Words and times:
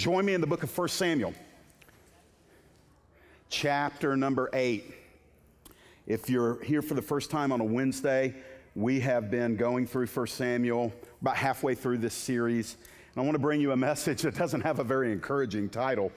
Join 0.00 0.24
me 0.24 0.32
in 0.32 0.40
the 0.40 0.46
book 0.46 0.62
of 0.62 0.78
1 0.78 0.88
Samuel, 0.88 1.34
chapter 3.50 4.16
number 4.16 4.48
8. 4.54 4.94
If 6.06 6.30
you're 6.30 6.58
here 6.62 6.80
for 6.80 6.94
the 6.94 7.02
first 7.02 7.30
time 7.30 7.52
on 7.52 7.60
a 7.60 7.64
Wednesday, 7.64 8.34
we 8.74 8.98
have 9.00 9.30
been 9.30 9.56
going 9.56 9.86
through 9.86 10.06
1 10.06 10.26
Samuel, 10.28 10.90
about 11.20 11.36
halfway 11.36 11.74
through 11.74 11.98
this 11.98 12.14
series. 12.14 12.78
And 13.14 13.22
I 13.22 13.26
want 13.26 13.34
to 13.34 13.40
bring 13.40 13.60
you 13.60 13.72
a 13.72 13.76
message 13.76 14.22
that 14.22 14.34
doesn't 14.36 14.62
have 14.62 14.78
a 14.78 14.84
very 14.84 15.12
encouraging 15.12 15.68
title. 15.68 16.10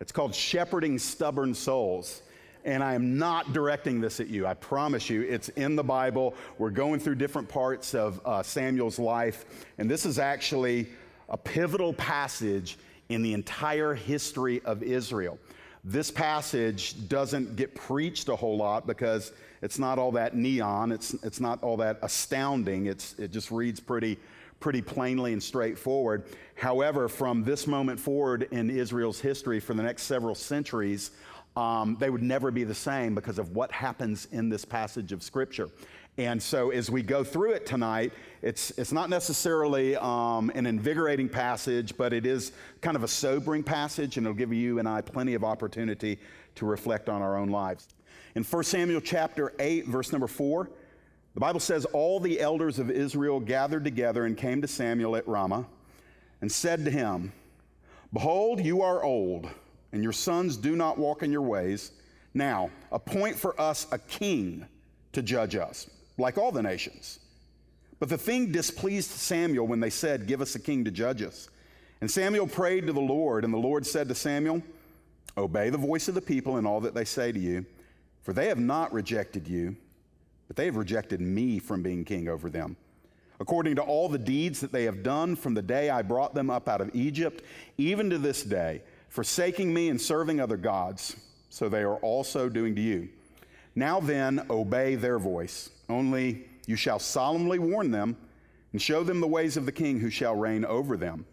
It's 0.00 0.12
called 0.12 0.34
Shepherding 0.34 0.98
Stubborn 0.98 1.52
Souls. 1.52 2.22
And 2.64 2.82
I 2.82 2.94
am 2.94 3.18
not 3.18 3.52
directing 3.52 4.00
this 4.00 4.18
at 4.18 4.28
you. 4.28 4.46
I 4.46 4.54
promise 4.54 5.10
you, 5.10 5.20
it's 5.20 5.50
in 5.50 5.76
the 5.76 5.84
Bible. 5.84 6.34
We're 6.56 6.70
going 6.70 7.00
through 7.00 7.16
different 7.16 7.50
parts 7.50 7.94
of 7.94 8.18
uh, 8.24 8.42
Samuel's 8.42 8.98
life. 8.98 9.44
And 9.76 9.90
this 9.90 10.06
is 10.06 10.18
actually 10.18 10.88
a 11.28 11.36
pivotal 11.36 11.92
passage 11.92 12.78
in 13.08 13.22
the 13.22 13.34
entire 13.34 13.94
history 13.94 14.60
of 14.64 14.82
Israel. 14.82 15.38
This 15.84 16.10
passage 16.10 17.08
doesn't 17.08 17.54
get 17.54 17.74
preached 17.74 18.28
a 18.28 18.34
whole 18.34 18.56
lot 18.56 18.86
because 18.86 19.32
it's 19.62 19.78
not 19.78 19.98
all 19.98 20.12
that 20.12 20.34
neon, 20.34 20.90
it's, 20.90 21.14
it's 21.22 21.38
not 21.38 21.62
all 21.62 21.76
that 21.76 21.98
astounding, 22.02 22.86
it's, 22.86 23.14
it 23.18 23.30
just 23.30 23.52
reads 23.52 23.78
pretty, 23.78 24.18
pretty 24.58 24.82
plainly 24.82 25.32
and 25.32 25.42
straightforward. 25.42 26.24
However, 26.56 27.08
from 27.08 27.44
this 27.44 27.66
moment 27.66 28.00
forward 28.00 28.48
in 28.50 28.68
Israel's 28.68 29.20
history, 29.20 29.60
for 29.60 29.74
the 29.74 29.82
next 29.82 30.02
several 30.02 30.34
centuries, 30.34 31.12
um, 31.56 31.96
they 32.00 32.10
would 32.10 32.22
never 32.22 32.50
be 32.50 32.64
the 32.64 32.74
same 32.74 33.14
because 33.14 33.38
of 33.38 33.54
what 33.54 33.72
happens 33.72 34.28
in 34.32 34.48
this 34.48 34.64
passage 34.64 35.12
of 35.12 35.22
Scripture. 35.22 35.68
And 36.18 36.42
so, 36.42 36.70
as 36.70 36.90
we 36.90 37.02
go 37.02 37.22
through 37.22 37.52
it 37.52 37.66
tonight, 37.66 38.10
it's, 38.40 38.70
it's 38.78 38.92
not 38.92 39.10
necessarily 39.10 39.96
um, 39.96 40.50
an 40.54 40.64
invigorating 40.64 41.28
passage, 41.28 41.94
but 41.94 42.14
it 42.14 42.24
is 42.24 42.52
kind 42.80 42.96
of 42.96 43.02
a 43.02 43.08
sobering 43.08 43.62
passage, 43.62 44.16
and 44.16 44.26
it'll 44.26 44.36
give 44.36 44.50
you 44.50 44.78
and 44.78 44.88
I 44.88 45.02
plenty 45.02 45.34
of 45.34 45.44
opportunity 45.44 46.18
to 46.54 46.64
reflect 46.64 47.10
on 47.10 47.20
our 47.20 47.36
own 47.36 47.48
lives. 47.48 47.88
In 48.34 48.44
1 48.44 48.64
Samuel 48.64 49.02
chapter 49.02 49.52
8, 49.58 49.88
verse 49.88 50.10
number 50.10 50.26
4, 50.26 50.70
the 51.34 51.40
Bible 51.40 51.60
says, 51.60 51.84
All 51.86 52.18
the 52.18 52.40
elders 52.40 52.78
of 52.78 52.90
Israel 52.90 53.38
gathered 53.38 53.84
together 53.84 54.24
and 54.24 54.38
came 54.38 54.62
to 54.62 54.68
Samuel 54.68 55.16
at 55.16 55.28
Ramah 55.28 55.66
and 56.40 56.50
said 56.50 56.86
to 56.86 56.90
him, 56.90 57.30
Behold, 58.14 58.64
you 58.64 58.80
are 58.80 59.02
old, 59.02 59.50
and 59.92 60.02
your 60.02 60.12
sons 60.12 60.56
do 60.56 60.76
not 60.76 60.96
walk 60.96 61.22
in 61.22 61.30
your 61.30 61.42
ways. 61.42 61.90
Now, 62.32 62.70
appoint 62.90 63.36
for 63.36 63.60
us 63.60 63.86
a 63.92 63.98
king 63.98 64.66
to 65.12 65.20
judge 65.20 65.56
us 65.56 65.90
like 66.18 66.38
all 66.38 66.52
the 66.52 66.62
nations. 66.62 67.18
But 67.98 68.08
the 68.08 68.18
thing 68.18 68.52
displeased 68.52 69.10
Samuel 69.10 69.66
when 69.66 69.80
they 69.80 69.90
said, 69.90 70.26
Give 70.26 70.40
us 70.40 70.54
a 70.54 70.60
king 70.60 70.84
to 70.84 70.90
judge 70.90 71.22
us. 71.22 71.48
And 72.00 72.10
Samuel 72.10 72.46
prayed 72.46 72.86
to 72.86 72.92
the 72.92 73.00
Lord, 73.00 73.44
and 73.44 73.52
the 73.52 73.58
Lord 73.58 73.86
said 73.86 74.08
to 74.08 74.14
Samuel, 74.14 74.62
Obey 75.36 75.70
the 75.70 75.78
voice 75.78 76.08
of 76.08 76.14
the 76.14 76.20
people 76.20 76.58
in 76.58 76.66
all 76.66 76.80
that 76.80 76.94
they 76.94 77.04
say 77.04 77.32
to 77.32 77.38
you, 77.38 77.64
for 78.22 78.32
they 78.32 78.48
have 78.48 78.58
not 78.58 78.92
rejected 78.92 79.48
you, 79.48 79.76
but 80.48 80.56
they 80.56 80.66
have 80.66 80.76
rejected 80.76 81.20
me 81.20 81.58
from 81.58 81.82
being 81.82 82.04
king 82.04 82.28
over 82.28 82.50
them. 82.50 82.76
According 83.38 83.76
to 83.76 83.82
all 83.82 84.08
the 84.08 84.18
deeds 84.18 84.60
that 84.60 84.72
they 84.72 84.84
have 84.84 85.02
done 85.02 85.36
from 85.36 85.54
the 85.54 85.62
day 85.62 85.90
I 85.90 86.02
brought 86.02 86.34
them 86.34 86.48
up 86.48 86.68
out 86.68 86.80
of 86.80 86.94
Egypt, 86.94 87.44
even 87.76 88.08
to 88.10 88.18
this 88.18 88.42
day, 88.42 88.82
forsaking 89.10 89.72
me 89.72 89.88
and 89.88 90.00
serving 90.00 90.40
other 90.40 90.56
gods, 90.56 91.16
so 91.50 91.68
they 91.68 91.82
are 91.82 91.96
also 91.96 92.48
doing 92.48 92.74
to 92.76 92.80
you. 92.80 93.08
Now 93.76 94.00
then, 94.00 94.46
obey 94.48 94.94
their 94.94 95.18
voice. 95.18 95.70
Only 95.88 96.48
you 96.66 96.76
shall 96.76 96.98
solemnly 96.98 97.58
warn 97.58 97.90
them 97.90 98.16
and 98.72 98.80
show 98.80 99.04
them 99.04 99.20
the 99.20 99.26
ways 99.28 99.56
of 99.56 99.66
the 99.66 99.72
king 99.72 100.00
who 100.00 100.10
shall 100.10 100.34
reign 100.34 100.64
over 100.64 100.96
them. 100.96 101.26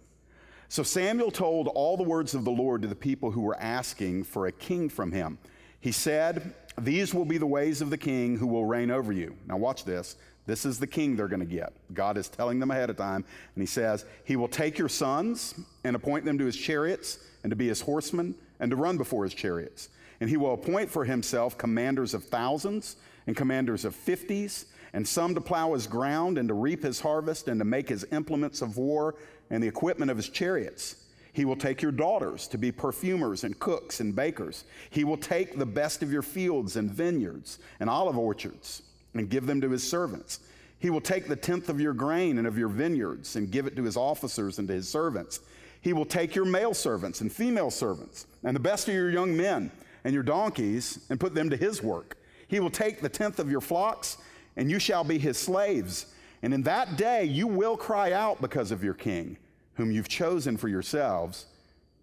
So 0.68 0.84
Samuel 0.84 1.32
told 1.32 1.68
all 1.70 1.98
the 1.98 2.04
words 2.04 2.36
of 2.36 2.46
the 2.46 2.52
Lord 2.52 2.82
to 2.82 2.88
the 2.88 2.96
people 2.96 3.32
who 3.32 3.42
were 3.42 3.60
asking 3.60 4.26
for 4.26 4.48
a 4.48 4.52
king 4.52 4.90
from 4.90 5.12
him. 5.12 5.38
He 5.80 5.92
said, 5.92 6.54
These 6.78 7.14
will 7.14 7.26
be 7.26 7.38
the 7.38 7.46
ways 7.46 7.82
of 7.82 7.90
the 7.90 7.98
king 7.98 8.38
who 8.38 8.48
will 8.48 8.66
reign 8.66 8.92
over 8.92 9.14
you. 9.14 9.36
Now, 9.48 9.58
watch 9.58 9.86
this. 9.86 10.18
This 10.46 10.66
is 10.66 10.80
the 10.80 10.88
king 10.88 11.16
they're 11.16 11.28
going 11.30 11.40
to 11.40 11.46
get. 11.46 11.72
God 11.94 12.18
is 12.18 12.28
telling 12.28 12.60
them 12.60 12.72
ahead 12.72 12.90
of 12.90 12.98
time. 12.98 13.24
And 13.56 13.62
he 13.62 13.66
says, 13.66 14.06
He 14.26 14.36
will 14.36 14.48
take 14.48 14.78
your 14.78 14.90
sons 14.90 15.56
and 15.84 15.96
appoint 15.96 16.26
them 16.26 16.38
to 16.40 16.46
his 16.46 16.58
chariots 16.58 17.20
and 17.44 17.50
to 17.52 17.56
be 17.56 17.68
his 17.68 17.80
horsemen 17.80 18.36
and 18.60 18.70
to 18.72 18.76
run 18.76 18.98
before 18.98 19.24
his 19.24 19.34
chariots. 19.34 19.90
And 20.24 20.30
he 20.30 20.38
will 20.38 20.54
appoint 20.54 20.90
for 20.90 21.04
himself 21.04 21.58
commanders 21.58 22.14
of 22.14 22.24
thousands 22.24 22.96
and 23.28 23.36
commanders 23.36 23.84
of 23.84 23.94
fifties, 23.94 24.68
and 24.94 25.06
some 25.06 25.36
to 25.36 25.42
plow 25.42 25.74
his 25.74 25.86
ground 25.86 26.38
and 26.38 26.48
to 26.48 26.54
reap 26.54 26.82
his 26.82 27.02
harvest 27.02 27.50
and 27.50 27.60
to 27.60 27.66
make 27.66 27.90
his 27.90 28.06
implements 28.14 28.62
of 28.62 28.78
war 28.78 29.16
and 29.50 29.62
the 29.62 29.68
equipment 29.68 30.10
of 30.10 30.16
his 30.16 30.30
chariots. 30.30 30.96
He 31.34 31.44
will 31.44 31.58
take 31.58 31.82
your 31.82 31.92
daughters 31.92 32.48
to 32.48 32.58
be 32.58 32.72
perfumers 32.72 33.44
and 33.44 33.60
cooks 33.60 34.00
and 34.00 34.16
bakers. 34.16 34.64
He 34.92 35.04
will 35.04 35.18
take 35.18 35.60
the 35.60 35.66
best 35.66 36.02
of 36.02 36.10
your 36.10 36.22
fields 36.22 36.78
and 36.78 36.90
vineyards 36.90 37.60
and 37.82 37.90
olive 37.90 38.18
orchards 38.18 38.82
and 39.16 39.30
give 39.30 39.46
them 39.46 39.60
to 39.60 39.70
his 39.72 39.86
servants. 39.86 40.40
He 40.80 40.90
will 40.90 41.02
take 41.02 41.28
the 41.28 41.36
tenth 41.36 41.68
of 41.68 41.82
your 41.82 41.94
grain 41.94 42.38
and 42.38 42.48
of 42.48 42.58
your 42.58 42.70
vineyards 42.70 43.36
and 43.36 43.52
give 43.52 43.68
it 43.68 43.76
to 43.76 43.84
his 43.84 43.98
officers 43.98 44.58
and 44.58 44.70
to 44.70 44.74
his 44.74 44.88
servants. 44.88 45.42
He 45.82 45.92
will 45.92 46.06
take 46.06 46.34
your 46.34 46.46
male 46.46 46.74
servants 46.74 47.20
and 47.20 47.30
female 47.30 47.72
servants 47.72 48.26
and 48.46 48.56
the 48.56 48.62
best 48.62 48.88
of 48.88 48.94
your 48.94 49.10
young 49.10 49.36
men 49.36 49.70
and 50.04 50.14
your 50.14 50.24
donkeys 50.24 51.00
and 51.10 51.20
put 51.20 51.34
them 51.34 51.50
to 51.50 51.58
his 51.58 51.82
work. 51.82 52.18
He 52.48 52.60
will 52.60 52.70
take 52.70 53.02
the 53.02 53.10
tenth 53.10 53.40
of 53.40 53.50
your 53.50 53.62
flocks, 53.62 54.18
and 54.56 54.70
you 54.70 54.80
shall 54.80 55.04
be 55.04 55.18
his 55.18 55.38
slaves. 55.38 56.08
And 56.42 56.54
in 56.54 56.64
that 56.64 56.98
day 56.98 57.24
you 57.24 57.48
will 57.48 57.78
cry 57.78 58.12
out 58.12 58.42
because 58.42 58.72
of 58.72 58.84
your 58.84 58.94
king, 58.94 59.38
whom 59.76 59.92
you've 59.92 60.10
chosen 60.10 60.58
for 60.58 60.68
yourselves, 60.68 61.46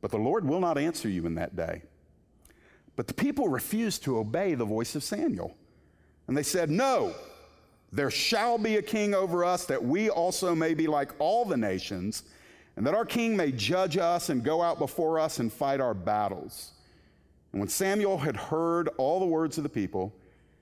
but 0.01 0.11
the 0.11 0.19
Lord 0.19 0.47
will 0.47 0.61
not 0.61 0.79
answer 0.79 1.09
you 1.09 1.27
in 1.27 1.35
that 1.35 1.57
day. 1.57 1.83
But 2.97 3.07
the 3.07 3.15
people 3.15 3.49
refused 3.49 4.03
to 4.05 4.19
obey 4.19 4.55
the 4.55 4.65
voice 4.65 4.95
of 4.95 5.03
Samuel. 5.03 5.57
And 6.27 6.37
they 6.37 6.43
said, 6.43 6.71
No, 6.71 7.15
there 7.93 8.11
shall 8.11 8.57
be 8.57 8.77
a 8.77 8.83
king 8.83 9.15
over 9.15 9.45
us, 9.45 9.67
that 9.67 9.83
we 9.85 10.11
also 10.11 10.55
may 10.55 10.75
be 10.75 10.87
like 10.87 11.13
all 11.19 11.45
the 11.45 11.57
nations, 11.57 12.23
and 12.77 12.87
that 12.87 12.95
our 12.95 13.05
king 13.05 13.37
may 13.37 13.53
judge 13.53 13.97
us 13.97 14.29
and 14.29 14.45
go 14.45 14.63
out 14.63 14.79
before 14.79 15.19
us 15.19 15.39
and 15.39 15.53
fight 15.53 15.81
our 15.81 15.95
battles. 15.95 16.73
And 17.53 17.61
when 17.61 17.69
Samuel 17.69 18.19
had 18.19 18.37
heard 18.37 18.89
all 18.97 19.21
the 19.21 19.27
words 19.27 19.57
of 19.59 19.65
the 19.65 19.71
people, 19.71 20.15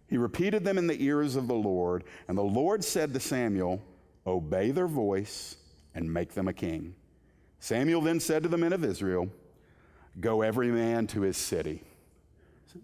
he 0.09 0.17
repeated 0.17 0.65
them 0.65 0.79
in 0.79 0.87
the 0.87 1.03
ears 1.03 1.37
of 1.37 1.49
the 1.49 1.55
Lord, 1.55 2.05
and 2.29 2.39
the 2.39 2.43
Lord 2.43 2.83
said 2.83 3.13
to 3.13 3.21
Samuel, 3.21 3.83
Obey 4.27 4.71
their 4.71 4.87
voice 4.87 5.57
and 5.95 6.13
make 6.13 6.33
them 6.33 6.49
a 6.49 6.53
king. 6.53 6.95
Samuel 7.61 8.01
then 8.01 8.21
said 8.21 8.43
to 8.43 8.49
the 8.49 8.57
men 8.57 8.73
of 8.73 8.85
Israel, 8.85 9.29
Go 10.21 10.43
every 10.43 10.69
man 10.69 11.07
to 11.09 11.21
his 11.21 11.37
city. 11.37 11.83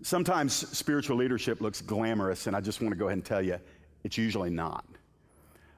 Sometimes 0.03 0.53
spiritual 0.54 1.16
leadership 1.16 1.60
looks 1.60 1.81
glamorous, 1.81 2.47
and 2.47 2.56
I 2.56 2.60
just 2.60 2.81
want 2.81 2.92
to 2.92 2.98
go 2.98 3.06
ahead 3.06 3.19
and 3.19 3.25
tell 3.25 3.42
you, 3.42 3.59
it's 4.03 4.19
usually 4.19 4.50
not. 4.50 4.84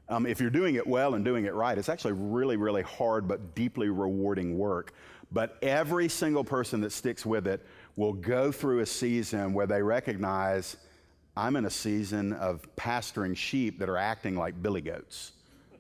Um, 0.08 0.26
if 0.26 0.40
you're 0.40 0.50
doing 0.50 0.76
it 0.76 0.86
well 0.86 1.14
and 1.14 1.24
doing 1.24 1.46
it 1.46 1.54
right, 1.54 1.76
it's 1.76 1.88
actually 1.88 2.12
really, 2.12 2.56
really 2.56 2.82
hard 2.82 3.26
but 3.26 3.54
deeply 3.54 3.88
rewarding 3.88 4.56
work. 4.56 4.92
But 5.32 5.58
every 5.62 6.08
single 6.08 6.44
person 6.44 6.80
that 6.82 6.92
sticks 6.92 7.26
with 7.26 7.46
it 7.46 7.66
will 7.96 8.12
go 8.12 8.52
through 8.52 8.80
a 8.80 8.86
season 8.86 9.52
where 9.52 9.66
they 9.66 9.82
recognize 9.82 10.76
I'm 11.36 11.56
in 11.56 11.66
a 11.66 11.70
season 11.70 12.32
of 12.34 12.66
pastoring 12.76 13.36
sheep 13.36 13.78
that 13.78 13.88
are 13.88 13.98
acting 13.98 14.36
like 14.36 14.62
billy 14.62 14.80
goats. 14.80 15.32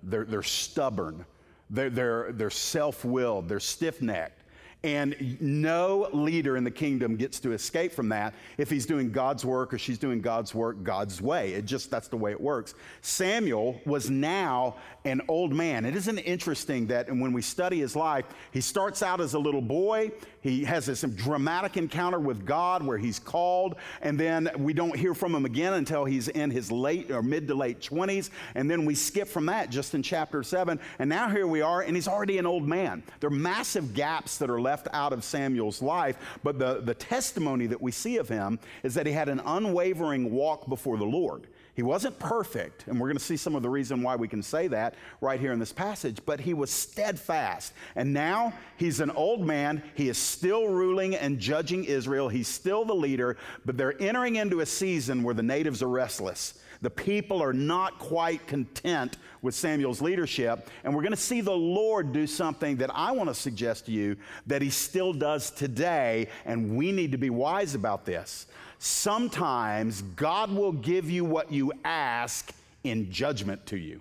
They're, 0.02 0.24
they're 0.24 0.42
stubborn, 0.42 1.24
they're, 1.70 1.90
they're, 1.90 2.32
they're 2.32 2.50
self 2.50 3.04
willed, 3.04 3.48
they're 3.48 3.60
stiff 3.60 4.02
necked. 4.02 4.42
And 4.84 5.38
no 5.40 6.08
leader 6.12 6.56
in 6.56 6.62
the 6.62 6.70
kingdom 6.70 7.16
gets 7.16 7.40
to 7.40 7.52
escape 7.52 7.92
from 7.92 8.10
that 8.10 8.34
if 8.56 8.70
he's 8.70 8.86
doing 8.86 9.10
God's 9.10 9.44
work 9.44 9.74
or 9.74 9.78
she's 9.78 9.98
doing 9.98 10.20
God's 10.20 10.54
work 10.54 10.84
God's 10.84 11.20
way. 11.20 11.54
It 11.54 11.64
just, 11.64 11.90
that's 11.90 12.06
the 12.06 12.16
way 12.16 12.30
it 12.30 12.40
works. 12.40 12.74
Samuel 13.00 13.80
was 13.84 14.10
now 14.10 14.76
an 15.04 15.22
old 15.26 15.52
man. 15.52 15.86
It 15.86 15.96
isn't 15.96 16.18
interesting 16.18 16.86
that 16.88 17.08
when 17.08 17.32
we 17.32 17.42
study 17.42 17.80
his 17.80 17.96
life, 17.96 18.26
he 18.52 18.60
starts 18.60 19.02
out 19.02 19.20
as 19.20 19.34
a 19.34 19.38
little 19.40 19.62
boy. 19.62 20.12
He 20.46 20.62
has 20.62 20.86
this 20.86 21.00
dramatic 21.00 21.76
encounter 21.76 22.20
with 22.20 22.46
God 22.46 22.86
where 22.86 22.98
he's 22.98 23.18
called, 23.18 23.74
and 24.00 24.18
then 24.18 24.48
we 24.56 24.72
don't 24.72 24.94
hear 24.94 25.12
from 25.12 25.34
him 25.34 25.44
again 25.44 25.74
until 25.74 26.04
he's 26.04 26.28
in 26.28 26.52
his 26.52 26.70
late 26.70 27.10
or 27.10 27.20
mid 27.20 27.48
to 27.48 27.54
late 27.56 27.80
20s. 27.80 28.30
And 28.54 28.70
then 28.70 28.84
we 28.84 28.94
skip 28.94 29.26
from 29.26 29.46
that 29.46 29.70
just 29.70 29.96
in 29.96 30.04
chapter 30.04 30.44
7. 30.44 30.78
And 31.00 31.10
now 31.10 31.28
here 31.28 31.48
we 31.48 31.62
are, 31.62 31.82
and 31.82 31.96
he's 31.96 32.06
already 32.06 32.38
an 32.38 32.46
old 32.46 32.68
man. 32.68 33.02
There 33.18 33.26
are 33.26 33.30
massive 33.30 33.92
gaps 33.92 34.38
that 34.38 34.48
are 34.48 34.60
left 34.60 34.86
out 34.92 35.12
of 35.12 35.24
Samuel's 35.24 35.82
life, 35.82 36.16
but 36.44 36.60
the, 36.60 36.80
the 36.80 36.94
testimony 36.94 37.66
that 37.66 37.82
we 37.82 37.90
see 37.90 38.16
of 38.18 38.28
him 38.28 38.60
is 38.84 38.94
that 38.94 39.04
he 39.04 39.12
had 39.12 39.28
an 39.28 39.40
unwavering 39.44 40.30
walk 40.30 40.68
before 40.68 40.96
the 40.96 41.04
Lord. 41.04 41.48
He 41.76 41.82
wasn't 41.82 42.18
perfect, 42.18 42.86
and 42.86 42.98
we're 42.98 43.08
going 43.08 43.18
to 43.18 43.22
see 43.22 43.36
some 43.36 43.54
of 43.54 43.62
the 43.62 43.68
reason 43.68 44.02
why 44.02 44.16
we 44.16 44.28
can 44.28 44.42
say 44.42 44.66
that 44.68 44.94
right 45.20 45.38
here 45.38 45.52
in 45.52 45.58
this 45.58 45.74
passage, 45.74 46.20
but 46.24 46.40
he 46.40 46.54
was 46.54 46.70
steadfast. 46.70 47.74
And 47.94 48.14
now 48.14 48.54
he's 48.78 49.00
an 49.00 49.10
old 49.10 49.46
man. 49.46 49.82
He 49.94 50.08
is 50.08 50.16
still 50.16 50.68
ruling 50.68 51.14
and 51.14 51.38
judging 51.38 51.84
Israel. 51.84 52.30
He's 52.30 52.48
still 52.48 52.86
the 52.86 52.94
leader, 52.94 53.36
but 53.66 53.76
they're 53.76 54.00
entering 54.00 54.36
into 54.36 54.60
a 54.60 54.66
season 54.66 55.22
where 55.22 55.34
the 55.34 55.42
natives 55.42 55.82
are 55.82 55.88
restless. 55.90 56.54
The 56.80 56.88
people 56.88 57.42
are 57.42 57.52
not 57.52 57.98
quite 57.98 58.46
content 58.46 59.18
with 59.42 59.54
Samuel's 59.54 60.00
leadership. 60.00 60.70
And 60.82 60.94
we're 60.94 61.02
going 61.02 61.12
to 61.12 61.18
see 61.18 61.42
the 61.42 61.52
Lord 61.52 62.12
do 62.12 62.26
something 62.26 62.76
that 62.76 62.90
I 62.94 63.12
want 63.12 63.28
to 63.28 63.34
suggest 63.34 63.86
to 63.86 63.92
you 63.92 64.16
that 64.46 64.62
he 64.62 64.70
still 64.70 65.12
does 65.12 65.50
today. 65.50 66.28
And 66.46 66.74
we 66.74 66.90
need 66.92 67.12
to 67.12 67.18
be 67.18 67.28
wise 67.28 67.74
about 67.74 68.06
this. 68.06 68.46
Sometimes 68.78 70.02
God 70.02 70.50
will 70.50 70.72
give 70.72 71.10
you 71.10 71.24
what 71.24 71.50
you 71.50 71.72
ask 71.84 72.52
in 72.84 73.10
judgment 73.10 73.64
to 73.66 73.76
you. 73.76 74.00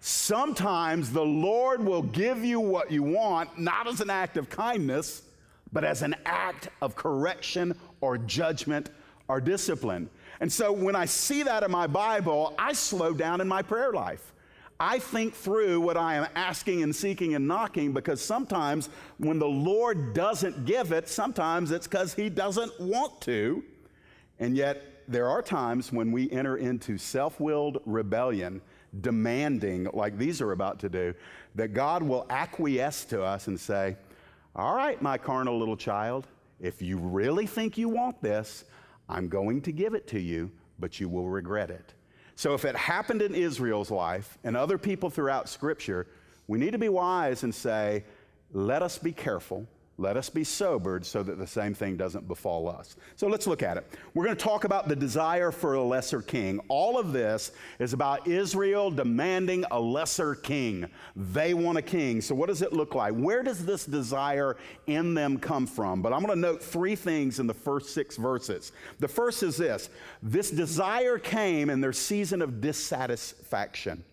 Sometimes 0.00 1.12
the 1.12 1.24
Lord 1.24 1.84
will 1.84 2.02
give 2.02 2.44
you 2.44 2.58
what 2.58 2.90
you 2.90 3.04
want, 3.04 3.56
not 3.58 3.86
as 3.86 4.00
an 4.00 4.10
act 4.10 4.36
of 4.36 4.50
kindness, 4.50 5.22
but 5.72 5.84
as 5.84 6.02
an 6.02 6.16
act 6.26 6.68
of 6.80 6.96
correction 6.96 7.78
or 8.00 8.18
judgment 8.18 8.90
or 9.28 9.40
discipline. 9.40 10.10
And 10.40 10.52
so 10.52 10.72
when 10.72 10.96
I 10.96 11.04
see 11.04 11.44
that 11.44 11.62
in 11.62 11.70
my 11.70 11.86
Bible, 11.86 12.54
I 12.58 12.72
slow 12.72 13.14
down 13.14 13.40
in 13.40 13.46
my 13.46 13.62
prayer 13.62 13.92
life. 13.92 14.32
I 14.84 14.98
think 14.98 15.32
through 15.32 15.80
what 15.80 15.96
I 15.96 16.16
am 16.16 16.26
asking 16.34 16.82
and 16.82 16.94
seeking 16.94 17.36
and 17.36 17.46
knocking 17.46 17.92
because 17.92 18.20
sometimes 18.20 18.88
when 19.18 19.38
the 19.38 19.46
Lord 19.46 20.12
doesn't 20.12 20.64
give 20.64 20.90
it, 20.90 21.08
sometimes 21.08 21.70
it's 21.70 21.86
because 21.86 22.14
He 22.14 22.28
doesn't 22.28 22.80
want 22.80 23.20
to. 23.20 23.62
And 24.40 24.56
yet, 24.56 24.82
there 25.06 25.28
are 25.28 25.40
times 25.40 25.92
when 25.92 26.10
we 26.10 26.28
enter 26.32 26.56
into 26.56 26.98
self 26.98 27.38
willed 27.38 27.80
rebellion, 27.86 28.60
demanding, 29.02 29.86
like 29.92 30.18
these 30.18 30.40
are 30.40 30.50
about 30.50 30.80
to 30.80 30.88
do, 30.88 31.14
that 31.54 31.74
God 31.74 32.02
will 32.02 32.26
acquiesce 32.28 33.04
to 33.04 33.22
us 33.22 33.46
and 33.46 33.60
say, 33.60 33.96
All 34.56 34.74
right, 34.74 35.00
my 35.00 35.16
carnal 35.16 35.56
little 35.56 35.76
child, 35.76 36.26
if 36.58 36.82
you 36.82 36.98
really 36.98 37.46
think 37.46 37.78
you 37.78 37.88
want 37.88 38.20
this, 38.20 38.64
I'm 39.08 39.28
going 39.28 39.60
to 39.62 39.70
give 39.70 39.94
it 39.94 40.08
to 40.08 40.18
you, 40.18 40.50
but 40.80 40.98
you 40.98 41.08
will 41.08 41.28
regret 41.28 41.70
it. 41.70 41.94
So 42.42 42.54
if 42.54 42.64
it 42.64 42.74
happened 42.74 43.22
in 43.22 43.36
Israel's 43.36 43.88
life 43.88 44.36
and 44.42 44.56
other 44.56 44.76
people 44.76 45.10
throughout 45.10 45.48
Scripture, 45.48 46.08
we 46.48 46.58
need 46.58 46.72
to 46.72 46.78
be 46.78 46.88
wise 46.88 47.44
and 47.44 47.54
say, 47.54 48.02
let 48.52 48.82
us 48.82 48.98
be 48.98 49.12
careful 49.12 49.64
let 49.98 50.16
us 50.16 50.30
be 50.30 50.42
sobered 50.42 51.04
so 51.04 51.22
that 51.22 51.38
the 51.38 51.46
same 51.46 51.74
thing 51.74 51.96
doesn't 51.96 52.26
befall 52.26 52.68
us. 52.68 52.96
So 53.16 53.28
let's 53.28 53.46
look 53.46 53.62
at 53.62 53.76
it. 53.76 53.86
We're 54.14 54.24
going 54.24 54.36
to 54.36 54.42
talk 54.42 54.64
about 54.64 54.88
the 54.88 54.96
desire 54.96 55.50
for 55.50 55.74
a 55.74 55.82
lesser 55.82 56.22
king. 56.22 56.60
All 56.68 56.98
of 56.98 57.12
this 57.12 57.52
is 57.78 57.92
about 57.92 58.26
Israel 58.26 58.90
demanding 58.90 59.64
a 59.70 59.78
lesser 59.78 60.34
king. 60.34 60.86
They 61.14 61.52
want 61.52 61.76
a 61.78 61.82
king. 61.82 62.20
So, 62.22 62.34
what 62.34 62.48
does 62.48 62.62
it 62.62 62.72
look 62.72 62.94
like? 62.94 63.12
Where 63.14 63.42
does 63.42 63.64
this 63.64 63.84
desire 63.84 64.56
in 64.86 65.14
them 65.14 65.38
come 65.38 65.66
from? 65.66 66.00
But 66.00 66.12
I'm 66.12 66.20
going 66.20 66.34
to 66.34 66.40
note 66.40 66.62
three 66.62 66.96
things 66.96 67.38
in 67.38 67.46
the 67.46 67.54
first 67.54 67.90
six 67.90 68.16
verses. 68.16 68.72
The 68.98 69.08
first 69.08 69.42
is 69.42 69.56
this 69.58 69.90
this 70.22 70.50
desire 70.50 71.18
came 71.18 71.68
in 71.68 71.80
their 71.80 71.92
season 71.92 72.40
of 72.40 72.60
dissatisfaction. 72.60 74.04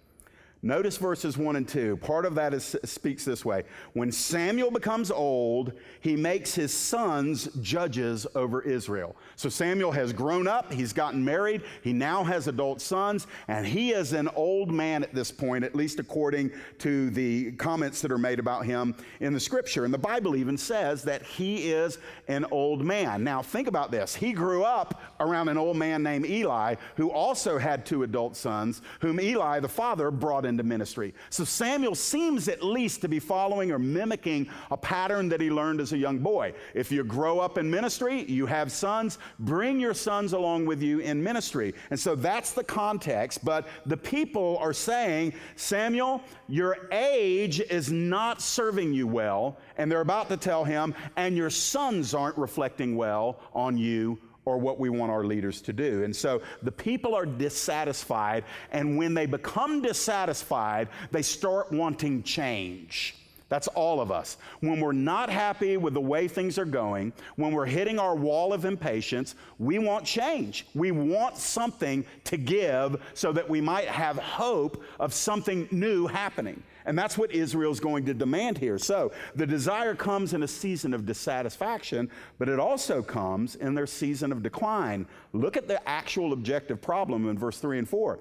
Notice 0.62 0.98
verses 0.98 1.38
1 1.38 1.56
and 1.56 1.66
2. 1.66 1.96
Part 1.98 2.26
of 2.26 2.36
that 2.36 2.54
is, 2.54 2.76
speaks 2.84 3.24
this 3.24 3.46
way 3.46 3.64
When 3.94 4.12
Samuel 4.12 4.72
becomes 4.72 5.10
old, 5.10 5.72
he 6.02 6.18
makes 6.18 6.54
his 6.54 6.74
sons 6.74 7.48
judges 7.62 8.28
over 8.36 8.62
Israel. 8.62 9.16
So 9.38 9.48
Samuel 9.48 9.94
has 9.94 10.12
grown 10.12 10.50
up, 10.50 10.74
he's 10.74 10.92
gotten 10.92 11.24
married, 11.24 11.64
he 11.82 11.94
now 11.94 12.26
has 12.26 12.50
adult 12.50 12.82
sons, 12.82 13.26
and 13.48 13.66
he 13.66 13.92
is 13.92 14.12
an 14.12 14.28
old 14.36 14.70
man 14.70 15.02
at 15.02 15.16
this 15.16 15.32
point, 15.32 15.64
at 15.64 15.76
least 15.76 15.98
according 15.98 16.52
to 16.80 17.10
the 17.12 17.54
comments 17.54 18.02
that 18.02 18.12
are 18.12 18.18
made 18.18 18.40
about 18.40 18.66
him 18.66 18.96
in 19.22 19.32
the 19.32 19.40
scripture. 19.40 19.86
And 19.86 19.94
the 19.94 19.98
Bible 19.98 20.36
even 20.36 20.58
says 20.58 21.04
that 21.04 21.24
he 21.24 21.72
is 21.72 22.00
an 22.28 22.46
old 22.52 22.84
man. 22.84 23.24
Now, 23.24 23.42
think 23.42 23.70
about 23.70 23.92
this. 23.92 24.14
He 24.14 24.34
grew 24.34 24.64
up 24.64 25.02
around 25.22 25.48
an 25.48 25.58
old 25.58 25.78
man 25.78 26.04
named 26.04 26.26
Eli, 26.26 26.76
who 26.98 27.12
also 27.12 27.58
had 27.58 27.86
two 27.86 28.04
adult 28.04 28.36
sons, 28.36 28.82
whom 29.00 29.22
Eli, 29.22 29.62
the 29.62 29.70
father, 29.70 30.12
brought 30.12 30.49
into 30.50 30.64
ministry. 30.64 31.14
So 31.30 31.46
Samuel 31.46 31.96
seems 31.96 32.50
at 32.50 32.62
least 32.62 33.00
to 33.02 33.08
be 33.08 33.20
following 33.20 33.72
or 33.72 33.80
mimicking 33.80 34.50
a 34.72 34.76
pattern 34.76 35.30
that 35.30 35.40
he 35.40 35.50
learned 35.50 35.80
as 35.80 35.94
a 35.94 35.98
young 35.98 36.20
boy. 36.20 36.54
If 36.74 36.92
you 36.92 37.06
grow 37.06 37.40
up 37.40 37.58
in 37.58 37.72
ministry, 37.72 38.26
you 38.30 38.46
have 38.46 38.72
sons, 38.72 39.20
bring 39.40 39.80
your 39.80 39.94
sons 39.94 40.34
along 40.34 40.66
with 40.66 40.82
you 40.82 41.00
in 41.00 41.24
ministry. 41.24 41.74
And 41.92 42.00
so 42.00 42.16
that's 42.16 42.52
the 42.52 42.64
context. 42.64 43.46
But 43.46 43.68
the 43.86 43.96
people 43.96 44.58
are 44.58 44.74
saying, 44.74 45.34
Samuel, 45.56 46.22
your 46.50 46.90
age 46.92 47.62
is 47.62 47.92
not 47.92 48.42
serving 48.42 48.92
you 48.92 49.08
well. 49.08 49.58
And 49.78 49.90
they're 49.90 50.02
about 50.02 50.28
to 50.30 50.38
tell 50.38 50.66
him, 50.66 50.94
and 51.16 51.38
your 51.38 51.50
sons 51.50 52.14
aren't 52.14 52.38
reflecting 52.38 52.98
well 52.98 53.40
on 53.54 53.78
you 53.78 54.20
or 54.50 54.58
what 54.58 54.80
we 54.80 54.90
want 54.90 55.12
our 55.12 55.24
leaders 55.24 55.62
to 55.62 55.74
do. 55.74 56.04
And 56.04 56.16
so 56.16 56.42
the 56.64 56.72
people 56.72 57.16
are 57.16 57.26
dissatisfied, 57.26 58.44
and 58.72 58.98
when 58.98 59.14
they 59.14 59.26
become 59.26 59.82
dissatisfied, 59.82 60.90
they 61.12 61.22
start 61.22 61.72
wanting 61.72 62.24
change. 62.24 63.16
That's 63.50 63.68
all 63.70 64.00
of 64.00 64.12
us. 64.12 64.38
When 64.60 64.80
we're 64.80 64.92
not 64.92 65.30
happy 65.30 65.76
with 65.78 65.96
the 65.96 66.02
way 66.02 66.28
things 66.28 66.60
are 66.60 66.66
going, 66.66 67.14
when 67.36 67.52
we're 67.52 67.66
hitting 67.66 67.98
our 67.98 68.16
wall 68.16 68.54
of 68.54 68.64
impatience, 68.64 69.34
we 69.58 69.80
want 69.80 70.06
change. 70.06 70.68
We 70.76 70.92
want 70.92 71.36
something 71.36 72.06
to 72.26 72.38
give 72.38 73.02
so 73.16 73.32
that 73.32 73.50
we 73.50 73.60
might 73.60 73.88
have 73.88 74.18
hope 74.18 74.84
of 75.00 75.16
something 75.16 75.68
new 75.72 76.06
happening. 76.06 76.62
And 76.90 76.98
that's 76.98 77.20
what 77.20 77.32
Israel's 77.32 77.80
going 77.80 78.04
to 78.06 78.16
demand 78.16 78.58
here. 78.58 78.80
So 78.80 79.12
the 79.36 79.46
desire 79.46 79.94
comes 79.94 80.34
in 80.34 80.42
a 80.42 80.48
season 80.48 80.96
of 80.96 81.06
dissatisfaction, 81.06 82.10
but 82.40 82.50
it 82.50 82.60
also 82.60 83.04
comes 83.04 83.54
in 83.54 83.76
their 83.76 83.86
season 83.86 84.32
of 84.32 84.42
decline. 84.42 85.06
Look 85.32 85.56
at 85.56 85.68
the 85.68 85.88
actual 85.88 86.34
objective 86.34 86.82
problem 86.82 87.30
in 87.30 87.38
verse 87.38 87.60
3 87.60 87.78
and 87.78 87.88
4 87.88 88.20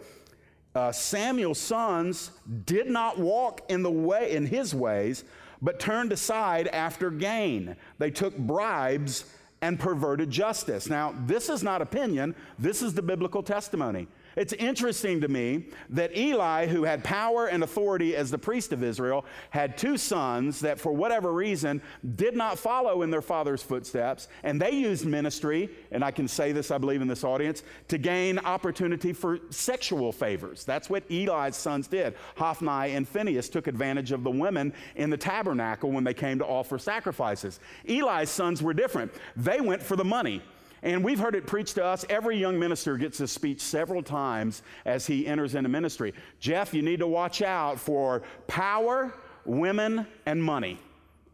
uh, 0.75 0.93
Samuel's 0.93 1.59
sons 1.59 2.31
did 2.67 2.89
not 2.89 3.19
walk 3.19 3.63
in 3.71 3.83
the 3.83 3.91
way 3.91 4.33
in 4.33 4.45
his 4.45 4.75
ways, 4.75 5.25
but 5.63 5.81
turned 5.81 6.13
aside 6.13 6.69
after 6.69 7.11
gain. 7.11 7.75
They 7.99 8.11
took 8.11 8.37
bribes 8.37 9.25
and 9.63 9.81
perverted 9.81 10.31
justice. 10.31 10.89
Now, 10.89 11.15
this 11.27 11.49
is 11.49 11.63
not 11.63 11.83
opinion, 11.83 12.35
this 12.59 12.83
is 12.83 12.93
the 12.93 13.03
biblical 13.03 13.43
testimony. 13.43 14.09
It's 14.39 14.53
interesting 14.53 15.21
to 15.23 15.29
me 15.29 15.65
that 15.91 16.17
Eli, 16.17 16.69
who 16.69 16.85
had 16.85 17.03
power 17.03 17.47
and 17.47 17.65
authority 17.65 18.15
as 18.15 18.31
the 18.31 18.39
priest 18.39 18.73
of 18.73 18.85
Israel, 18.85 19.25
had 19.51 19.77
two 19.77 19.99
sons 19.99 20.61
that, 20.61 20.79
for 20.79 20.93
whatever 20.93 21.33
reason, 21.33 21.83
did 22.15 22.37
not 22.37 22.57
follow 22.57 23.03
in 23.03 23.11
their 23.11 23.21
father's 23.21 23.65
footsteps. 23.65 24.29
And 24.45 24.63
they 24.63 24.71
used 24.71 25.05
ministry, 25.05 25.69
and 25.91 26.05
I 26.05 26.13
can 26.13 26.29
say 26.29 26.53
this, 26.53 26.71
I 26.71 26.79
believe, 26.79 27.03
in 27.03 27.09
this 27.09 27.25
audience, 27.25 27.65
to 27.89 27.99
gain 27.99 28.39
opportunity 28.39 29.13
for 29.13 29.41
sexual 29.51 30.13
favors. 30.13 30.65
That's 30.65 30.89
what 30.89 31.03
Eli's 31.11 31.57
sons 31.57 31.89
did. 31.89 32.15
Hophni 32.37 32.95
and 32.95 33.09
Phinehas 33.09 33.49
took 33.49 33.67
advantage 33.67 34.13
of 34.13 34.23
the 34.23 34.31
women 34.31 34.73
in 34.95 35.11
the 35.11 35.17
tabernacle 35.17 35.91
when 35.91 36.05
they 36.05 36.15
came 36.15 36.39
to 36.39 36.47
offer 36.47 36.79
sacrifices. 36.79 37.59
Eli's 37.89 38.31
sons 38.31 38.63
were 38.63 38.73
different, 38.73 39.13
they 39.35 39.61
went 39.61 39.83
for 39.83 39.97
the 39.97 40.05
money. 40.05 40.43
And 40.83 41.05
we've 41.05 41.19
heard 41.19 41.35
it 41.35 41.47
preached 41.47 41.75
to 41.77 41.85
us. 41.85 42.05
Every 42.09 42.37
young 42.37 42.59
minister 42.59 42.97
gets 42.97 43.19
this 43.19 43.33
speech 43.33 43.61
several 43.61 44.03
times 44.03 44.63
as 44.85 45.07
he 45.07 45.27
enters 45.27 45.55
into 45.55 45.69
ministry. 45.69 46.15
Jeff, 46.41 46.73
you 46.73 46.83
need 46.83 47.01
to 47.01 47.07
watch 47.07 47.43
out 47.43 47.79
for 47.81 48.23
power, 48.47 49.13
women, 49.45 50.07
and 50.27 50.43
money. 50.43 50.79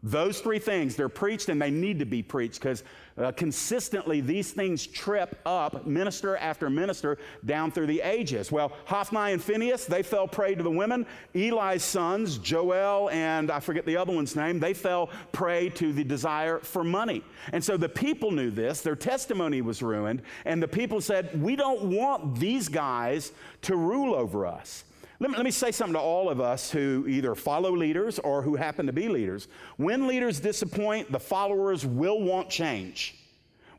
Those 0.05 0.39
three 0.39 0.59
things, 0.59 0.95
they're 0.95 1.09
preached 1.09 1.49
and 1.49 1.59
they 1.59 1.71
need 1.71 1.97
to 1.97 2.05
be 2.05 2.21
preached 2.21 2.61
because 2.61 2.83
uh, 3.17 3.31
consistently 3.31 4.21
these 4.21 4.51
things 4.51 4.85
trip 4.85 5.39
up 5.47 5.87
minister 5.87 6.37
after 6.37 6.69
minister 6.69 7.17
down 7.43 7.71
through 7.71 7.87
the 7.87 8.01
ages. 8.01 8.51
Well, 8.51 8.71
Hophni 8.85 9.33
and 9.33 9.43
Phinehas, 9.43 9.87
they 9.87 10.03
fell 10.03 10.27
prey 10.27 10.53
to 10.53 10.61
the 10.61 10.69
women. 10.69 11.07
Eli's 11.33 11.81
sons, 11.81 12.37
Joel 12.37 13.09
and 13.09 13.49
I 13.49 13.59
forget 13.59 13.83
the 13.87 13.97
other 13.97 14.13
one's 14.13 14.35
name, 14.35 14.59
they 14.59 14.75
fell 14.75 15.09
prey 15.31 15.69
to 15.69 15.91
the 15.91 16.03
desire 16.03 16.59
for 16.59 16.83
money. 16.83 17.23
And 17.51 17.63
so 17.63 17.75
the 17.75 17.89
people 17.89 18.29
knew 18.29 18.51
this, 18.51 18.81
their 18.81 18.95
testimony 18.95 19.63
was 19.63 19.81
ruined, 19.81 20.21
and 20.45 20.61
the 20.61 20.67
people 20.67 21.01
said, 21.01 21.41
We 21.41 21.55
don't 21.55 21.85
want 21.85 22.39
these 22.39 22.69
guys 22.69 23.31
to 23.63 23.75
rule 23.75 24.13
over 24.13 24.45
us. 24.45 24.83
Let 25.19 25.31
me, 25.31 25.37
let 25.37 25.45
me, 25.45 25.51
say 25.51 25.71
something 25.71 25.93
to 25.93 25.99
all 25.99 26.29
of 26.29 26.41
us 26.41 26.69
who 26.69 27.05
either 27.07 27.35
follow 27.35 27.71
leaders 27.71 28.19
or 28.19 28.41
who 28.41 28.55
happen 28.55 28.85
to 28.87 28.93
be 28.93 29.07
leaders. 29.07 29.47
When 29.77 30.07
leaders 30.07 30.41
disappoint, 30.41 31.11
the 31.11 31.19
followers 31.19 31.85
will 31.85 32.21
want 32.21 32.49
change. 32.49 33.15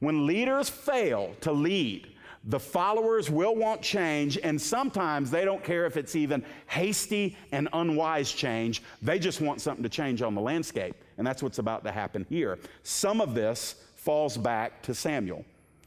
When 0.00 0.26
leaders 0.26 0.70
fail 0.70 1.34
to 1.42 1.52
lead, 1.52 2.08
the 2.44 2.60
followers 2.60 3.28
will 3.28 3.56
want 3.56 3.82
change, 3.82 4.38
and 4.38 4.60
sometimes 4.60 5.30
they 5.30 5.44
don't 5.44 5.64
care 5.64 5.84
if 5.84 5.96
it's 5.96 6.14
even 6.14 6.44
hasty 6.68 7.36
and 7.50 7.68
unwise 7.72 8.30
change. 8.32 8.82
They 9.02 9.18
just 9.18 9.40
want 9.40 9.60
something 9.60 9.82
to 9.82 9.88
change 9.88 10.22
on 10.22 10.34
the 10.34 10.40
landscape. 10.40 10.94
And 11.18 11.26
that's 11.26 11.42
what's 11.42 11.58
about 11.58 11.82
to 11.84 11.92
happen 11.92 12.24
here. 12.28 12.58
Some 12.82 13.20
of 13.20 13.34
this 13.34 13.74
falls 13.96 14.36
back 14.36 14.80
to 14.82 14.94
Samuel. 14.94 15.44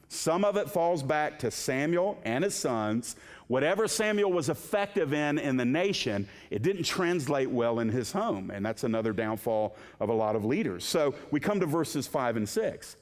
Some 0.10 0.44
of 0.44 0.58
it 0.58 0.70
falls 0.70 1.02
back 1.02 1.40
to 1.40 1.52
Samuel 1.52 2.20
and 2.26 2.44
his 2.44 2.56
sons 2.56 3.16
Whatever 3.50 3.88
Samuel 3.88 4.32
was 4.32 4.50
effective 4.50 5.12
in 5.12 5.40
in 5.40 5.58
the 5.58 5.66
nation, 5.66 6.28
it 6.52 6.62
didn't 6.62 6.84
translate 6.84 7.50
well 7.50 7.80
in 7.80 7.90
his 7.90 8.12
home. 8.12 8.52
And 8.52 8.64
that's 8.64 8.84
another 8.84 9.12
downfall 9.12 9.76
of 10.00 10.10
a 10.10 10.14
lot 10.14 10.36
of 10.36 10.46
leaders. 10.46 10.86
So 10.86 11.16
we 11.32 11.40
come 11.40 11.60
to 11.60 11.66
verses 11.66 12.06
5 12.06 12.38
and 12.38 12.48
6. 12.48 12.96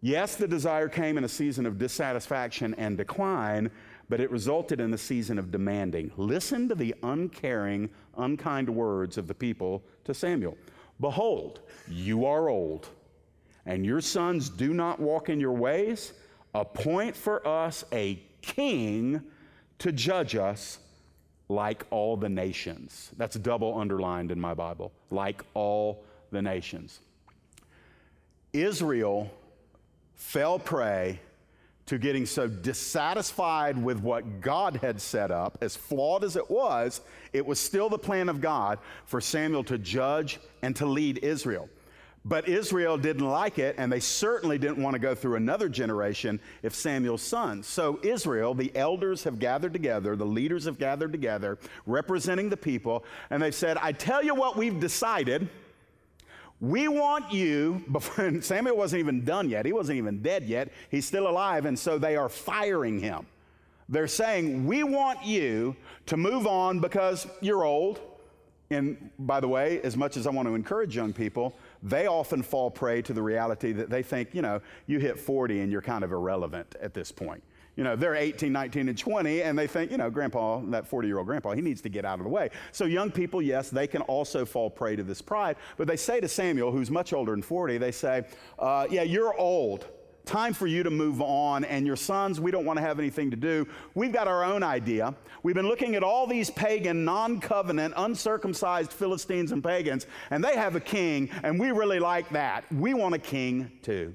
Yes, 0.00 0.36
the 0.36 0.48
desire 0.48 0.88
came 0.88 1.18
in 1.18 1.24
a 1.24 1.28
season 1.28 1.66
of 1.66 1.76
dissatisfaction 1.76 2.74
and 2.78 2.96
decline, 2.96 3.70
but 4.08 4.20
it 4.20 4.30
resulted 4.30 4.80
in 4.80 4.94
a 4.94 4.98
season 4.98 5.38
of 5.38 5.50
demanding. 5.50 6.10
Listen 6.16 6.66
to 6.70 6.74
the 6.74 6.94
uncaring, 7.02 7.90
unkind 8.16 8.70
words 8.70 9.18
of 9.18 9.26
the 9.26 9.34
people 9.34 9.82
to 10.04 10.14
Samuel 10.14 10.56
Behold, 10.98 11.60
you 11.86 12.24
are 12.24 12.48
old, 12.48 12.88
and 13.66 13.84
your 13.84 14.00
sons 14.00 14.48
do 14.48 14.72
not 14.72 14.98
walk 14.98 15.28
in 15.28 15.38
your 15.38 15.52
ways. 15.52 16.14
Appoint 16.54 17.14
for 17.14 17.46
us 17.46 17.84
a 17.92 18.18
king 18.40 19.22
to 19.80 19.92
judge 19.92 20.36
us 20.36 20.78
like 21.48 21.84
all 21.90 22.16
the 22.16 22.28
nations. 22.28 23.10
That's 23.16 23.36
double 23.36 23.76
underlined 23.78 24.30
in 24.30 24.40
my 24.40 24.54
Bible, 24.54 24.92
like 25.10 25.42
all 25.54 26.04
the 26.30 26.40
nations. 26.40 27.00
Israel 28.52 29.30
fell 30.14 30.58
prey 30.58 31.18
to 31.86 31.98
getting 31.98 32.24
so 32.24 32.46
dissatisfied 32.46 33.82
with 33.82 33.98
what 33.98 34.40
God 34.40 34.76
had 34.76 35.00
set 35.00 35.32
up, 35.32 35.58
as 35.60 35.74
flawed 35.74 36.22
as 36.22 36.36
it 36.36 36.48
was, 36.48 37.00
it 37.32 37.44
was 37.44 37.58
still 37.58 37.88
the 37.88 37.98
plan 37.98 38.28
of 38.28 38.40
God 38.40 38.78
for 39.06 39.20
Samuel 39.20 39.64
to 39.64 39.76
judge 39.76 40.38
and 40.62 40.76
to 40.76 40.86
lead 40.86 41.18
Israel. 41.18 41.68
But 42.24 42.48
Israel 42.48 42.98
didn't 42.98 43.26
like 43.26 43.58
it, 43.58 43.76
and 43.78 43.90
they 43.90 44.00
certainly 44.00 44.58
didn't 44.58 44.82
want 44.82 44.92
to 44.94 44.98
go 44.98 45.14
through 45.14 45.36
another 45.36 45.70
generation 45.70 46.38
if 46.62 46.74
Samuel's 46.74 47.22
son. 47.22 47.62
So, 47.62 47.98
Israel, 48.02 48.52
the 48.52 48.70
elders 48.76 49.24
have 49.24 49.38
gathered 49.38 49.72
together, 49.72 50.16
the 50.16 50.26
leaders 50.26 50.66
have 50.66 50.78
gathered 50.78 51.12
together, 51.12 51.58
representing 51.86 52.50
the 52.50 52.58
people, 52.58 53.04
and 53.30 53.42
they 53.42 53.50
said, 53.50 53.78
I 53.78 53.92
tell 53.92 54.22
you 54.22 54.34
what 54.34 54.56
we've 54.56 54.78
decided. 54.78 55.48
We 56.60 56.88
want 56.88 57.32
you, 57.32 57.82
before, 57.92 58.42
Samuel 58.42 58.76
wasn't 58.76 59.00
even 59.00 59.24
done 59.24 59.48
yet, 59.48 59.64
he 59.64 59.72
wasn't 59.72 59.96
even 59.96 60.20
dead 60.20 60.44
yet, 60.44 60.70
he's 60.90 61.06
still 61.06 61.26
alive, 61.26 61.64
and 61.64 61.78
so 61.78 61.96
they 61.96 62.16
are 62.16 62.28
firing 62.28 63.00
him. 63.00 63.26
They're 63.88 64.06
saying, 64.06 64.66
We 64.66 64.84
want 64.84 65.24
you 65.24 65.74
to 66.06 66.18
move 66.18 66.46
on 66.46 66.80
because 66.80 67.26
you're 67.40 67.64
old. 67.64 68.00
And 68.70 69.10
by 69.18 69.40
the 69.40 69.48
way, 69.48 69.80
as 69.82 69.96
much 69.96 70.16
as 70.16 70.28
I 70.28 70.30
want 70.30 70.46
to 70.46 70.54
encourage 70.54 70.94
young 70.94 71.12
people, 71.12 71.56
they 71.82 72.06
often 72.06 72.42
fall 72.42 72.70
prey 72.70 73.02
to 73.02 73.12
the 73.12 73.22
reality 73.22 73.72
that 73.72 73.90
they 73.90 74.02
think, 74.02 74.34
you 74.34 74.42
know, 74.42 74.60
you 74.86 74.98
hit 74.98 75.18
40 75.18 75.60
and 75.60 75.72
you're 75.72 75.82
kind 75.82 76.04
of 76.04 76.12
irrelevant 76.12 76.74
at 76.80 76.94
this 76.94 77.10
point. 77.10 77.42
You 77.76 77.84
know, 77.84 77.96
they're 77.96 78.16
18, 78.16 78.52
19, 78.52 78.88
and 78.88 78.98
20, 78.98 79.42
and 79.42 79.58
they 79.58 79.66
think, 79.66 79.90
you 79.90 79.96
know, 79.96 80.10
grandpa, 80.10 80.60
that 80.66 80.86
40 80.86 81.08
year 81.08 81.18
old 81.18 81.26
grandpa, 81.26 81.52
he 81.52 81.62
needs 81.62 81.80
to 81.82 81.88
get 81.88 82.04
out 82.04 82.18
of 82.18 82.24
the 82.24 82.30
way. 82.30 82.50
So, 82.72 82.84
young 82.84 83.10
people, 83.10 83.40
yes, 83.40 83.70
they 83.70 83.86
can 83.86 84.02
also 84.02 84.44
fall 84.44 84.68
prey 84.68 84.96
to 84.96 85.02
this 85.02 85.22
pride. 85.22 85.56
But 85.78 85.86
they 85.86 85.96
say 85.96 86.20
to 86.20 86.28
Samuel, 86.28 86.72
who's 86.72 86.90
much 86.90 87.12
older 87.12 87.32
than 87.32 87.42
40, 87.42 87.78
they 87.78 87.92
say, 87.92 88.24
uh, 88.58 88.86
yeah, 88.90 89.02
you're 89.02 89.34
old. 89.38 89.86
Time 90.24 90.52
for 90.52 90.66
you 90.66 90.82
to 90.82 90.90
move 90.90 91.20
on, 91.20 91.64
and 91.64 91.86
your 91.86 91.96
sons, 91.96 92.40
we 92.40 92.50
don't 92.50 92.64
want 92.64 92.76
to 92.76 92.82
have 92.82 92.98
anything 92.98 93.30
to 93.30 93.36
do. 93.36 93.66
We've 93.94 94.12
got 94.12 94.28
our 94.28 94.44
own 94.44 94.62
idea. 94.62 95.14
We've 95.42 95.54
been 95.54 95.66
looking 95.68 95.94
at 95.94 96.02
all 96.02 96.26
these 96.26 96.50
pagan, 96.50 97.04
non 97.04 97.40
covenant, 97.40 97.94
uncircumcised 97.96 98.92
Philistines 98.92 99.52
and 99.52 99.64
pagans, 99.64 100.06
and 100.30 100.44
they 100.44 100.54
have 100.54 100.76
a 100.76 100.80
king, 100.80 101.30
and 101.42 101.58
we 101.58 101.70
really 101.72 101.98
like 101.98 102.28
that. 102.30 102.70
We 102.72 102.94
want 102.94 103.14
a 103.14 103.18
king 103.18 103.72
too. 103.82 104.14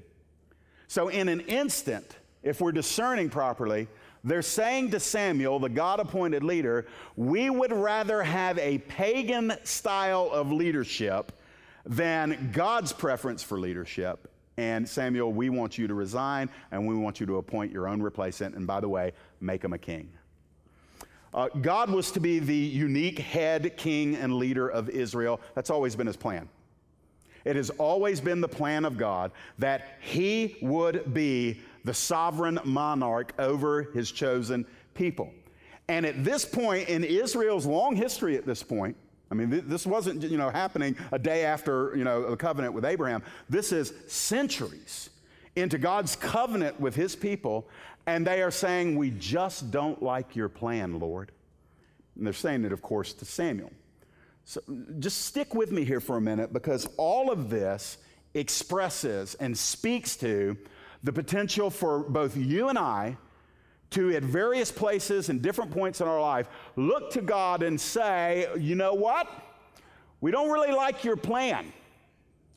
So, 0.88 1.08
in 1.08 1.28
an 1.28 1.40
instant, 1.40 2.16
if 2.42 2.60
we're 2.60 2.72
discerning 2.72 3.28
properly, 3.28 3.88
they're 4.22 4.42
saying 4.42 4.90
to 4.92 5.00
Samuel, 5.00 5.58
the 5.58 5.68
God 5.68 6.00
appointed 6.00 6.42
leader, 6.42 6.86
we 7.16 7.50
would 7.50 7.72
rather 7.72 8.22
have 8.22 8.58
a 8.58 8.78
pagan 8.78 9.52
style 9.64 10.30
of 10.32 10.50
leadership 10.50 11.32
than 11.84 12.50
God's 12.52 12.92
preference 12.92 13.42
for 13.42 13.58
leadership. 13.58 14.28
And 14.56 14.88
Samuel, 14.88 15.32
we 15.32 15.50
want 15.50 15.76
you 15.76 15.86
to 15.86 15.94
resign 15.94 16.48
and 16.70 16.86
we 16.86 16.94
want 16.94 17.20
you 17.20 17.26
to 17.26 17.36
appoint 17.36 17.72
your 17.72 17.88
own 17.88 18.00
replacement. 18.00 18.54
And 18.54 18.66
by 18.66 18.80
the 18.80 18.88
way, 18.88 19.12
make 19.40 19.62
him 19.62 19.72
a 19.72 19.78
king. 19.78 20.08
Uh, 21.34 21.48
God 21.60 21.90
was 21.90 22.10
to 22.12 22.20
be 22.20 22.38
the 22.38 22.54
unique 22.54 23.18
head 23.18 23.76
king 23.76 24.16
and 24.16 24.34
leader 24.34 24.68
of 24.68 24.88
Israel. 24.88 25.40
That's 25.54 25.68
always 25.68 25.94
been 25.94 26.06
his 26.06 26.16
plan. 26.16 26.48
It 27.44 27.56
has 27.56 27.70
always 27.70 28.20
been 28.20 28.40
the 28.40 28.48
plan 28.48 28.84
of 28.84 28.96
God 28.96 29.30
that 29.58 29.98
he 30.00 30.56
would 30.62 31.12
be 31.12 31.60
the 31.84 31.94
sovereign 31.94 32.58
monarch 32.64 33.32
over 33.38 33.84
his 33.94 34.10
chosen 34.10 34.66
people. 34.94 35.32
And 35.88 36.04
at 36.04 36.24
this 36.24 36.44
point 36.44 36.88
in 36.88 37.04
Israel's 37.04 37.66
long 37.66 37.94
history, 37.94 38.36
at 38.36 38.46
this 38.46 38.62
point, 38.62 38.96
I 39.30 39.34
mean, 39.34 39.50
th- 39.50 39.64
this 39.64 39.86
wasn't 39.86 40.22
you 40.22 40.38
know 40.38 40.50
happening 40.50 40.96
a 41.12 41.18
day 41.18 41.44
after 41.44 41.92
you 41.96 42.04
know 42.04 42.30
the 42.30 42.36
covenant 42.36 42.74
with 42.74 42.84
Abraham. 42.84 43.22
This 43.48 43.72
is 43.72 43.92
centuries 44.06 45.10
into 45.56 45.78
God's 45.78 46.16
covenant 46.16 46.80
with 46.80 46.94
His 46.94 47.16
people, 47.16 47.68
and 48.06 48.26
they 48.26 48.42
are 48.42 48.50
saying, 48.50 48.96
"We 48.96 49.10
just 49.10 49.70
don't 49.70 50.02
like 50.02 50.36
your 50.36 50.48
plan, 50.48 50.98
Lord." 50.98 51.32
And 52.16 52.26
they're 52.26 52.32
saying 52.32 52.64
it, 52.64 52.72
of 52.72 52.82
course, 52.82 53.12
to 53.14 53.24
Samuel. 53.24 53.72
So 54.44 54.60
just 55.00 55.22
stick 55.22 55.54
with 55.54 55.72
me 55.72 55.84
here 55.84 56.00
for 56.00 56.16
a 56.16 56.20
minute 56.20 56.52
because 56.52 56.88
all 56.96 57.32
of 57.32 57.50
this 57.50 57.98
expresses 58.34 59.34
and 59.34 59.58
speaks 59.58 60.16
to 60.16 60.56
the 61.02 61.12
potential 61.12 61.68
for 61.68 62.00
both 62.00 62.36
you 62.36 62.68
and 62.68 62.78
I 62.78 63.16
to, 63.90 64.14
at 64.14 64.22
various 64.22 64.72
places 64.72 65.28
and 65.28 65.40
different 65.40 65.70
points 65.70 66.00
in 66.00 66.08
our 66.08 66.20
life, 66.20 66.48
look 66.76 67.10
to 67.12 67.22
God 67.22 67.62
and 67.62 67.80
say, 67.80 68.48
you 68.58 68.74
know 68.74 68.94
what? 68.94 69.28
We 70.20 70.30
don't 70.30 70.50
really 70.50 70.72
like 70.72 71.04
your 71.04 71.16
plan. 71.16 71.72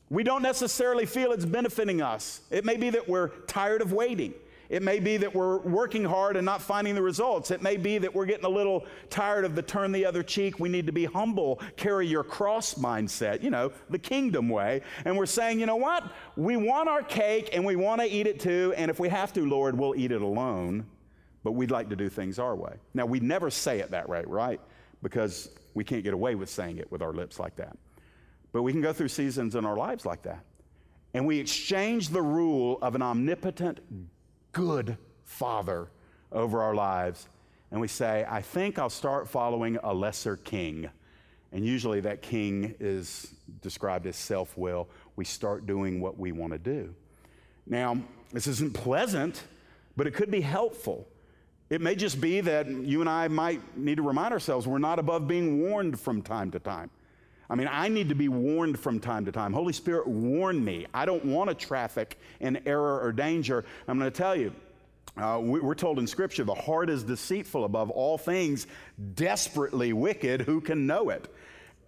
We 0.08 0.24
don't 0.24 0.42
necessarily 0.42 1.06
feel 1.06 1.32
it's 1.32 1.44
benefiting 1.44 2.02
us. 2.02 2.40
It 2.50 2.64
may 2.64 2.76
be 2.76 2.90
that 2.90 3.08
we're 3.08 3.28
tired 3.46 3.80
of 3.80 3.92
waiting. 3.92 4.34
It 4.68 4.82
may 4.82 5.00
be 5.00 5.16
that 5.16 5.34
we're 5.34 5.58
working 5.58 6.04
hard 6.04 6.36
and 6.36 6.46
not 6.46 6.62
finding 6.62 6.94
the 6.94 7.02
results. 7.02 7.50
It 7.50 7.60
may 7.60 7.76
be 7.76 7.98
that 7.98 8.14
we're 8.14 8.24
getting 8.24 8.44
a 8.44 8.50
little 8.50 8.86
tired 9.08 9.44
of 9.44 9.56
the 9.56 9.62
turn 9.62 9.90
the 9.90 10.06
other 10.06 10.22
cheek. 10.22 10.60
We 10.60 10.68
need 10.68 10.86
to 10.86 10.92
be 10.92 11.06
humble, 11.06 11.60
carry 11.76 12.06
your 12.06 12.22
cross 12.22 12.74
mindset, 12.74 13.42
you 13.42 13.50
know, 13.50 13.72
the 13.90 13.98
kingdom 13.98 14.48
way. 14.48 14.82
And 15.04 15.16
we're 15.16 15.26
saying, 15.26 15.58
you 15.58 15.66
know 15.66 15.76
what? 15.76 16.04
We 16.36 16.56
want 16.56 16.88
our 16.88 17.02
cake 17.02 17.50
and 17.52 17.64
we 17.64 17.74
want 17.74 18.00
to 18.00 18.06
eat 18.06 18.28
it 18.28 18.38
too. 18.38 18.72
And 18.76 18.92
if 18.92 19.00
we 19.00 19.08
have 19.08 19.32
to, 19.32 19.44
Lord, 19.44 19.76
we'll 19.76 19.96
eat 19.96 20.12
it 20.12 20.22
alone. 20.22 20.86
But 21.42 21.52
we'd 21.52 21.70
like 21.70 21.88
to 21.88 21.96
do 21.96 22.08
things 22.08 22.38
our 22.38 22.54
way. 22.54 22.74
Now, 22.92 23.06
we 23.06 23.20
never 23.20 23.50
say 23.50 23.80
it 23.80 23.90
that 23.92 24.08
way, 24.08 24.24
right? 24.26 24.60
Because 25.02 25.48
we 25.74 25.84
can't 25.84 26.04
get 26.04 26.12
away 26.12 26.34
with 26.34 26.50
saying 26.50 26.78
it 26.78 26.90
with 26.90 27.02
our 27.02 27.12
lips 27.12 27.38
like 27.38 27.56
that. 27.56 27.76
But 28.52 28.62
we 28.62 28.72
can 28.72 28.80
go 28.80 28.92
through 28.92 29.08
seasons 29.08 29.54
in 29.54 29.64
our 29.64 29.76
lives 29.76 30.04
like 30.04 30.22
that. 30.22 30.44
And 31.14 31.26
we 31.26 31.38
exchange 31.38 32.08
the 32.08 32.22
rule 32.22 32.78
of 32.82 32.94
an 32.94 33.02
omnipotent 33.02 33.80
good 34.52 34.96
father 35.24 35.88
over 36.32 36.62
our 36.62 36.74
lives. 36.74 37.28
And 37.70 37.80
we 37.80 37.88
say, 37.88 38.26
I 38.28 38.42
think 38.42 38.78
I'll 38.78 38.90
start 38.90 39.28
following 39.28 39.78
a 39.82 39.94
lesser 39.94 40.36
king. 40.36 40.90
And 41.52 41.64
usually 41.64 42.00
that 42.00 42.22
king 42.22 42.74
is 42.78 43.34
described 43.62 44.06
as 44.06 44.16
self 44.16 44.56
will. 44.56 44.88
We 45.16 45.24
start 45.24 45.66
doing 45.66 46.00
what 46.00 46.18
we 46.18 46.32
want 46.32 46.52
to 46.52 46.58
do. 46.58 46.94
Now, 47.66 47.98
this 48.32 48.46
isn't 48.46 48.74
pleasant, 48.74 49.44
but 49.96 50.06
it 50.06 50.12
could 50.12 50.30
be 50.30 50.40
helpful. 50.40 51.08
It 51.70 51.80
may 51.80 51.94
just 51.94 52.20
be 52.20 52.40
that 52.40 52.68
you 52.68 53.00
and 53.00 53.08
I 53.08 53.28
might 53.28 53.76
need 53.78 53.96
to 53.96 54.02
remind 54.02 54.32
ourselves 54.32 54.66
we're 54.66 54.78
not 54.78 54.98
above 54.98 55.28
being 55.28 55.60
warned 55.60 56.00
from 56.00 56.20
time 56.20 56.50
to 56.50 56.58
time. 56.58 56.90
I 57.48 57.54
mean, 57.54 57.68
I 57.70 57.88
need 57.88 58.08
to 58.08 58.16
be 58.16 58.28
warned 58.28 58.78
from 58.78 58.98
time 58.98 59.24
to 59.26 59.32
time. 59.32 59.52
Holy 59.52 59.72
Spirit, 59.72 60.08
warn 60.08 60.64
me. 60.64 60.86
I 60.92 61.04
don't 61.04 61.24
want 61.24 61.48
to 61.48 61.54
traffic 61.54 62.18
in 62.40 62.60
error 62.66 63.00
or 63.00 63.12
danger. 63.12 63.64
I'm 63.86 63.98
going 63.98 64.10
to 64.10 64.16
tell 64.16 64.34
you, 64.34 64.52
uh, 65.16 65.38
we're 65.40 65.74
told 65.74 66.00
in 66.00 66.06
Scripture, 66.06 66.44
the 66.44 66.54
heart 66.54 66.90
is 66.90 67.04
deceitful 67.04 67.64
above 67.64 67.90
all 67.90 68.18
things, 68.18 68.66
desperately 69.14 69.92
wicked. 69.92 70.42
Who 70.42 70.60
can 70.60 70.86
know 70.86 71.10
it? 71.10 71.32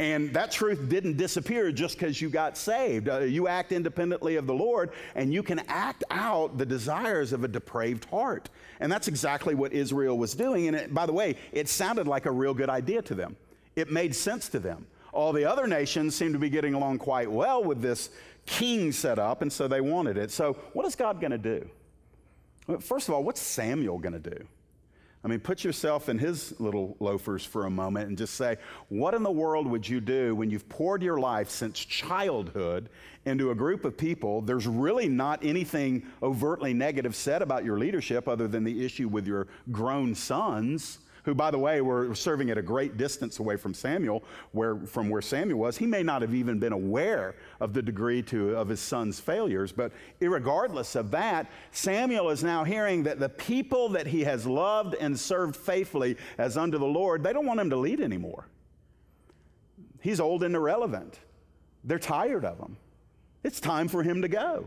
And 0.02 0.34
that 0.34 0.50
truth 0.50 0.88
didn't 0.88 1.16
disappear 1.16 1.70
just 1.70 1.96
because 1.96 2.20
you 2.20 2.28
got 2.28 2.58
saved. 2.58 3.08
Uh, 3.08 3.20
you 3.20 3.46
act 3.46 3.70
independently 3.70 4.34
of 4.34 4.48
the 4.48 4.52
Lord, 4.52 4.90
and 5.14 5.32
you 5.32 5.44
can 5.44 5.60
act 5.68 6.02
out 6.10 6.58
the 6.58 6.66
desires 6.66 7.32
of 7.32 7.44
a 7.44 7.48
depraved 7.48 8.06
heart. 8.06 8.50
And 8.80 8.90
that's 8.90 9.06
exactly 9.06 9.54
what 9.54 9.72
Israel 9.72 10.18
was 10.18 10.34
doing. 10.34 10.66
And 10.66 10.76
it, 10.76 10.92
by 10.92 11.06
the 11.06 11.12
way, 11.12 11.36
it 11.52 11.68
sounded 11.68 12.08
like 12.08 12.26
a 12.26 12.32
real 12.32 12.52
good 12.52 12.68
idea 12.68 13.00
to 13.02 13.14
them, 13.14 13.36
it 13.76 13.92
made 13.92 14.12
sense 14.12 14.48
to 14.48 14.58
them. 14.58 14.88
All 15.12 15.32
the 15.32 15.44
other 15.44 15.68
nations 15.68 16.16
seemed 16.16 16.32
to 16.32 16.40
be 16.40 16.50
getting 16.50 16.74
along 16.74 16.98
quite 16.98 17.30
well 17.30 17.62
with 17.62 17.80
this 17.80 18.10
king 18.44 18.90
set 18.90 19.20
up, 19.20 19.40
and 19.40 19.52
so 19.52 19.68
they 19.68 19.80
wanted 19.80 20.16
it. 20.16 20.32
So, 20.32 20.54
what 20.72 20.84
is 20.84 20.96
God 20.96 21.20
going 21.20 21.30
to 21.30 21.38
do? 21.38 21.68
First 22.80 23.06
of 23.06 23.14
all, 23.14 23.22
what's 23.22 23.40
Samuel 23.40 24.00
going 24.00 24.20
to 24.20 24.30
do? 24.30 24.48
I 25.24 25.28
mean, 25.28 25.38
put 25.38 25.62
yourself 25.62 26.08
in 26.08 26.18
his 26.18 26.58
little 26.60 26.96
loafers 26.98 27.44
for 27.44 27.66
a 27.66 27.70
moment 27.70 28.08
and 28.08 28.18
just 28.18 28.34
say, 28.34 28.56
what 28.88 29.14
in 29.14 29.22
the 29.22 29.30
world 29.30 29.68
would 29.68 29.88
you 29.88 30.00
do 30.00 30.34
when 30.34 30.50
you've 30.50 30.68
poured 30.68 31.00
your 31.00 31.20
life 31.20 31.48
since 31.48 31.78
childhood 31.78 32.88
into 33.24 33.52
a 33.52 33.54
group 33.54 33.84
of 33.84 33.96
people? 33.96 34.40
There's 34.40 34.66
really 34.66 35.08
not 35.08 35.44
anything 35.44 36.06
overtly 36.22 36.74
negative 36.74 37.14
said 37.14 37.40
about 37.40 37.64
your 37.64 37.78
leadership 37.78 38.26
other 38.26 38.48
than 38.48 38.64
the 38.64 38.84
issue 38.84 39.06
with 39.06 39.26
your 39.26 39.46
grown 39.70 40.16
sons 40.16 40.98
who, 41.24 41.34
by 41.34 41.50
the 41.50 41.58
way, 41.58 41.80
were 41.80 42.14
serving 42.14 42.50
at 42.50 42.58
a 42.58 42.62
great 42.62 42.96
distance 42.96 43.38
away 43.38 43.56
from 43.56 43.74
Samuel, 43.74 44.24
where, 44.52 44.76
from 44.78 45.08
where 45.08 45.22
Samuel 45.22 45.58
was. 45.58 45.76
He 45.76 45.86
may 45.86 46.02
not 46.02 46.22
have 46.22 46.34
even 46.34 46.58
been 46.58 46.72
aware 46.72 47.36
of 47.60 47.72
the 47.72 47.82
degree 47.82 48.22
to, 48.24 48.56
of 48.56 48.68
his 48.68 48.80
son's 48.80 49.20
failures, 49.20 49.70
but 49.70 49.92
regardless 50.20 50.96
of 50.96 51.10
that, 51.12 51.50
Samuel 51.70 52.30
is 52.30 52.42
now 52.42 52.64
hearing 52.64 53.04
that 53.04 53.20
the 53.20 53.28
people 53.28 53.88
that 53.90 54.06
he 54.06 54.24
has 54.24 54.46
loved 54.46 54.94
and 54.94 55.18
served 55.18 55.54
faithfully 55.54 56.16
as 56.38 56.56
under 56.56 56.78
the 56.78 56.84
Lord, 56.84 57.22
they 57.22 57.32
don't 57.32 57.46
want 57.46 57.60
him 57.60 57.70
to 57.70 57.76
lead 57.76 58.00
anymore. 58.00 58.46
He's 60.00 60.18
old 60.18 60.42
and 60.42 60.54
irrelevant. 60.54 61.20
They're 61.84 61.98
tired 61.98 62.44
of 62.44 62.58
him. 62.58 62.76
It's 63.44 63.60
time 63.60 63.88
for 63.88 64.02
him 64.02 64.22
to 64.22 64.28
go. 64.28 64.66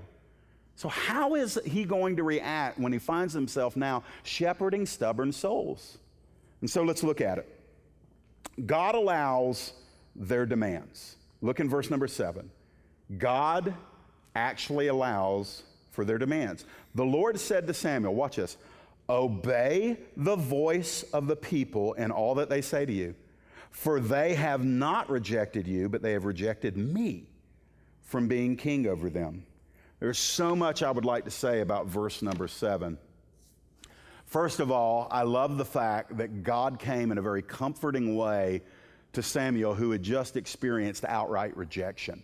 So, 0.77 0.89
how 0.89 1.35
is 1.35 1.57
he 1.65 1.85
going 1.85 2.17
to 2.17 2.23
react 2.23 2.77
when 2.77 2.91
he 2.91 2.99
finds 2.99 3.33
himself 3.33 3.77
now 3.77 4.03
shepherding 4.23 4.85
stubborn 4.85 5.31
souls? 5.31 5.97
And 6.65 6.69
so 6.71 6.81
let's 6.81 7.03
look 7.03 7.21
at 7.21 7.37
it. 7.37 7.47
God 8.65 8.95
allows 8.95 9.73
their 10.15 10.47
demands. 10.47 11.17
Look 11.43 11.59
in 11.59 11.69
verse 11.69 11.91
number 11.91 12.07
seven. 12.07 12.49
God 13.19 13.75
actually 14.35 14.87
allows 14.87 15.61
for 15.91 16.03
their 16.03 16.17
demands. 16.17 16.65
The 16.95 17.05
Lord 17.05 17.39
said 17.39 17.67
to 17.67 17.73
Samuel, 17.75 18.15
Watch 18.15 18.37
this, 18.37 18.57
obey 19.07 19.97
the 20.17 20.35
voice 20.35 21.03
of 21.13 21.27
the 21.27 21.35
people 21.35 21.93
and 21.99 22.11
all 22.11 22.33
that 22.33 22.49
they 22.49 22.61
say 22.61 22.83
to 22.83 22.91
you, 22.91 23.13
for 23.69 23.99
they 23.99 24.33
have 24.33 24.65
not 24.65 25.07
rejected 25.07 25.67
you, 25.67 25.87
but 25.87 26.01
they 26.01 26.13
have 26.13 26.25
rejected 26.25 26.77
me 26.77 27.27
from 28.01 28.27
being 28.27 28.57
king 28.57 28.87
over 28.87 29.11
them. 29.11 29.45
There's 29.99 30.17
so 30.17 30.55
much 30.55 30.81
I 30.81 30.89
would 30.89 31.05
like 31.05 31.25
to 31.25 31.31
say 31.31 31.61
about 31.61 31.85
verse 31.85 32.23
number 32.23 32.47
seven. 32.47 32.97
First 34.25 34.59
of 34.59 34.71
all, 34.71 35.07
I 35.11 35.23
love 35.23 35.57
the 35.57 35.65
fact 35.65 36.17
that 36.17 36.43
God 36.43 36.79
came 36.79 37.11
in 37.11 37.17
a 37.17 37.21
very 37.21 37.41
comforting 37.41 38.15
way 38.15 38.61
to 39.13 39.23
Samuel 39.23 39.75
who 39.75 39.91
had 39.91 40.03
just 40.03 40.35
experienced 40.35 41.05
outright 41.05 41.55
rejection. 41.55 42.23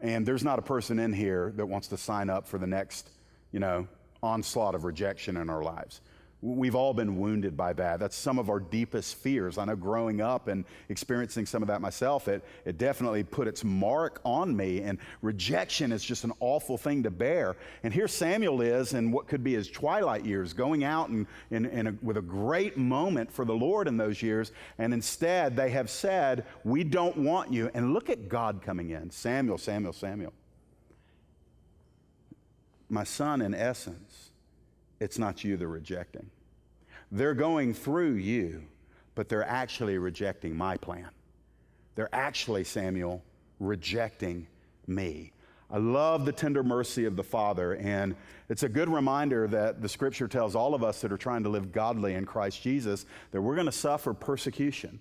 And 0.00 0.24
there's 0.24 0.44
not 0.44 0.58
a 0.58 0.62
person 0.62 0.98
in 0.98 1.12
here 1.12 1.52
that 1.56 1.66
wants 1.66 1.88
to 1.88 1.96
sign 1.96 2.30
up 2.30 2.46
for 2.46 2.58
the 2.58 2.66
next, 2.66 3.10
you 3.52 3.60
know, 3.60 3.88
onslaught 4.22 4.74
of 4.74 4.84
rejection 4.84 5.36
in 5.36 5.50
our 5.50 5.62
lives. 5.62 6.00
We've 6.40 6.76
all 6.76 6.94
been 6.94 7.18
wounded 7.18 7.56
by 7.56 7.72
that. 7.72 7.98
That's 7.98 8.14
some 8.14 8.38
of 8.38 8.48
our 8.48 8.60
deepest 8.60 9.16
fears. 9.16 9.58
I 9.58 9.64
know 9.64 9.74
growing 9.74 10.20
up 10.20 10.46
and 10.46 10.64
experiencing 10.88 11.46
some 11.46 11.62
of 11.62 11.68
that 11.68 11.80
myself, 11.80 12.28
it, 12.28 12.44
it 12.64 12.78
definitely 12.78 13.24
put 13.24 13.48
its 13.48 13.64
mark 13.64 14.20
on 14.24 14.56
me. 14.56 14.82
And 14.82 14.98
rejection 15.20 15.90
is 15.90 16.04
just 16.04 16.22
an 16.22 16.32
awful 16.38 16.78
thing 16.78 17.02
to 17.02 17.10
bear. 17.10 17.56
And 17.82 17.92
here 17.92 18.06
Samuel 18.06 18.60
is 18.60 18.94
in 18.94 19.10
what 19.10 19.26
could 19.26 19.42
be 19.42 19.54
his 19.54 19.68
twilight 19.68 20.24
years, 20.24 20.52
going 20.52 20.84
out 20.84 21.08
and, 21.08 21.26
in, 21.50 21.66
in 21.66 21.88
a, 21.88 21.94
with 22.02 22.18
a 22.18 22.22
great 22.22 22.76
moment 22.76 23.32
for 23.32 23.44
the 23.44 23.54
Lord 23.54 23.88
in 23.88 23.96
those 23.96 24.22
years. 24.22 24.52
And 24.78 24.94
instead, 24.94 25.56
they 25.56 25.70
have 25.70 25.90
said, 25.90 26.46
We 26.62 26.84
don't 26.84 27.16
want 27.16 27.52
you. 27.52 27.68
And 27.74 27.92
look 27.92 28.10
at 28.10 28.28
God 28.28 28.62
coming 28.62 28.90
in 28.90 29.10
Samuel, 29.10 29.58
Samuel, 29.58 29.92
Samuel. 29.92 30.32
My 32.88 33.02
son, 33.02 33.42
in 33.42 33.54
essence, 33.54 34.27
it's 35.00 35.18
not 35.18 35.44
you 35.44 35.56
they're 35.56 35.68
rejecting. 35.68 36.30
They're 37.10 37.34
going 37.34 37.74
through 37.74 38.14
you, 38.14 38.64
but 39.14 39.28
they're 39.28 39.46
actually 39.46 39.98
rejecting 39.98 40.56
my 40.56 40.76
plan. 40.76 41.08
They're 41.94 42.14
actually, 42.14 42.64
Samuel, 42.64 43.22
rejecting 43.58 44.46
me. 44.86 45.32
I 45.70 45.78
love 45.78 46.24
the 46.24 46.32
tender 46.32 46.62
mercy 46.62 47.04
of 47.04 47.16
the 47.16 47.22
Father, 47.22 47.76
and 47.76 48.14
it's 48.48 48.62
a 48.62 48.68
good 48.68 48.88
reminder 48.88 49.46
that 49.48 49.82
the 49.82 49.88
scripture 49.88 50.26
tells 50.26 50.54
all 50.54 50.74
of 50.74 50.82
us 50.82 51.00
that 51.02 51.12
are 51.12 51.18
trying 51.18 51.42
to 51.42 51.50
live 51.50 51.72
godly 51.72 52.14
in 52.14 52.24
Christ 52.24 52.62
Jesus 52.62 53.04
that 53.32 53.42
we're 53.42 53.54
going 53.54 53.66
to 53.66 53.72
suffer 53.72 54.14
persecution. 54.14 54.98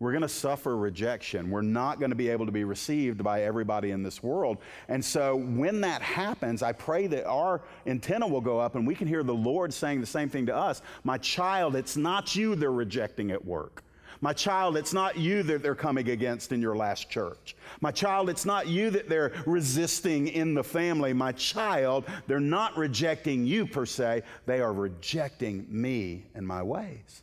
We're 0.00 0.12
going 0.12 0.22
to 0.22 0.28
suffer 0.28 0.78
rejection. 0.78 1.50
We're 1.50 1.60
not 1.60 2.00
going 2.00 2.08
to 2.08 2.16
be 2.16 2.30
able 2.30 2.46
to 2.46 2.52
be 2.52 2.64
received 2.64 3.22
by 3.22 3.42
everybody 3.42 3.90
in 3.90 4.02
this 4.02 4.22
world. 4.22 4.56
And 4.88 5.04
so 5.04 5.36
when 5.36 5.82
that 5.82 6.00
happens, 6.00 6.62
I 6.62 6.72
pray 6.72 7.06
that 7.08 7.26
our 7.26 7.60
antenna 7.86 8.26
will 8.26 8.40
go 8.40 8.58
up 8.58 8.76
and 8.76 8.86
we 8.86 8.94
can 8.94 9.06
hear 9.06 9.22
the 9.22 9.34
Lord 9.34 9.74
saying 9.74 10.00
the 10.00 10.06
same 10.06 10.30
thing 10.30 10.46
to 10.46 10.56
us 10.56 10.80
My 11.04 11.18
child, 11.18 11.76
it's 11.76 11.98
not 11.98 12.34
you 12.34 12.54
they're 12.54 12.72
rejecting 12.72 13.30
at 13.30 13.44
work. 13.44 13.82
My 14.22 14.32
child, 14.32 14.76
it's 14.76 14.92
not 14.94 15.18
you 15.18 15.42
that 15.44 15.62
they're 15.62 15.74
coming 15.74 16.08
against 16.08 16.52
in 16.52 16.62
your 16.62 16.76
last 16.76 17.10
church. 17.10 17.54
My 17.82 17.90
child, 17.90 18.30
it's 18.30 18.44
not 18.44 18.66
you 18.66 18.90
that 18.90 19.08
they're 19.08 19.32
resisting 19.46 20.28
in 20.28 20.54
the 20.54 20.64
family. 20.64 21.12
My 21.12 21.32
child, 21.32 22.04
they're 22.26 22.40
not 22.40 22.76
rejecting 22.76 23.46
you 23.46 23.66
per 23.66 23.86
se, 23.86 24.22
they 24.46 24.60
are 24.60 24.72
rejecting 24.72 25.66
me 25.70 26.24
and 26.34 26.46
my 26.46 26.62
ways. 26.62 27.22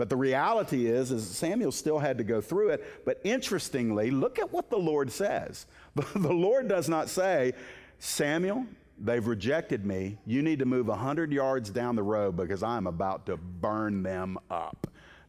But 0.00 0.08
the 0.08 0.16
reality 0.16 0.86
is, 0.86 1.10
is 1.10 1.28
Samuel 1.28 1.70
still 1.70 1.98
had 1.98 2.16
to 2.16 2.24
go 2.24 2.40
through 2.40 2.70
it. 2.70 3.04
But 3.04 3.20
interestingly, 3.22 4.10
look 4.10 4.38
at 4.38 4.50
what 4.50 4.70
the 4.70 4.78
Lord 4.78 5.12
says. 5.12 5.66
The 6.14 6.32
Lord 6.32 6.68
does 6.68 6.88
not 6.88 7.10
say, 7.10 7.52
Samuel, 7.98 8.64
they've 8.98 9.26
rejected 9.26 9.84
me. 9.84 10.16
You 10.24 10.40
need 10.40 10.60
to 10.60 10.64
move 10.64 10.86
100 10.86 11.30
yards 11.30 11.68
down 11.68 11.96
the 11.96 12.02
road 12.02 12.34
because 12.34 12.62
I'm 12.62 12.86
about 12.86 13.26
to 13.26 13.36
burn 13.36 14.02
them 14.02 14.38
up. 14.50 14.86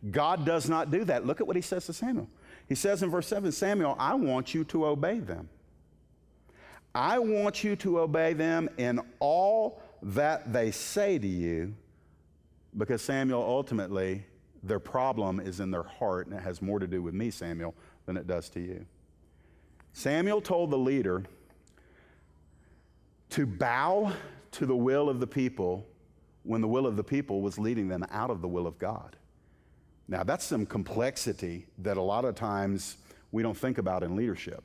God 0.09 0.45
does 0.45 0.69
not 0.69 0.89
do 0.89 1.03
that. 1.03 1.25
Look 1.25 1.41
at 1.41 1.47
what 1.47 1.57
he 1.57 1.61
says 1.61 1.85
to 1.87 1.93
Samuel. 1.93 2.29
He 2.69 2.75
says 2.75 3.03
in 3.03 3.09
verse 3.09 3.27
7 3.27 3.51
Samuel, 3.51 3.97
I 3.99 4.13
want 4.15 4.53
you 4.53 4.63
to 4.63 4.85
obey 4.85 5.19
them. 5.19 5.49
I 6.95 7.19
want 7.19 7.61
you 7.61 7.75
to 7.75 7.99
obey 7.99 8.31
them 8.31 8.69
in 8.77 9.01
all 9.19 9.81
that 10.01 10.53
they 10.53 10.71
say 10.71 11.19
to 11.19 11.27
you 11.27 11.73
because 12.77 13.01
Samuel 13.01 13.43
ultimately 13.43 14.23
their 14.63 14.79
problem 14.79 15.39
is 15.39 15.59
in 15.59 15.71
their 15.71 15.83
heart, 15.83 16.27
and 16.27 16.35
it 16.35 16.41
has 16.41 16.61
more 16.61 16.79
to 16.79 16.87
do 16.87 17.01
with 17.01 17.13
me, 17.13 17.31
Samuel, 17.31 17.73
than 18.05 18.17
it 18.17 18.27
does 18.27 18.49
to 18.49 18.59
you. 18.59 18.85
Samuel 19.93 20.41
told 20.41 20.71
the 20.71 20.77
leader 20.77 21.23
to 23.31 23.45
bow 23.45 24.13
to 24.51 24.65
the 24.65 24.75
will 24.75 25.09
of 25.09 25.19
the 25.19 25.27
people 25.27 25.85
when 26.43 26.61
the 26.61 26.67
will 26.67 26.87
of 26.87 26.95
the 26.95 27.03
people 27.03 27.41
was 27.41 27.57
leading 27.57 27.87
them 27.87 28.05
out 28.11 28.29
of 28.29 28.41
the 28.41 28.47
will 28.47 28.67
of 28.67 28.77
God. 28.77 29.15
Now, 30.07 30.23
that's 30.23 30.43
some 30.43 30.65
complexity 30.65 31.67
that 31.79 31.97
a 31.97 32.01
lot 32.01 32.25
of 32.25 32.35
times 32.35 32.97
we 33.31 33.43
don't 33.43 33.57
think 33.57 33.77
about 33.77 34.03
in 34.03 34.15
leadership. 34.15 34.63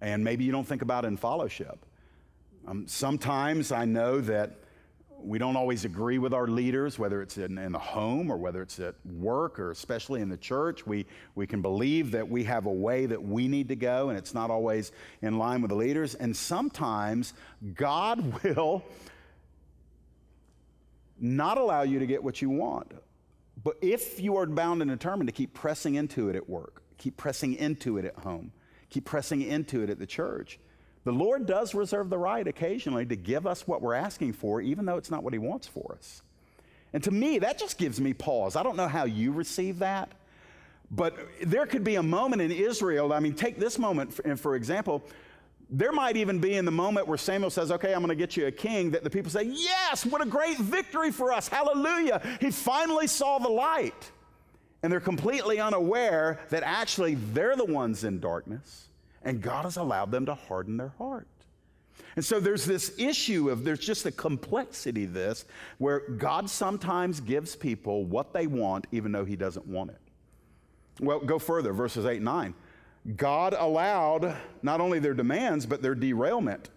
And 0.00 0.22
maybe 0.22 0.44
you 0.44 0.52
don't 0.52 0.66
think 0.66 0.82
about 0.82 1.04
in 1.04 1.16
fellowship. 1.16 1.84
Um, 2.66 2.86
sometimes 2.86 3.72
I 3.72 3.84
know 3.84 4.20
that 4.20 4.58
we 5.20 5.38
don't 5.38 5.56
always 5.56 5.84
agree 5.84 6.18
with 6.18 6.32
our 6.32 6.46
leaders, 6.46 6.98
whether 6.98 7.20
it's 7.22 7.38
in, 7.38 7.58
in, 7.58 7.72
the 7.72 7.78
home 7.78 8.30
or 8.30 8.36
whether 8.36 8.62
it's 8.62 8.78
at 8.78 8.94
work 9.04 9.58
or 9.58 9.70
especially 9.70 10.20
in 10.20 10.28
the 10.28 10.36
church. 10.36 10.86
We, 10.86 11.06
we 11.34 11.46
can 11.46 11.60
believe 11.60 12.12
that 12.12 12.28
we 12.28 12.44
have 12.44 12.66
a 12.66 12.72
way 12.72 13.06
that 13.06 13.22
we 13.22 13.48
need 13.48 13.68
to 13.68 13.76
go, 13.76 14.10
and 14.10 14.18
it's 14.18 14.34
not 14.34 14.50
always 14.50 14.92
in 15.22 15.38
line 15.38 15.60
with 15.60 15.70
the 15.70 15.76
leaders. 15.76 16.14
And 16.14 16.36
sometimes 16.36 17.34
God 17.74 18.42
will 18.44 18.84
not 21.20 21.58
allow 21.58 21.82
you 21.82 21.98
to 21.98 22.06
get 22.06 22.22
what 22.22 22.40
you 22.40 22.50
want. 22.50 22.92
But 23.62 23.76
if 23.82 24.20
you 24.20 24.36
are 24.36 24.46
bound 24.46 24.82
and 24.82 24.90
determined 24.90 25.28
to 25.28 25.32
keep 25.32 25.52
pressing 25.52 25.96
into 25.96 26.28
it 26.28 26.36
at 26.36 26.48
work, 26.48 26.82
keep 26.96 27.16
pressing 27.16 27.54
into 27.54 27.98
it 27.98 28.04
at 28.04 28.16
home, 28.20 28.52
keep 28.88 29.04
pressing 29.04 29.42
into 29.42 29.82
it 29.82 29.90
at 29.90 29.98
the 29.98 30.06
church, 30.06 30.60
the 31.04 31.12
Lord 31.12 31.46
does 31.46 31.74
reserve 31.74 32.10
the 32.10 32.18
right 32.18 32.46
occasionally 32.46 33.06
to 33.06 33.16
give 33.16 33.46
us 33.46 33.66
what 33.66 33.80
we're 33.80 33.94
asking 33.94 34.32
for, 34.32 34.60
even 34.60 34.84
though 34.84 34.96
it's 34.96 35.10
not 35.10 35.22
what 35.22 35.32
He 35.32 35.38
wants 35.38 35.66
for 35.66 35.94
us. 35.96 36.22
And 36.92 37.02
to 37.04 37.10
me, 37.10 37.38
that 37.38 37.58
just 37.58 37.78
gives 37.78 38.00
me 38.00 38.14
pause. 38.14 38.56
I 38.56 38.62
don't 38.62 38.76
know 38.76 38.88
how 38.88 39.04
you 39.04 39.32
receive 39.32 39.80
that, 39.80 40.10
but 40.90 41.16
there 41.42 41.66
could 41.66 41.84
be 41.84 41.96
a 41.96 42.02
moment 42.02 42.42
in 42.42 42.50
Israel. 42.50 43.12
I 43.12 43.20
mean, 43.20 43.34
take 43.34 43.58
this 43.58 43.78
moment, 43.78 44.12
for, 44.12 44.36
for 44.36 44.56
example. 44.56 45.02
There 45.70 45.92
might 45.92 46.16
even 46.16 46.38
be 46.38 46.54
in 46.54 46.64
the 46.64 46.70
moment 46.70 47.06
where 47.06 47.18
Samuel 47.18 47.50
says, 47.50 47.70
Okay, 47.70 47.92
I'm 47.92 48.00
going 48.00 48.08
to 48.08 48.14
get 48.14 48.38
you 48.38 48.46
a 48.46 48.50
king, 48.50 48.90
that 48.92 49.04
the 49.04 49.10
people 49.10 49.30
say, 49.30 49.42
Yes, 49.42 50.06
what 50.06 50.22
a 50.22 50.26
great 50.26 50.58
victory 50.58 51.12
for 51.12 51.30
us. 51.30 51.46
Hallelujah. 51.46 52.22
He 52.40 52.50
finally 52.50 53.06
saw 53.06 53.38
the 53.38 53.50
light. 53.50 54.10
And 54.82 54.92
they're 54.92 55.00
completely 55.00 55.60
unaware 55.60 56.40
that 56.50 56.62
actually 56.62 57.16
they're 57.16 57.56
the 57.56 57.64
ones 57.64 58.04
in 58.04 58.20
darkness 58.20 58.87
and 59.22 59.40
God 59.40 59.64
has 59.64 59.76
allowed 59.76 60.10
them 60.10 60.26
to 60.26 60.34
harden 60.34 60.76
their 60.76 60.92
heart. 60.98 61.26
And 62.16 62.24
so 62.24 62.40
there's 62.40 62.64
this 62.64 62.94
issue 62.98 63.50
of 63.50 63.64
there's 63.64 63.78
just 63.78 64.06
a 64.06 64.10
complexity 64.10 65.04
this 65.04 65.44
where 65.78 66.00
God 66.00 66.50
sometimes 66.50 67.20
gives 67.20 67.54
people 67.54 68.04
what 68.04 68.32
they 68.32 68.46
want 68.46 68.86
even 68.92 69.12
though 69.12 69.24
he 69.24 69.36
doesn't 69.36 69.66
want 69.66 69.90
it. 69.90 70.00
Well, 71.00 71.20
go 71.20 71.38
further, 71.38 71.72
verses 71.72 72.06
8 72.06 72.16
and 72.16 72.24
9. 72.24 72.54
God 73.16 73.54
allowed 73.56 74.36
not 74.62 74.80
only 74.80 74.98
their 74.98 75.14
demands, 75.14 75.64
but 75.64 75.80
their 75.80 75.94
derailment. 75.94 76.70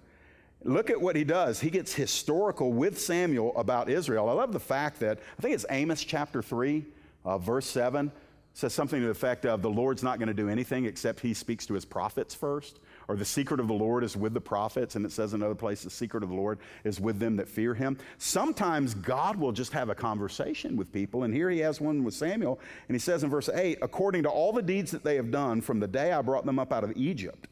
Look 0.63 0.91
at 0.91 1.01
what 1.01 1.15
he 1.15 1.23
does. 1.23 1.60
He 1.60 1.71
gets 1.71 1.93
historical 1.93 2.71
with 2.71 2.99
Samuel 2.99 3.58
about 3.58 3.89
Israel. 3.89 4.30
I 4.30 4.34
love 4.34 4.54
the 4.54 4.60
fact 4.60 4.99
that, 4.99 5.17
I 5.38 5.41
think 5.41 5.56
it's 5.56 5.65
Amos 5.71 6.04
chapter 6.04 6.43
3, 6.43 6.86
uh, 7.25 7.39
verse 7.39 7.65
7 7.65 8.12
says 8.54 8.74
something 8.74 9.00
to 9.00 9.06
the 9.06 9.12
effect 9.12 9.46
of 9.46 9.62
the 9.62 9.70
Lord's 9.70 10.04
not 10.04 10.20
going 10.20 10.28
to 10.28 10.34
do 10.34 10.50
anything 10.50 10.86
except 10.86 11.22
he 11.22 11.34
speaks 11.34 11.66
to 11.68 11.74
his 11.74 11.86
prophets 11.86 12.36
first, 12.36 12.80
or 13.08 13.16
the 13.16 13.26
secret 13.26 13.60
of 13.60 13.68
the 13.68 13.74
Lord 13.74 14.04
is 14.04 14.18
with 14.18 14.34
the 14.34 14.42
prophets, 14.42 14.96
and 14.96 15.06
it 15.06 15.12
says 15.12 15.34
in 15.34 15.42
another 15.42 15.56
place, 15.56 15.84
the 15.84 15.90
secret 15.90 16.22
of 16.22 16.30
the 16.30 16.36
Lord 16.36 16.60
is 16.84 17.00
with 17.00 17.18
them 17.18 17.38
that 17.38 17.48
fear 17.48 17.74
him. 17.74 17.98
Sometimes 18.18 18.94
God 18.94 19.38
will 19.38 19.54
just 19.54 19.72
have 19.72 19.90
a 19.90 19.96
conversation 19.96 20.76
with 20.76 20.92
people, 20.92 21.24
and 21.24 21.34
here 21.34 21.50
he 21.50 21.60
has 21.60 21.80
one 21.80 22.04
with 22.04 22.14
Samuel, 22.14 22.60
and 22.90 22.96
he 22.96 23.00
says 23.00 23.24
in 23.24 23.30
verse 23.30 23.48
8, 23.48 23.80
according 23.82 24.24
to 24.24 24.30
all 24.30 24.52
the 24.52 24.62
deeds 24.62 24.92
that 24.92 25.04
they 25.04 25.16
have 25.16 25.32
done 25.32 25.62
from 25.62 25.80
the 25.80 25.88
day 25.88 26.12
I 26.12 26.22
brought 26.22 26.46
them 26.46 26.60
up 26.60 26.74
out 26.74 26.84
of 26.84 26.92
Egypt, 26.98 27.48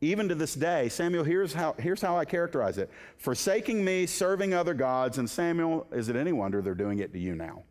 even 0.00 0.28
to 0.28 0.34
this 0.34 0.54
day, 0.54 0.88
Samuel, 0.88 1.24
here's 1.24 1.52
how, 1.52 1.74
here's 1.78 2.00
how 2.00 2.16
I 2.16 2.24
characterize 2.24 2.78
it 2.78 2.90
forsaking 3.18 3.84
me, 3.84 4.06
serving 4.06 4.54
other 4.54 4.74
gods, 4.74 5.18
and 5.18 5.28
Samuel, 5.28 5.86
is 5.92 6.08
it 6.08 6.16
any 6.16 6.32
wonder 6.32 6.62
they're 6.62 6.74
doing 6.74 7.00
it 7.00 7.12
to 7.12 7.18
you 7.18 7.34
now? 7.34 7.64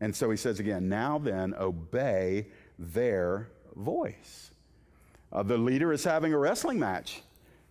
And 0.00 0.14
so 0.14 0.30
he 0.30 0.36
says 0.36 0.60
again, 0.60 0.88
now 0.88 1.18
then, 1.18 1.54
obey 1.54 2.46
their 2.78 3.48
voice. 3.74 4.50
Uh, 5.32 5.42
the 5.42 5.58
leader 5.58 5.92
is 5.92 6.04
having 6.04 6.32
a 6.32 6.38
wrestling 6.38 6.78
match. 6.78 7.22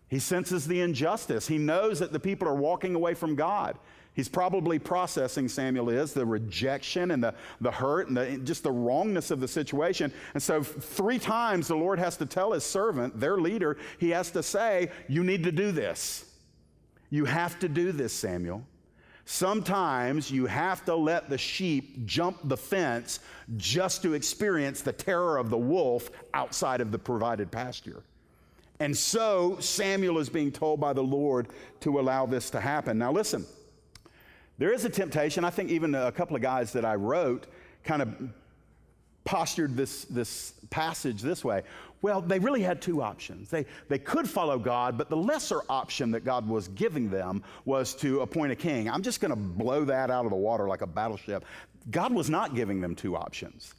He 0.09 0.19
senses 0.19 0.67
the 0.67 0.81
injustice. 0.81 1.47
He 1.47 1.57
knows 1.57 1.99
that 1.99 2.13
the 2.13 2.19
people 2.19 2.47
are 2.47 2.55
walking 2.55 2.95
away 2.95 3.13
from 3.13 3.35
God. 3.35 3.77
He's 4.13 4.29
probably 4.29 4.79
processing, 4.79 5.47
Samuel 5.47 5.89
is, 5.89 6.11
the 6.11 6.25
rejection 6.25 7.11
and 7.11 7.23
the, 7.23 7.35
the 7.61 7.69
hurt 7.69 8.07
and 8.07 8.17
the, 8.17 8.39
just 8.39 8.63
the 8.63 8.71
wrongness 8.71 9.29
of 9.29 9.39
the 9.39 9.47
situation. 9.47 10.11
And 10.33 10.41
so, 10.41 10.63
three 10.63 11.19
times 11.19 11.67
the 11.67 11.75
Lord 11.75 11.99
has 11.99 12.17
to 12.17 12.25
tell 12.25 12.53
his 12.53 12.63
servant, 12.63 13.19
their 13.19 13.37
leader, 13.37 13.77
he 13.99 14.09
has 14.09 14.31
to 14.31 14.41
say, 14.41 14.89
You 15.07 15.23
need 15.23 15.43
to 15.43 15.51
do 15.51 15.71
this. 15.71 16.33
You 17.11 17.25
have 17.25 17.59
to 17.59 17.69
do 17.69 17.91
this, 17.91 18.11
Samuel. 18.11 18.63
Sometimes 19.29 20.31
you 20.31 20.45
have 20.45 20.85
to 20.85 20.95
let 20.95 21.29
the 21.29 21.37
sheep 21.37 22.05
jump 22.05 22.37
the 22.45 22.55
fence 22.55 23.19
just 23.57 24.01
to 24.03 24.13
experience 24.13 24.79
the 24.79 24.93
terror 24.93 25.37
of 25.37 25.49
the 25.49 25.57
wolf 25.57 26.09
outside 26.33 26.79
of 26.79 26.93
the 26.93 26.97
provided 26.97 27.51
pasture. 27.51 28.03
And 28.79 28.95
so 28.95 29.57
Samuel 29.59 30.19
is 30.19 30.29
being 30.29 30.49
told 30.49 30.79
by 30.79 30.93
the 30.93 31.03
Lord 31.03 31.49
to 31.81 31.99
allow 31.99 32.25
this 32.25 32.49
to 32.51 32.61
happen. 32.61 32.97
Now, 32.97 33.11
listen, 33.11 33.45
there 34.59 34.71
is 34.71 34.85
a 34.85 34.89
temptation. 34.89 35.43
I 35.43 35.49
think 35.49 35.71
even 35.71 35.93
a 35.93 36.09
couple 36.13 36.37
of 36.37 36.41
guys 36.41 36.71
that 36.71 36.85
I 36.85 36.95
wrote 36.95 37.47
kind 37.83 38.01
of 38.01 38.15
postured 39.25 39.75
this, 39.75 40.05
this 40.05 40.53
passage 40.69 41.21
this 41.21 41.43
way. 41.43 41.63
Well, 42.01 42.21
they 42.21 42.39
really 42.39 42.62
had 42.62 42.81
two 42.81 43.01
options. 43.01 43.49
They, 43.49 43.65
they 43.89 43.97
could 43.97 44.29
follow 44.29 44.60
God, 44.60 44.97
but 44.97 45.10
the 45.10 45.17
lesser 45.17 45.62
option 45.69 46.12
that 46.12 46.23
God 46.23 46.47
was 46.47 46.67
giving 46.69 47.10
them 47.10 47.43
was 47.65 47.95
to 47.95 48.21
appoint 48.21 48.51
a 48.51 48.55
king. 48.55 48.89
I'm 48.89 49.01
just 49.01 49.19
going 49.19 49.31
to 49.31 49.36
blow 49.36 49.83
that 49.86 50.12
out 50.12 50.25
of 50.25 50.31
the 50.31 50.38
water 50.38 50.67
like 50.67 50.81
a 50.81 50.88
battleship. 50.88 51.43
God 51.89 52.13
was 52.13 52.29
not 52.29 52.53
giving 52.53 52.81
them 52.81 52.95
two 52.95 53.15
options. 53.15 53.73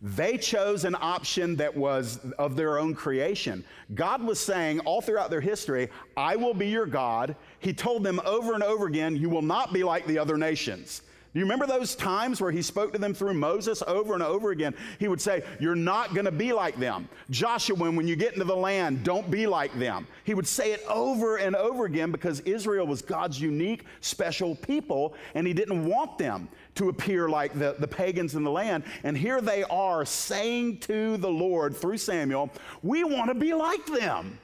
They 0.00 0.36
chose 0.36 0.84
an 0.84 0.96
option 1.00 1.54
that 1.56 1.76
was 1.76 2.18
of 2.36 2.56
their 2.56 2.78
own 2.78 2.92
creation. 2.92 3.64
God 3.94 4.20
was 4.20 4.40
saying 4.40 4.80
all 4.80 5.00
throughout 5.00 5.30
their 5.30 5.40
history, 5.40 5.90
I 6.16 6.34
will 6.34 6.54
be 6.54 6.66
your 6.66 6.86
God. 6.86 7.36
He 7.60 7.72
told 7.72 8.02
them 8.02 8.20
over 8.24 8.54
and 8.54 8.64
over 8.64 8.86
again, 8.86 9.14
You 9.14 9.30
will 9.30 9.42
not 9.42 9.72
be 9.72 9.84
like 9.84 10.04
the 10.06 10.18
other 10.18 10.36
nations. 10.36 11.02
Do 11.32 11.38
you 11.38 11.46
remember 11.46 11.66
those 11.66 11.94
times 11.94 12.42
where 12.42 12.50
he 12.50 12.60
spoke 12.60 12.92
to 12.92 12.98
them 12.98 13.14
through 13.14 13.32
Moses 13.32 13.82
over 13.86 14.12
and 14.12 14.22
over 14.22 14.50
again? 14.50 14.74
He 14.98 15.08
would 15.08 15.20
say, 15.20 15.42
You're 15.58 15.74
not 15.74 16.12
going 16.12 16.26
to 16.26 16.32
be 16.32 16.52
like 16.52 16.76
them. 16.76 17.08
Joshua, 17.30 17.90
when 17.90 18.06
you 18.06 18.16
get 18.16 18.34
into 18.34 18.44
the 18.44 18.54
land, 18.54 19.02
don't 19.02 19.30
be 19.30 19.46
like 19.46 19.72
them. 19.78 20.06
He 20.24 20.34
would 20.34 20.46
say 20.46 20.72
it 20.72 20.84
over 20.86 21.38
and 21.38 21.56
over 21.56 21.86
again 21.86 22.12
because 22.12 22.40
Israel 22.40 22.86
was 22.86 23.00
God's 23.00 23.40
unique, 23.40 23.86
special 24.02 24.54
people, 24.56 25.14
and 25.34 25.46
he 25.46 25.54
didn't 25.54 25.86
want 25.86 26.18
them 26.18 26.48
to 26.74 26.90
appear 26.90 27.30
like 27.30 27.58
the, 27.58 27.76
the 27.78 27.88
pagans 27.88 28.34
in 28.34 28.44
the 28.44 28.50
land. 28.50 28.84
And 29.02 29.16
here 29.16 29.40
they 29.40 29.64
are 29.64 30.04
saying 30.04 30.78
to 30.80 31.16
the 31.16 31.30
Lord 31.30 31.74
through 31.74 31.96
Samuel, 31.96 32.50
We 32.82 33.04
want 33.04 33.28
to 33.28 33.34
be 33.34 33.54
like 33.54 33.86
them. 33.86 34.38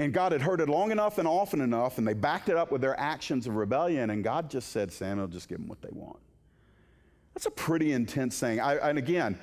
And 0.00 0.12
God 0.12 0.30
had 0.30 0.42
heard 0.42 0.60
it 0.60 0.68
long 0.68 0.92
enough 0.92 1.18
and 1.18 1.26
often 1.26 1.60
enough, 1.60 1.98
and 1.98 2.06
they 2.06 2.14
backed 2.14 2.48
it 2.48 2.56
up 2.56 2.70
with 2.70 2.80
their 2.80 2.98
actions 3.00 3.48
of 3.48 3.56
rebellion. 3.56 4.10
And 4.10 4.22
God 4.22 4.48
just 4.48 4.70
said, 4.70 4.92
Samuel, 4.92 5.26
just 5.26 5.48
give 5.48 5.58
them 5.58 5.66
what 5.66 5.82
they 5.82 5.88
want. 5.90 6.20
That's 7.34 7.46
a 7.46 7.50
pretty 7.50 7.92
intense 7.92 8.38
thing. 8.38 8.60
I, 8.60 8.76
and 8.76 8.96
again, 8.96 9.38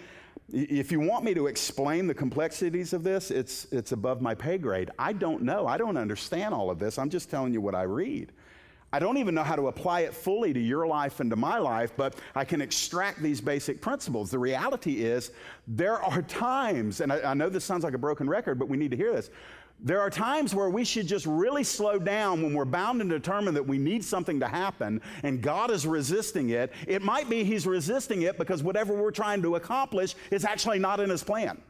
if 0.54 0.94
you 0.94 1.02
want 1.02 1.26
me 1.26 1.34
to 1.34 1.48
explain 1.48 2.08
the 2.08 2.14
complexities 2.14 2.94
of 2.94 3.04
this, 3.04 3.32
it's, 3.32 3.66
it's 3.72 3.92
above 3.92 4.22
my 4.22 4.34
pay 4.34 4.58
grade. 4.58 4.92
I 4.98 5.12
don't 5.12 5.42
know. 5.42 5.68
I 5.68 5.78
don't 5.78 5.98
understand 5.98 6.54
all 6.54 6.70
of 6.70 6.80
this. 6.80 6.98
I'm 6.98 7.10
just 7.10 7.30
telling 7.30 7.52
you 7.52 7.60
what 7.60 7.76
I 7.76 7.84
read. 7.84 8.32
I 8.94 9.00
don't 9.00 9.18
even 9.18 9.36
know 9.36 9.44
how 9.44 9.58
to 9.58 9.68
apply 9.68 10.02
it 10.02 10.14
fully 10.14 10.54
to 10.54 10.60
your 10.60 10.88
life 10.88 11.20
and 11.20 11.30
to 11.32 11.36
my 11.36 11.58
life, 11.58 11.92
but 11.98 12.16
I 12.34 12.46
can 12.46 12.62
extract 12.62 13.22
these 13.22 13.42
basic 13.42 13.82
principles. 13.82 14.32
The 14.32 14.40
reality 14.40 15.04
is, 15.04 15.32
there 15.68 16.02
are 16.02 16.22
times, 16.22 17.02
and 17.02 17.12
I, 17.12 17.32
I 17.32 17.34
know 17.34 17.50
this 17.50 17.66
sounds 17.66 17.84
like 17.84 17.94
a 17.94 17.98
broken 17.98 18.30
record, 18.30 18.58
but 18.58 18.70
we 18.70 18.78
need 18.78 18.92
to 18.92 18.98
hear 18.98 19.12
this. 19.12 19.30
There 19.80 20.00
are 20.00 20.10
times 20.10 20.56
where 20.56 20.70
we 20.70 20.84
should 20.84 21.06
just 21.06 21.26
really 21.26 21.64
slow 21.64 22.00
down 22.00 22.42
when 22.42 22.54
we're 22.54 22.66
bound 22.66 23.02
and 23.02 23.10
determined 23.10 23.56
that 23.58 23.68
we 23.68 23.78
need 23.78 24.04
something 24.04 24.40
to 24.40 24.48
happen 24.48 25.02
and 25.24 25.42
God 25.42 25.70
is 25.70 25.86
resisting 25.86 26.50
it. 26.50 26.72
It 26.88 27.02
might 27.02 27.30
be 27.30 27.44
He's 27.44 27.68
resisting 27.68 28.24
it 28.24 28.38
because 28.38 28.64
whatever 28.64 28.94
we're 28.94 29.12
trying 29.12 29.42
to 29.44 29.56
accomplish 29.58 30.16
is 30.32 30.46
actually 30.46 30.80
not 30.80 31.00
in 31.00 31.10
His 31.10 31.24
plan. 31.24 31.62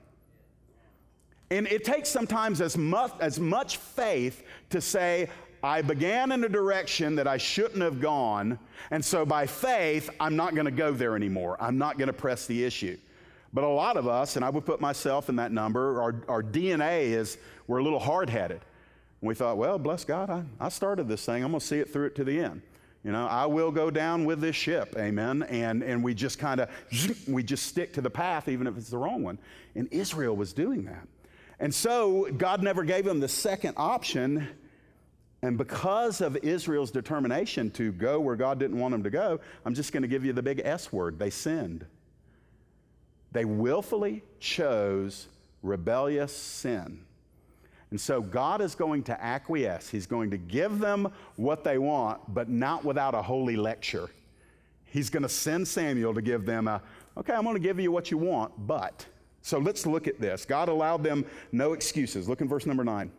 And 1.51 1.67
it 1.67 1.83
takes 1.83 2.09
sometimes 2.09 2.61
as 2.61 2.77
much, 2.77 3.11
as 3.19 3.39
much 3.39 3.77
faith 3.77 4.43
to 4.71 4.81
say, 4.81 5.29
I 5.63 5.81
began 5.81 6.31
in 6.31 6.43
a 6.43 6.49
direction 6.49 7.15
that 7.15 7.27
I 7.27 7.37
shouldn't 7.37 7.81
have 7.81 7.99
gone, 7.99 8.59
and 8.91 9.03
so 9.03 9.25
by 9.25 9.47
faith, 9.47 10.09
I'm 10.19 10.35
not 10.35 10.53
going 10.53 10.65
to 10.65 10.71
go 10.71 10.91
there 10.91 11.15
anymore. 11.15 11.57
I'm 11.59 11.77
not 11.77 11.97
going 11.97 12.07
to 12.07 12.13
press 12.13 12.45
the 12.45 12.63
issue. 12.63 12.97
But 13.55 13.63
a 13.63 13.69
lot 13.69 13.95
of 13.95 14.05
us, 14.05 14.35
and 14.35 14.43
I 14.43 14.49
would 14.49 14.65
put 14.65 14.81
myself 14.81 15.29
in 15.29 15.37
that 15.37 15.53
number, 15.53 16.01
our, 16.01 16.15
our 16.27 16.43
DNA 16.43 17.03
is 17.03 17.37
we're 17.67 17.77
a 17.77 17.83
little 17.83 17.99
hard 17.99 18.29
headed. 18.29 18.59
We 19.21 19.33
thought, 19.33 19.55
well, 19.55 19.79
bless 19.79 20.03
God, 20.03 20.29
I, 20.29 20.43
I 20.59 20.67
started 20.67 21.07
this 21.07 21.25
thing. 21.25 21.41
I'm 21.41 21.51
going 21.51 21.61
to 21.61 21.65
see 21.65 21.79
it 21.79 21.91
through 21.91 22.07
it 22.07 22.15
to 22.15 22.25
the 22.25 22.37
end. 22.37 22.61
You 23.05 23.13
know, 23.13 23.25
I 23.25 23.45
will 23.45 23.71
go 23.71 23.89
down 23.89 24.25
with 24.25 24.41
this 24.41 24.57
ship, 24.57 24.93
amen. 24.97 25.43
And, 25.43 25.83
and 25.83 26.03
we 26.03 26.13
just 26.13 26.37
kind 26.37 26.59
of, 26.59 26.69
we 27.29 27.43
just 27.43 27.67
stick 27.67 27.93
to 27.93 28.01
the 28.01 28.09
path, 28.09 28.49
even 28.49 28.67
if 28.67 28.77
it's 28.77 28.89
the 28.89 28.97
wrong 28.97 29.23
one. 29.23 29.39
And 29.73 29.87
Israel 29.89 30.35
was 30.35 30.51
doing 30.51 30.83
that. 30.85 31.07
And 31.57 31.73
so 31.73 32.29
God 32.37 32.61
never 32.61 32.83
gave 32.83 33.05
them 33.05 33.21
the 33.21 33.29
second 33.29 33.75
option. 33.77 34.49
And 35.41 35.57
because 35.57 36.19
of 36.19 36.35
Israel's 36.37 36.91
determination 36.91 37.71
to 37.71 37.93
go 37.93 38.19
where 38.19 38.35
God 38.35 38.59
didn't 38.59 38.79
want 38.79 38.91
them 38.91 39.03
to 39.03 39.09
go, 39.09 39.39
I'm 39.63 39.75
just 39.75 39.93
going 39.93 40.03
to 40.03 40.09
give 40.09 40.25
you 40.25 40.33
the 40.33 40.43
big 40.43 40.61
S 40.65 40.91
word 40.91 41.17
they 41.17 41.29
sinned. 41.29 41.85
They 43.35 43.43
willfully 43.43 44.23
chose 44.39 45.27
rebellious 45.61 46.33
sin. 46.33 47.01
And 47.91 47.99
so 47.99 48.21
God 48.21 48.61
is 48.61 48.75
going 48.75 49.03
to 49.03 49.21
acquiesce. 49.21 49.89
He's 49.89 50.07
going 50.07 50.31
to 50.31 50.37
give 50.37 50.79
them 50.79 51.11
what 51.35 51.65
they 51.65 51.77
want, 51.77 52.33
but 52.33 52.47
not 52.47 52.85
without 52.85 53.13
a 53.13 53.21
holy 53.21 53.57
lecture. 53.57 54.09
He's 54.85 55.09
going 55.09 55.23
to 55.23 55.29
send 55.29 55.67
Samuel 55.67 56.13
to 56.13 56.21
give 56.21 56.45
them 56.45 56.69
a, 56.69 56.81
okay, 57.17 57.33
I'm 57.33 57.43
going 57.43 57.57
to 57.57 57.59
give 57.59 57.77
you 57.77 57.91
what 57.91 58.09
you 58.09 58.17
want, 58.17 58.53
but. 58.65 59.05
So 59.41 59.59
let's 59.59 59.85
look 59.85 60.07
at 60.07 60.21
this. 60.21 60.45
God 60.45 60.69
allowed 60.69 61.03
them 61.03 61.25
no 61.51 61.73
excuses. 61.73 62.29
Look 62.29 62.39
in 62.39 62.47
verse 62.47 62.65
number 62.65 62.85
nine. 62.85 63.11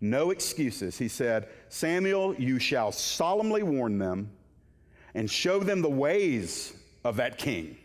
No 0.00 0.30
excuses. 0.30 0.96
He 0.96 1.08
said, 1.08 1.48
Samuel, 1.70 2.36
you 2.36 2.60
shall 2.60 2.92
solemnly 2.92 3.64
warn 3.64 3.98
them 3.98 4.30
and 5.16 5.28
show 5.28 5.58
them 5.58 5.82
the 5.82 5.90
ways 5.90 6.72
of 7.02 7.16
that 7.16 7.36
king 7.36 7.78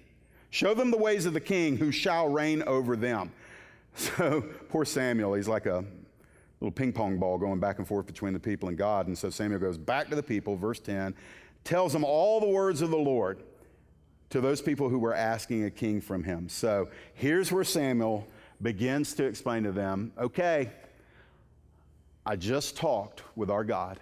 Show 0.49 0.73
them 0.73 0.91
the 0.91 0.97
ways 0.97 1.25
of 1.25 1.33
the 1.33 1.41
king 1.41 1.77
who 1.77 1.91
shall 1.91 2.29
reign 2.29 2.63
over 2.63 2.95
them. 2.95 3.31
So 3.99 4.43
poor 4.69 4.85
Samuel, 4.85 5.33
he's 5.33 5.47
like 5.47 5.65
a 5.65 5.83
little 6.59 6.71
ping 6.71 6.93
pong 6.93 7.17
ball 7.17 7.39
going 7.39 7.59
back 7.59 7.79
and 7.79 7.87
forth 7.87 8.05
between 8.05 8.31
the 8.31 8.39
people 8.39 8.69
and 8.69 8.77
God. 8.77 9.07
And 9.07 9.17
so 9.17 9.31
Samuel 9.31 9.59
goes 9.59 9.75
back 9.75 10.09
to 10.09 10.15
the 10.15 10.21
people, 10.21 10.55
verse 10.55 10.79
10, 10.79 11.15
tells 11.63 11.93
them 11.93 12.03
all 12.03 12.39
the 12.39 12.47
words 12.47 12.83
of 12.83 12.91
the 12.91 12.97
Lord 12.97 13.41
to 14.29 14.41
those 14.41 14.61
people 14.61 14.89
who 14.89 14.99
were 14.99 15.13
asking 15.13 15.65
a 15.65 15.71
king 15.71 15.99
from 16.01 16.23
him. 16.23 16.47
So 16.49 16.89
here's 17.15 17.51
where 17.51 17.63
Samuel 17.63 18.27
begins 18.61 19.13
to 19.15 19.25
explain 19.25 19.63
to 19.63 19.71
them 19.71 20.11
okay, 20.17 20.71
I 22.25 22.35
just 22.35 22.75
talked 22.75 23.23
with 23.35 23.49
our 23.49 23.63
God, 23.63 23.99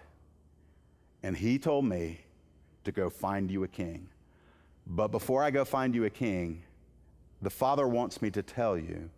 and 1.24 1.38
he 1.38 1.60
told 1.60 1.86
me 1.86 2.22
to 2.84 2.92
go 2.92 3.10
find 3.10 3.52
you 3.52 3.64
a 3.64 3.68
king. 3.68 4.08
But 4.88 5.10
before 5.10 5.44
I 5.44 5.52
go 5.52 5.66
find 5.66 5.96
you 5.96 6.06
a 6.06 6.10
king, 6.10 6.64
the 7.42 7.50
Father 7.50 7.88
wants 7.88 8.22
me 8.22 8.30
to 8.32 8.44
tell 8.44 8.78
you 8.78 9.10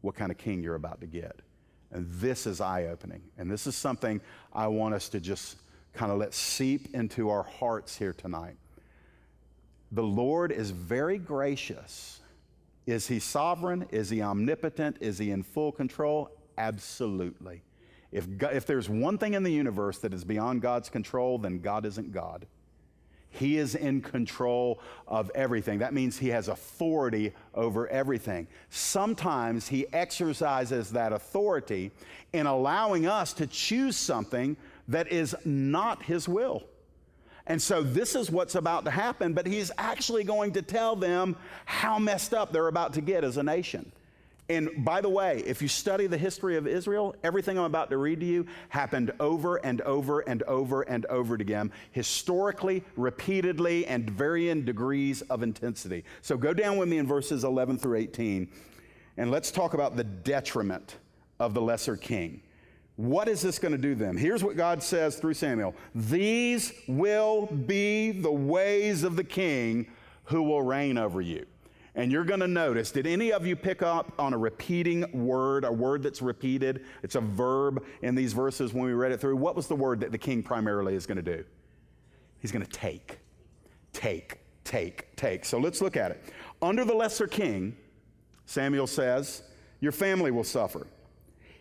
what 0.00 0.14
kind 0.14 0.30
of 0.30 0.38
king 0.38 0.62
you're 0.62 0.74
about 0.74 1.00
to 1.00 1.06
get. 1.06 1.40
And 1.92 2.06
this 2.08 2.46
is 2.46 2.60
eye 2.60 2.86
opening. 2.86 3.22
And 3.36 3.50
this 3.50 3.66
is 3.66 3.74
something 3.74 4.20
I 4.52 4.68
want 4.68 4.94
us 4.94 5.08
to 5.10 5.20
just 5.20 5.56
kind 5.92 6.12
of 6.12 6.18
let 6.18 6.32
seep 6.34 6.94
into 6.94 7.30
our 7.30 7.42
hearts 7.42 7.96
here 7.96 8.12
tonight. 8.12 8.56
The 9.92 10.02
Lord 10.02 10.52
is 10.52 10.70
very 10.70 11.18
gracious. 11.18 12.20
Is 12.86 13.08
he 13.08 13.18
sovereign? 13.18 13.86
Is 13.90 14.08
he 14.08 14.22
omnipotent? 14.22 14.98
Is 15.00 15.18
he 15.18 15.32
in 15.32 15.42
full 15.42 15.72
control? 15.72 16.30
Absolutely. 16.56 17.62
If, 18.12 18.38
God, 18.38 18.54
if 18.54 18.66
there's 18.66 18.88
one 18.88 19.18
thing 19.18 19.34
in 19.34 19.42
the 19.42 19.52
universe 19.52 19.98
that 19.98 20.14
is 20.14 20.24
beyond 20.24 20.62
God's 20.62 20.88
control, 20.88 21.38
then 21.38 21.58
God 21.60 21.84
isn't 21.86 22.12
God. 22.12 22.46
He 23.30 23.58
is 23.58 23.74
in 23.74 24.02
control 24.02 24.80
of 25.06 25.30
everything. 25.34 25.78
That 25.78 25.94
means 25.94 26.18
he 26.18 26.28
has 26.28 26.48
authority 26.48 27.32
over 27.54 27.88
everything. 27.88 28.48
Sometimes 28.70 29.68
he 29.68 29.86
exercises 29.92 30.90
that 30.90 31.12
authority 31.12 31.92
in 32.32 32.46
allowing 32.46 33.06
us 33.06 33.32
to 33.34 33.46
choose 33.46 33.96
something 33.96 34.56
that 34.88 35.12
is 35.12 35.34
not 35.44 36.02
his 36.02 36.28
will. 36.28 36.64
And 37.46 37.60
so 37.60 37.82
this 37.82 38.14
is 38.14 38.30
what's 38.30 38.54
about 38.54 38.84
to 38.84 38.90
happen, 38.90 39.32
but 39.32 39.46
he's 39.46 39.72
actually 39.78 40.24
going 40.24 40.52
to 40.52 40.62
tell 40.62 40.94
them 40.96 41.36
how 41.64 41.98
messed 41.98 42.34
up 42.34 42.52
they're 42.52 42.68
about 42.68 42.94
to 42.94 43.00
get 43.00 43.24
as 43.24 43.36
a 43.36 43.42
nation. 43.42 43.90
And 44.50 44.84
by 44.84 45.00
the 45.00 45.08
way, 45.08 45.44
if 45.46 45.62
you 45.62 45.68
study 45.68 46.08
the 46.08 46.18
history 46.18 46.56
of 46.56 46.66
Israel, 46.66 47.14
everything 47.22 47.56
I'm 47.56 47.66
about 47.66 47.88
to 47.90 47.98
read 47.98 48.18
to 48.18 48.26
you 48.26 48.46
happened 48.68 49.12
over 49.20 49.58
and 49.58 49.80
over 49.82 50.22
and 50.22 50.42
over 50.42 50.82
and 50.82 51.06
over 51.06 51.36
again, 51.36 51.70
historically, 51.92 52.82
repeatedly, 52.96 53.86
and 53.86 54.10
varying 54.10 54.64
degrees 54.64 55.22
of 55.22 55.44
intensity. 55.44 56.04
So 56.20 56.36
go 56.36 56.52
down 56.52 56.78
with 56.78 56.88
me 56.88 56.98
in 56.98 57.06
verses 57.06 57.44
11 57.44 57.78
through 57.78 57.98
18, 57.98 58.48
and 59.18 59.30
let's 59.30 59.52
talk 59.52 59.74
about 59.74 59.94
the 59.94 60.02
detriment 60.02 60.96
of 61.38 61.54
the 61.54 61.62
lesser 61.62 61.96
king. 61.96 62.42
What 62.96 63.28
is 63.28 63.42
this 63.42 63.60
going 63.60 63.72
to 63.72 63.78
do 63.78 63.94
them? 63.94 64.16
Here's 64.16 64.42
what 64.42 64.56
God 64.56 64.82
says 64.82 65.14
through 65.14 65.34
Samuel 65.34 65.76
These 65.94 66.72
will 66.88 67.46
be 67.46 68.10
the 68.10 68.32
ways 68.32 69.04
of 69.04 69.14
the 69.14 69.22
king 69.22 69.92
who 70.24 70.42
will 70.42 70.62
reign 70.62 70.98
over 70.98 71.20
you. 71.20 71.46
And 71.94 72.12
you're 72.12 72.24
going 72.24 72.40
to 72.40 72.48
notice, 72.48 72.92
did 72.92 73.06
any 73.06 73.32
of 73.32 73.44
you 73.44 73.56
pick 73.56 73.82
up 73.82 74.12
on 74.18 74.32
a 74.32 74.38
repeating 74.38 75.04
word, 75.12 75.64
a 75.64 75.72
word 75.72 76.02
that's 76.02 76.22
repeated? 76.22 76.84
It's 77.02 77.16
a 77.16 77.20
verb 77.20 77.84
in 78.02 78.14
these 78.14 78.32
verses 78.32 78.72
when 78.72 78.84
we 78.84 78.92
read 78.92 79.12
it 79.12 79.20
through. 79.20 79.36
What 79.36 79.56
was 79.56 79.66
the 79.66 79.74
word 79.74 80.00
that 80.00 80.12
the 80.12 80.18
king 80.18 80.42
primarily 80.42 80.94
is 80.94 81.06
going 81.06 81.16
to 81.16 81.36
do? 81.36 81.44
He's 82.38 82.52
going 82.52 82.64
to 82.64 82.70
take, 82.70 83.18
take, 83.92 84.38
take, 84.64 85.14
take. 85.16 85.44
So 85.44 85.58
let's 85.58 85.80
look 85.80 85.96
at 85.96 86.12
it. 86.12 86.22
Under 86.62 86.84
the 86.84 86.94
lesser 86.94 87.26
king, 87.26 87.76
Samuel 88.46 88.86
says, 88.86 89.42
your 89.80 89.92
family 89.92 90.30
will 90.30 90.44
suffer. 90.44 90.86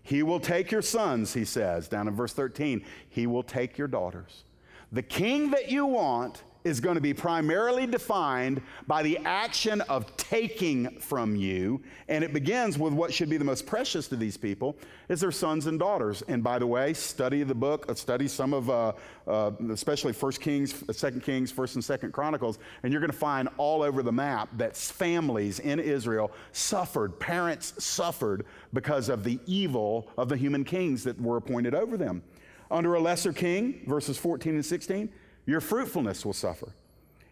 He 0.03 0.23
will 0.23 0.39
take 0.39 0.71
your 0.71 0.81
sons, 0.81 1.33
he 1.33 1.45
says, 1.45 1.87
down 1.87 2.07
in 2.07 2.15
verse 2.15 2.33
13. 2.33 2.83
He 3.09 3.27
will 3.27 3.43
take 3.43 3.77
your 3.77 3.87
daughters. 3.87 4.43
The 4.91 5.03
king 5.03 5.51
that 5.51 5.69
you 5.69 5.85
want 5.85 6.43
is 6.63 6.79
going 6.79 6.95
to 6.95 7.01
be 7.01 7.13
primarily 7.13 7.87
defined 7.87 8.61
by 8.87 9.01
the 9.01 9.17
action 9.19 9.81
of 9.81 10.15
taking 10.17 10.99
from 10.99 11.35
you. 11.35 11.81
And 12.07 12.23
it 12.23 12.33
begins 12.33 12.77
with 12.77 12.93
what 12.93 13.13
should 13.13 13.29
be 13.29 13.37
the 13.37 13.45
most 13.45 13.65
precious 13.65 14.07
to 14.09 14.15
these 14.15 14.35
people 14.35 14.75
is 15.07 15.21
their 15.21 15.31
sons 15.31 15.67
and 15.67 15.79
daughters. 15.79 16.21
And 16.27 16.43
by 16.43 16.59
the 16.59 16.67
way 16.67 16.93
study 16.93 17.43
the 17.43 17.55
book 17.55 17.85
uh, 17.89 17.93
study 17.95 18.27
some 18.27 18.53
of 18.53 18.69
uh, 18.69 18.93
uh, 19.27 19.51
especially 19.71 20.13
first 20.13 20.41
kings 20.41 20.83
uh, 20.87 20.93
second 20.93 21.23
kings 21.23 21.51
first 21.51 21.75
and 21.75 21.83
second 21.83 22.11
chronicles 22.11 22.59
and 22.83 22.91
you're 22.91 23.01
going 23.01 23.11
to 23.11 23.17
find 23.17 23.49
all 23.57 23.81
over 23.81 24.03
the 24.03 24.11
map 24.11 24.49
that 24.57 24.75
families 24.75 25.59
in 25.59 25.79
israel 25.79 26.31
suffered 26.51 27.19
parents 27.19 27.73
suffered 27.83 28.45
because 28.73 29.09
of 29.09 29.23
the 29.23 29.39
evil 29.45 30.09
of 30.17 30.29
the 30.29 30.37
human 30.37 30.63
kings 30.63 31.03
that 31.03 31.19
were 31.19 31.37
appointed 31.37 31.73
over 31.73 31.97
them. 31.97 32.21
Under 32.71 32.93
a 32.95 32.99
lesser 32.99 33.33
king 33.33 33.81
verses 33.87 34.17
14 34.17 34.55
and 34.55 34.65
16 34.65 35.09
your 35.49 35.61
fruitfulness 35.61 36.25
will 36.25 36.33
suffer. 36.33 36.73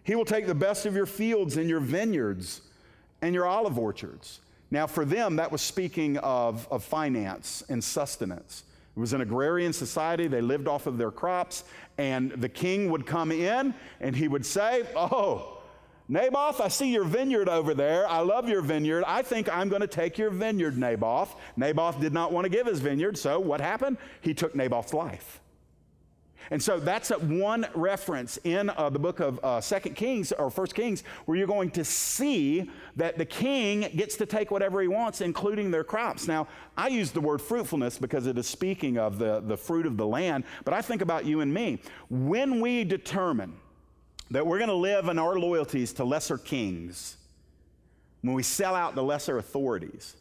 He 0.03 0.15
will 0.15 0.25
take 0.25 0.47
the 0.47 0.55
best 0.55 0.85
of 0.85 0.95
your 0.95 1.05
fields 1.05 1.57
and 1.57 1.69
your 1.69 1.79
vineyards 1.79 2.61
and 3.21 3.35
your 3.35 3.45
olive 3.45 3.77
orchards. 3.77 4.39
Now, 4.71 4.87
for 4.87 5.05
them, 5.05 5.37
that 5.37 5.51
was 5.51 5.61
speaking 5.61 6.17
of, 6.17 6.67
of 6.71 6.83
finance 6.83 7.63
and 7.69 7.83
sustenance. 7.83 8.63
It 8.95 8.99
was 8.99 9.13
an 9.13 9.21
agrarian 9.21 9.73
society. 9.73 10.27
They 10.27 10.41
lived 10.41 10.67
off 10.67 10.87
of 10.87 10.97
their 10.97 11.11
crops. 11.11 11.63
And 11.97 12.31
the 12.31 12.49
king 12.49 12.89
would 12.91 13.05
come 13.05 13.31
in 13.31 13.73
and 13.99 14.15
he 14.15 14.27
would 14.27 14.45
say, 14.45 14.85
Oh, 14.95 15.59
Naboth, 16.09 16.61
I 16.61 16.69
see 16.69 16.91
your 16.91 17.03
vineyard 17.03 17.49
over 17.49 17.73
there. 17.73 18.07
I 18.07 18.19
love 18.19 18.47
your 18.47 18.61
vineyard. 18.61 19.03
I 19.05 19.21
think 19.21 19.53
I'm 19.53 19.67
going 19.67 19.81
to 19.81 19.87
take 19.87 20.17
your 20.17 20.29
vineyard, 20.29 20.77
Naboth. 20.77 21.35
Naboth 21.57 21.99
did 21.99 22.13
not 22.13 22.31
want 22.31 22.45
to 22.45 22.49
give 22.49 22.65
his 22.65 22.79
vineyard. 22.79 23.17
So 23.17 23.39
what 23.39 23.59
happened? 23.59 23.97
He 24.21 24.33
took 24.33 24.55
Naboth's 24.55 24.93
life. 24.93 25.41
And 26.51 26.61
so 26.61 26.79
that's 26.79 27.09
one 27.09 27.67
reference 27.73 28.37
in 28.43 28.69
uh, 28.69 28.89
the 28.89 28.99
book 28.99 29.19
of 29.19 29.39
uh, 29.43 29.61
Second 29.61 29.95
Kings 29.95 30.31
or 30.31 30.49
First 30.49 30.75
Kings 30.75 31.03
where 31.25 31.37
you're 31.37 31.47
going 31.47 31.71
to 31.71 31.83
see 31.83 32.69
that 32.95 33.17
the 33.17 33.25
king 33.25 33.87
gets 33.95 34.15
to 34.17 34.25
take 34.25 34.51
whatever 34.51 34.81
he 34.81 34.87
wants, 34.87 35.21
including 35.21 35.71
their 35.71 35.83
crops. 35.83 36.27
Now, 36.27 36.47
I 36.77 36.87
use 36.87 37.11
the 37.11 37.21
word 37.21 37.41
fruitfulness 37.41 37.97
because 37.97 38.27
it 38.27 38.37
is 38.37 38.47
speaking 38.47 38.97
of 38.97 39.19
the, 39.19 39.41
the 39.41 39.57
fruit 39.57 39.85
of 39.85 39.97
the 39.97 40.07
land, 40.07 40.43
but 40.63 40.73
I 40.73 40.81
think 40.81 41.01
about 41.01 41.25
you 41.25 41.41
and 41.41 41.53
me. 41.53 41.79
When 42.09 42.59
we 42.61 42.83
determine 42.83 43.53
that 44.31 44.45
we're 44.45 44.57
going 44.57 44.69
to 44.69 44.75
live 44.75 45.07
in 45.07 45.19
our 45.19 45.39
loyalties 45.39 45.93
to 45.93 46.03
lesser 46.03 46.37
kings, 46.37 47.17
when 48.21 48.33
we 48.33 48.43
sell 48.43 48.75
out 48.75 48.95
to 48.95 49.01
lesser 49.01 49.37
authorities, 49.37 50.15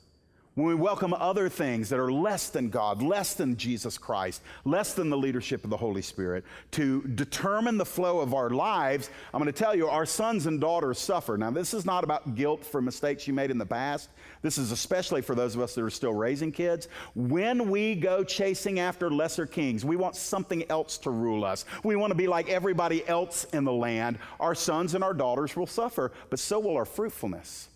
when 0.57 0.67
we 0.67 0.75
welcome 0.75 1.13
other 1.13 1.51
things 1.51 1.91
that 1.91 1.99
are 1.99 2.11
less 2.11 2.49
than 2.49 2.71
God, 2.71 3.03
less 3.03 3.35
than 3.35 3.59
Jesus 3.59 3.99
Christ, 3.99 4.41
less 4.65 4.95
than 4.95 5.11
the 5.11 5.17
leadership 5.17 5.63
of 5.65 5.71
the 5.71 5.77
Holy 5.77 6.01
Spirit, 6.01 6.47
to 6.71 7.03
determine 7.09 7.77
the 7.77 7.85
flow 7.85 8.21
of 8.21 8.33
our 8.33 8.49
lives, 8.49 9.11
I'm 9.35 9.43
going 9.43 9.53
to 9.53 9.59
tell 9.59 9.77
you, 9.77 9.87
our 9.87 10.07
sons 10.07 10.47
and 10.47 10.59
daughters 10.59 10.99
suffer. 10.99 11.37
Now, 11.37 11.51
this 11.51 11.75
is 11.75 11.85
not 11.85 12.05
about 12.05 12.37
guilt 12.37 12.65
for 12.65 12.81
mistakes 12.81 13.29
you 13.29 13.35
made 13.35 13.51
in 13.51 13.59
the 13.59 13.67
past. 13.67 14.09
This 14.41 14.57
is 14.57 14.73
especially 14.73 15.21
for 15.21 15.35
those 15.35 15.55
of 15.55 15.61
us 15.61 15.75
that 15.75 15.85
are 15.85 15.91
still 15.91 16.15
raising 16.15 16.53
kids. 16.53 16.89
When 17.15 17.69
we 17.69 17.95
go 17.95 18.25
chasing 18.25 18.81
after 18.81 19.11
lesser 19.11 19.45
kings, 19.45 19.85
we 19.85 19.97
want 19.97 20.17
something 20.17 20.65
else 20.71 20.97
to 20.99 21.11
rule 21.11 21.45
us. 21.45 21.67
We 21.85 21.97
want 21.97 22.13
to 22.13 22.17
be 22.17 22.29
like 22.29 22.49
everybody 22.49 23.07
else 23.07 23.45
in 23.53 23.65
the 23.65 23.73
land. 23.75 24.19
Our 24.41 24.55
sons 24.55 24.95
and 24.95 25.05
our 25.05 25.13
daughters 25.13 25.55
will 25.55 25.67
suffer, 25.67 26.13
but 26.31 26.39
so 26.39 26.59
will 26.59 26.79
our 26.79 26.87
fruitfulness. 26.87 27.69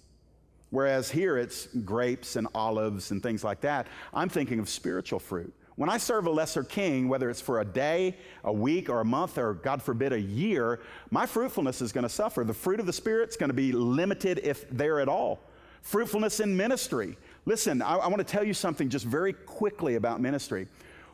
Whereas 0.70 1.10
here 1.10 1.36
it's 1.36 1.66
grapes 1.84 2.36
and 2.36 2.46
olives 2.54 3.10
and 3.10 3.22
things 3.22 3.42
like 3.42 3.60
that. 3.62 3.88
I'm 4.14 4.28
thinking 4.28 4.60
of 4.60 4.68
spiritual 4.68 5.18
fruit. 5.18 5.52
When 5.76 5.88
I 5.88 5.96
serve 5.96 6.26
a 6.26 6.30
lesser 6.30 6.62
king, 6.62 7.08
whether 7.08 7.30
it's 7.30 7.40
for 7.40 7.60
a 7.60 7.64
day, 7.64 8.16
a 8.44 8.52
week, 8.52 8.90
or 8.90 9.00
a 9.00 9.04
month, 9.04 9.38
or 9.38 9.54
God 9.54 9.82
forbid, 9.82 10.12
a 10.12 10.20
year, 10.20 10.80
my 11.10 11.24
fruitfulness 11.24 11.80
is 11.80 11.90
going 11.90 12.02
to 12.02 12.08
suffer. 12.10 12.44
The 12.44 12.52
fruit 12.52 12.80
of 12.80 12.86
the 12.86 12.92
Spirit's 12.92 13.36
going 13.36 13.48
to 13.48 13.54
be 13.54 13.72
limited, 13.72 14.40
if 14.44 14.68
there 14.70 15.00
at 15.00 15.08
all. 15.08 15.40
Fruitfulness 15.80 16.40
in 16.40 16.54
ministry. 16.54 17.16
Listen, 17.46 17.80
I, 17.80 17.96
I 17.96 18.08
want 18.08 18.18
to 18.18 18.24
tell 18.24 18.44
you 18.44 18.52
something 18.52 18.90
just 18.90 19.06
very 19.06 19.32
quickly 19.32 19.94
about 19.94 20.20
ministry. 20.20 20.68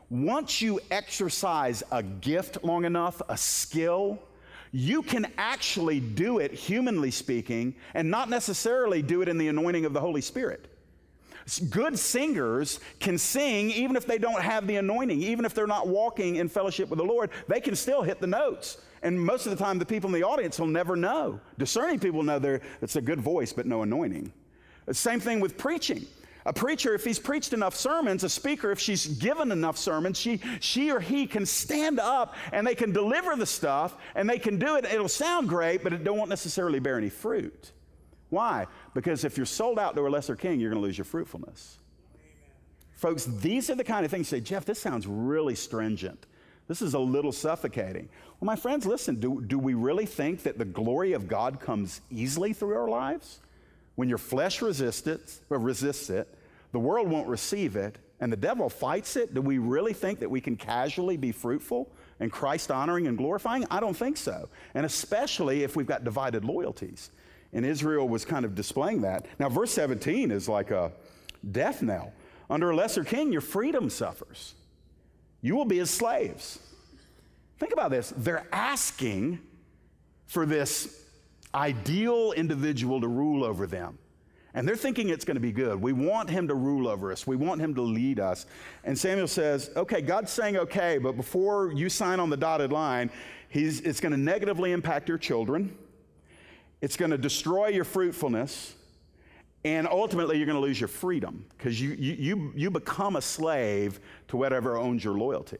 Once 0.09 0.61
you 0.61 0.81
exercise 0.91 1.81
a 1.91 2.03
gift 2.03 2.61
long 2.63 2.83
enough, 2.83 3.21
a 3.29 3.37
skill, 3.37 4.19
you 4.71 5.01
can 5.01 5.27
actually 5.37 5.99
do 5.99 6.39
it, 6.39 6.53
humanly 6.53 7.11
speaking, 7.11 7.75
and 7.93 8.09
not 8.09 8.29
necessarily 8.29 9.01
do 9.01 9.21
it 9.21 9.29
in 9.29 9.37
the 9.37 9.47
anointing 9.47 9.85
of 9.85 9.93
the 9.93 9.99
Holy 9.99 10.21
Spirit. 10.21 10.67
Good 11.69 11.97
singers 11.97 12.81
can 12.99 13.17
sing 13.17 13.71
even 13.71 13.95
if 13.95 14.05
they 14.05 14.17
don't 14.17 14.41
have 14.41 14.67
the 14.67 14.75
anointing, 14.75 15.21
even 15.23 15.45
if 15.45 15.53
they're 15.53 15.65
not 15.65 15.87
walking 15.87 16.35
in 16.35 16.49
fellowship 16.49 16.89
with 16.89 16.97
the 16.97 17.05
Lord, 17.05 17.29
they 17.47 17.61
can 17.61 17.75
still 17.75 18.01
hit 18.01 18.19
the 18.19 18.27
notes. 18.27 18.81
And 19.01 19.17
most 19.17 19.45
of 19.45 19.57
the 19.57 19.63
time, 19.63 19.79
the 19.79 19.85
people 19.85 20.09
in 20.09 20.13
the 20.13 20.27
audience 20.27 20.59
will 20.59 20.67
never 20.67 20.97
know. 20.97 21.39
Discerning 21.57 21.99
people 21.99 22.21
know 22.23 22.59
it's 22.81 22.97
a 22.97 23.01
good 23.01 23.21
voice, 23.21 23.53
but 23.53 23.65
no 23.65 23.83
anointing. 23.83 24.33
Same 24.91 25.19
thing 25.21 25.39
with 25.39 25.57
preaching. 25.57 26.05
A 26.47 26.53
preacher, 26.53 26.95
if 26.95 27.03
he's 27.03 27.19
preached 27.19 27.51
enough 27.51 27.75
sermons, 27.75 28.23
a 28.23 28.29
speaker, 28.29 28.71
if 28.71 28.79
she's 28.79 29.05
given 29.05 29.51
enough 29.51 29.77
sermons, 29.77 30.17
she, 30.17 30.39
she 30.61 30.89
or 30.91 31.01
he 31.01 31.27
can 31.27 31.45
stand 31.45 31.99
up 31.99 32.35
and 32.53 32.65
they 32.65 32.73
can 32.73 32.93
deliver 32.93 33.35
the 33.35 33.45
stuff 33.45 33.97
and 34.15 34.29
they 34.29 34.39
can 34.39 34.57
do 34.57 34.77
it. 34.77 34.85
It'll 34.85 35.09
sound 35.09 35.49
great, 35.49 35.83
but 35.83 35.91
it 35.91 36.05
don't 36.05 36.29
necessarily 36.29 36.79
bear 36.79 36.97
any 36.97 37.09
fruit. 37.09 37.73
Why? 38.29 38.67
Because 38.93 39.25
if 39.25 39.35
you're 39.35 39.45
sold 39.45 39.77
out 39.77 39.93
to 39.97 40.07
a 40.07 40.09
lesser 40.09 40.37
king, 40.37 40.61
you're 40.61 40.69
going 40.69 40.81
to 40.81 40.85
lose 40.87 40.97
your 40.97 41.03
fruitfulness. 41.03 41.79
Amen. 42.15 42.55
Folks, 42.95 43.25
these 43.25 43.69
are 43.69 43.75
the 43.75 43.83
kind 43.83 44.05
of 44.05 44.11
things 44.11 44.31
you 44.31 44.37
say, 44.37 44.41
Jeff, 44.41 44.63
this 44.63 44.79
sounds 44.79 45.05
really 45.05 45.55
stringent. 45.55 46.27
This 46.69 46.81
is 46.81 46.93
a 46.93 46.99
little 46.99 47.33
suffocating. 47.33 48.07
Well, 48.39 48.45
my 48.45 48.55
friends, 48.55 48.85
listen, 48.85 49.19
do, 49.19 49.41
do 49.41 49.59
we 49.59 49.73
really 49.73 50.05
think 50.05 50.43
that 50.43 50.57
the 50.57 50.65
glory 50.65 51.11
of 51.11 51.27
God 51.27 51.59
comes 51.59 51.99
easily 52.09 52.53
through 52.53 52.77
our 52.77 52.87
lives? 52.87 53.41
When 53.95 54.07
your 54.07 54.17
flesh 54.17 54.61
resists 54.61 55.07
it, 55.07 55.39
resists 55.49 56.09
it 56.09 56.35
the 56.71 56.79
world 56.79 57.09
won't 57.09 57.27
receive 57.27 57.75
it, 57.75 57.97
and 58.19 58.31
the 58.31 58.37
devil 58.37 58.69
fights 58.69 59.15
it, 59.15 59.33
do 59.33 59.41
we 59.41 59.57
really 59.57 59.93
think 59.93 60.19
that 60.19 60.29
we 60.29 60.41
can 60.41 60.55
casually 60.55 61.17
be 61.17 61.31
fruitful 61.31 61.91
and 62.19 62.31
Christ 62.31 62.71
honoring 62.71 63.07
and 63.07 63.17
glorifying? 63.17 63.65
I 63.69 63.79
don't 63.79 63.95
think 63.95 64.17
so. 64.17 64.49
And 64.73 64.85
especially 64.85 65.63
if 65.63 65.75
we've 65.75 65.85
got 65.85 66.03
divided 66.03 66.43
loyalties. 66.43 67.11
And 67.53 67.65
Israel 67.65 68.09
was 68.09 68.25
kind 68.25 68.43
of 68.43 68.55
displaying 68.55 69.01
that. 69.01 69.27
Now, 69.39 69.49
verse 69.49 69.71
17 69.71 70.31
is 70.31 70.49
like 70.49 70.71
a 70.71 70.91
death 71.51 71.81
knell. 71.81 72.11
Under 72.49 72.71
a 72.71 72.75
lesser 72.75 73.03
king, 73.03 73.31
your 73.31 73.41
freedom 73.41 73.89
suffers. 73.89 74.55
You 75.41 75.55
will 75.55 75.65
be 75.65 75.77
his 75.77 75.91
slaves. 75.91 76.59
Think 77.59 77.73
about 77.73 77.91
this. 77.91 78.13
They're 78.17 78.47
asking 78.51 79.39
for 80.25 80.45
this 80.45 81.03
ideal 81.53 82.31
individual 82.33 82.99
to 83.01 83.07
rule 83.07 83.43
over 83.43 83.67
them. 83.67 83.97
And 84.57 84.67
they're 84.67 84.75
thinking 84.75 85.09
it's 85.09 85.23
going 85.23 85.35
to 85.35 85.39
be 85.39 85.51
good. 85.51 85.79
We 85.79 85.93
want 85.93 86.31
him 86.31 86.47
to 86.47 86.55
rule 86.55 86.87
over 86.87 87.11
us, 87.11 87.27
we 87.27 87.35
want 87.35 87.61
him 87.61 87.75
to 87.75 87.81
lead 87.83 88.19
us. 88.19 88.47
And 88.83 88.97
Samuel 88.97 89.27
says, 89.27 89.69
Okay, 89.75 90.01
God's 90.01 90.31
saying 90.31 90.57
okay, 90.57 90.97
but 90.97 91.11
before 91.11 91.71
you 91.73 91.89
sign 91.89 92.19
on 92.19 92.31
the 92.31 92.37
dotted 92.37 92.71
line, 92.71 93.11
it's 93.51 93.99
going 93.99 94.13
to 94.13 94.17
negatively 94.17 94.71
impact 94.71 95.09
your 95.09 95.19
children. 95.19 95.77
It's 96.81 96.97
going 96.97 97.11
to 97.11 97.19
destroy 97.19 97.67
your 97.67 97.83
fruitfulness. 97.83 98.73
And 99.63 99.87
ultimately, 99.87 100.37
you're 100.37 100.47
going 100.47 100.59
to 100.59 100.67
lose 100.67 100.81
your 100.81 100.87
freedom 100.87 101.45
because 101.55 101.79
you, 101.79 101.89
you, 101.91 102.13
you, 102.13 102.53
you 102.55 102.71
become 102.71 103.15
a 103.15 103.21
slave 103.21 103.99
to 104.29 104.37
whatever 104.37 104.75
owns 104.75 105.03
your 105.03 105.19
loyalty. 105.19 105.59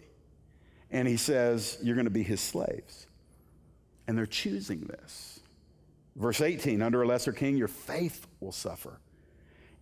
And 0.89 1.07
he 1.07 1.17
says, 1.17 1.77
You're 1.83 1.95
going 1.95 2.05
to 2.05 2.11
be 2.11 2.23
his 2.23 2.41
slaves. 2.41 3.05
And 4.07 4.17
they're 4.17 4.25
choosing 4.25 4.81
this. 4.81 5.36
Verse 6.17 6.41
18 6.41 6.81
Under 6.81 7.03
a 7.03 7.07
lesser 7.07 7.31
king, 7.31 7.55
your 7.57 7.67
faith 7.67 8.27
will 8.39 8.51
suffer. 8.51 8.99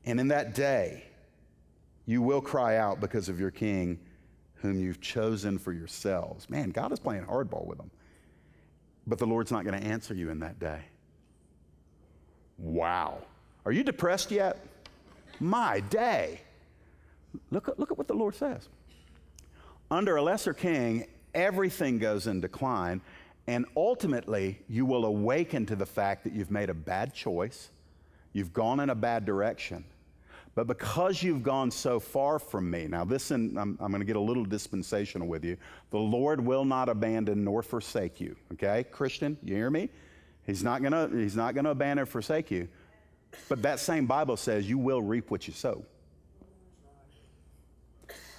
And 0.06 0.20
in 0.20 0.28
that 0.28 0.54
day, 0.54 1.06
you 2.06 2.22
will 2.22 2.42
cry 2.42 2.78
out 2.78 3.02
because 3.02 3.30
of 3.30 3.40
your 3.40 3.50
king, 3.50 4.00
whom 4.56 4.80
you've 4.80 5.02
chosen 5.02 5.58
for 5.58 5.74
yourselves. 5.74 6.50
Man, 6.50 6.70
God 6.70 6.92
is 6.92 7.00
playing 7.00 7.24
hardball 7.24 7.66
with 7.66 7.78
them. 7.78 7.90
But 9.08 9.18
the 9.18 9.26
Lord's 9.26 9.52
not 9.52 9.64
going 9.64 9.80
to 9.80 9.88
answer 9.88 10.14
you 10.14 10.30
in 10.30 10.40
that 10.40 10.60
day. 10.60 10.82
Wow. 12.58 13.20
Are 13.66 13.72
you 13.72 13.84
depressed 13.84 14.32
yet? 14.32 14.64
My 15.40 15.80
day. 15.80 16.42
Look, 17.52 17.74
look 17.78 17.92
at 17.92 17.98
what 17.98 18.08
the 18.08 18.14
Lord 18.14 18.36
says. 18.36 18.70
Under 19.92 20.16
a 20.16 20.22
lesser 20.22 20.54
king, 20.54 21.06
everything 21.34 22.00
goes 22.00 22.28
in 22.28 22.42
decline, 22.42 23.02
and 23.48 23.66
ultimately, 23.76 24.60
you 24.68 24.86
will 24.86 25.06
awaken 25.06 25.66
to 25.68 25.76
the 25.76 25.86
fact 25.86 26.24
that 26.24 26.34
you've 26.34 26.52
made 26.52 26.70
a 26.70 26.74
bad 26.74 27.14
choice, 27.14 27.70
you've 28.34 28.54
gone 28.54 28.80
in 28.80 28.90
a 28.90 28.96
bad 28.96 29.26
direction. 29.26 29.86
But 30.56 30.68
because 30.68 31.22
you've 31.22 31.44
gone 31.44 31.70
so 31.70 32.00
far 32.00 32.40
from 32.40 32.72
me, 32.72 32.88
now 32.88 33.04
listen, 33.04 33.58
I'm, 33.58 33.78
I'm 33.82 33.92
going 33.92 34.00
to 34.00 34.06
get 34.06 34.16
a 34.16 34.22
little 34.22 34.46
dispensational 34.46 35.28
with 35.28 35.44
you. 35.44 35.58
The 35.92 36.00
Lord 36.00 36.40
will 36.40 36.64
not 36.64 36.88
abandon 36.88 37.44
nor 37.44 37.62
forsake 37.62 38.22
you. 38.22 38.38
Okay, 38.54 38.86
Christian, 38.86 39.38
you 39.44 39.54
hear 39.54 39.70
me? 39.70 39.90
He's 40.46 40.64
not 40.64 40.82
going 40.82 40.94
to 40.94 41.18
he's 41.18 41.36
not 41.36 41.56
going 41.56 41.66
to 41.66 41.72
abandon 41.72 42.04
or 42.04 42.06
forsake 42.06 42.52
you. 42.52 42.70
But 43.50 43.62
that 43.64 43.80
same 43.80 44.06
Bible 44.06 44.38
says 44.38 44.68
you 44.68 44.78
will 44.78 45.02
reap 45.02 45.30
what 45.30 45.46
you 45.46 45.54
sow. 45.54 45.84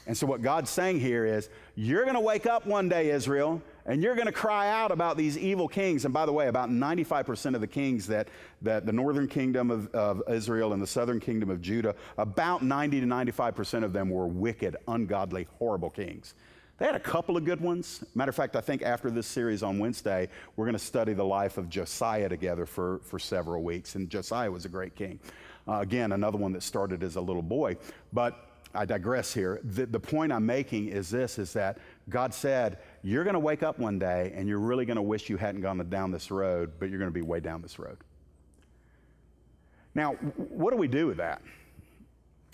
And 0.07 0.17
so, 0.17 0.27
what 0.27 0.41
God's 0.41 0.71
saying 0.71 1.01
here 1.01 1.27
is, 1.27 1.49
you're 1.75 2.05
going 2.05 2.15
to 2.15 2.21
wake 2.21 2.47
up 2.47 2.65
one 2.65 2.89
day, 2.89 3.11
Israel, 3.11 3.61
and 3.87 4.03
you're 4.03 4.15
going 4.15 4.27
to 4.27 4.33
cry 4.33 4.69
out 4.69 4.91
about 4.91 5.17
these 5.17 5.39
evil 5.39 5.69
kings. 5.69 6.05
And 6.05 6.13
by 6.13 6.27
the 6.27 6.33
way, 6.33 6.49
about 6.49 6.71
95% 6.71 7.55
of 7.55 7.61
the 7.61 7.67
kings 7.67 8.07
that, 8.09 8.29
that 8.63 8.85
the 8.85 8.93
northern 8.93 9.29
kingdom 9.29 9.71
of, 9.71 9.95
of 9.95 10.23
Israel 10.29 10.73
and 10.73 10.83
the 10.83 10.87
southern 10.87 11.21
kingdom 11.21 11.51
of 11.51 11.63
Judah, 11.63 11.95
about 12.19 12.63
90 12.63 13.01
to 13.01 13.07
95% 13.07 13.85
of 13.85 13.93
them 13.93 14.11
were 14.11 14.27
wicked, 14.27 14.77
ungodly, 14.89 15.47
horrible 15.59 15.91
kings. 15.91 16.35
They 16.79 16.85
had 16.85 16.95
a 16.95 17.01
couple 17.01 17.37
of 17.37 17.45
good 17.45 17.61
ones. 17.61 18.05
Matter 18.15 18.29
of 18.29 18.37
fact, 18.37 18.55
I 18.55 18.61
think 18.61 18.83
after 18.83 19.11
this 19.11 19.27
series 19.27 19.63
on 19.63 19.79
Wednesday, 19.79 20.29
we're 20.57 20.67
going 20.67 20.75
to 20.75 20.79
study 20.79 21.15
the 21.15 21.25
life 21.25 21.57
of 21.57 21.71
Josiah 21.71 22.29
together 22.29 22.67
for, 22.67 22.99
for 22.99 23.19
several 23.19 23.63
weeks. 23.63 23.95
And 23.95 24.11
Josiah 24.11 24.51
was 24.51 24.67
a 24.67 24.69
great 24.69 24.95
king. 24.95 25.19
Uh, 25.67 25.81
again, 25.81 26.13
another 26.13 26.37
one 26.37 26.53
that 26.53 26.63
started 26.63 27.03
as 27.03 27.17
a 27.17 27.21
little 27.21 27.43
boy. 27.43 27.77
But 28.13 28.47
I 28.77 28.85
digress 28.85 29.33
here. 29.33 29.61
The, 29.65 29.87
the 29.87 29.99
point 29.99 30.33
I'm 30.33 30.45
making 30.45 30.89
is 30.89 31.09
this 31.09 31.39
is 31.39 31.53
that 31.55 31.79
God 32.11 32.35
said, 32.35 32.79
You're 33.07 33.23
going 33.23 33.35
to 33.35 33.41
wake 33.41 33.63
up 33.63 33.79
one 33.79 34.01
day 34.01 34.33
and 34.35 34.49
you're 34.49 34.59
really 34.59 34.85
going 34.85 34.97
to 34.97 35.03
wish 35.03 35.31
you 35.31 35.37
hadn't 35.37 35.61
gone 35.61 35.79
down 35.89 36.11
this 36.11 36.33
road, 36.33 36.73
but 36.81 36.91
you're 36.91 36.99
going 36.99 37.09
to 37.09 37.15
be 37.15 37.23
way 37.23 37.39
down 37.39 37.63
this 37.63 37.79
road. 37.79 37.99
Now, 39.95 40.15
what 40.15 40.73
do 40.73 40.77
we 40.77 40.89
do 40.89 41.07
with 41.07 41.19
that? 41.19 41.41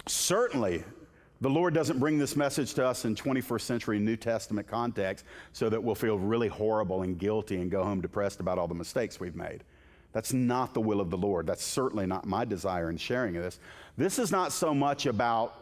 Certainly, 0.07 0.85
the 1.41 1.49
Lord 1.49 1.73
doesn't 1.73 1.99
bring 1.99 2.19
this 2.19 2.37
message 2.37 2.75
to 2.75 2.87
us 2.87 3.07
in 3.07 3.15
21st 3.15 3.62
century 3.62 3.99
New 3.99 4.15
Testament 4.15 4.69
context 4.69 5.25
so 5.55 5.71
that 5.71 5.83
we'll 5.83 5.95
feel 5.95 6.19
really 6.19 6.49
horrible 6.49 7.01
and 7.01 7.19
guilty 7.19 7.57
and 7.57 7.71
go 7.71 7.83
home 7.83 8.03
depressed 8.03 8.41
about 8.41 8.59
all 8.59 8.69
the 8.69 8.75
mistakes 8.75 9.19
we've 9.19 9.35
made. 9.35 9.65
That's 10.12 10.35
not 10.35 10.75
the 10.75 10.83
will 10.83 11.01
of 11.01 11.09
the 11.09 11.17
Lord. 11.17 11.47
That's 11.47 11.65
certainly 11.65 12.05
not 12.05 12.27
my 12.27 12.45
desire 12.45 12.91
in 12.91 12.99
sharing 12.99 13.33
this. 13.33 13.59
This 13.97 14.19
is 14.19 14.31
not 14.31 14.53
so 14.53 14.75
much 14.75 15.07
about 15.07 15.55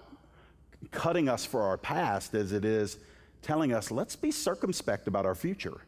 cutting 0.90 1.29
us 1.29 1.46
for 1.46 1.62
our 1.62 1.79
past 1.79 2.35
as 2.35 2.50
it 2.50 2.64
is 2.64 2.98
telling 3.42 3.72
us, 3.72 3.90
let's 3.90 4.16
be 4.16 4.31
circumspect 4.31 5.09
about 5.09 5.26
our 5.26 5.35
future. 5.35 5.81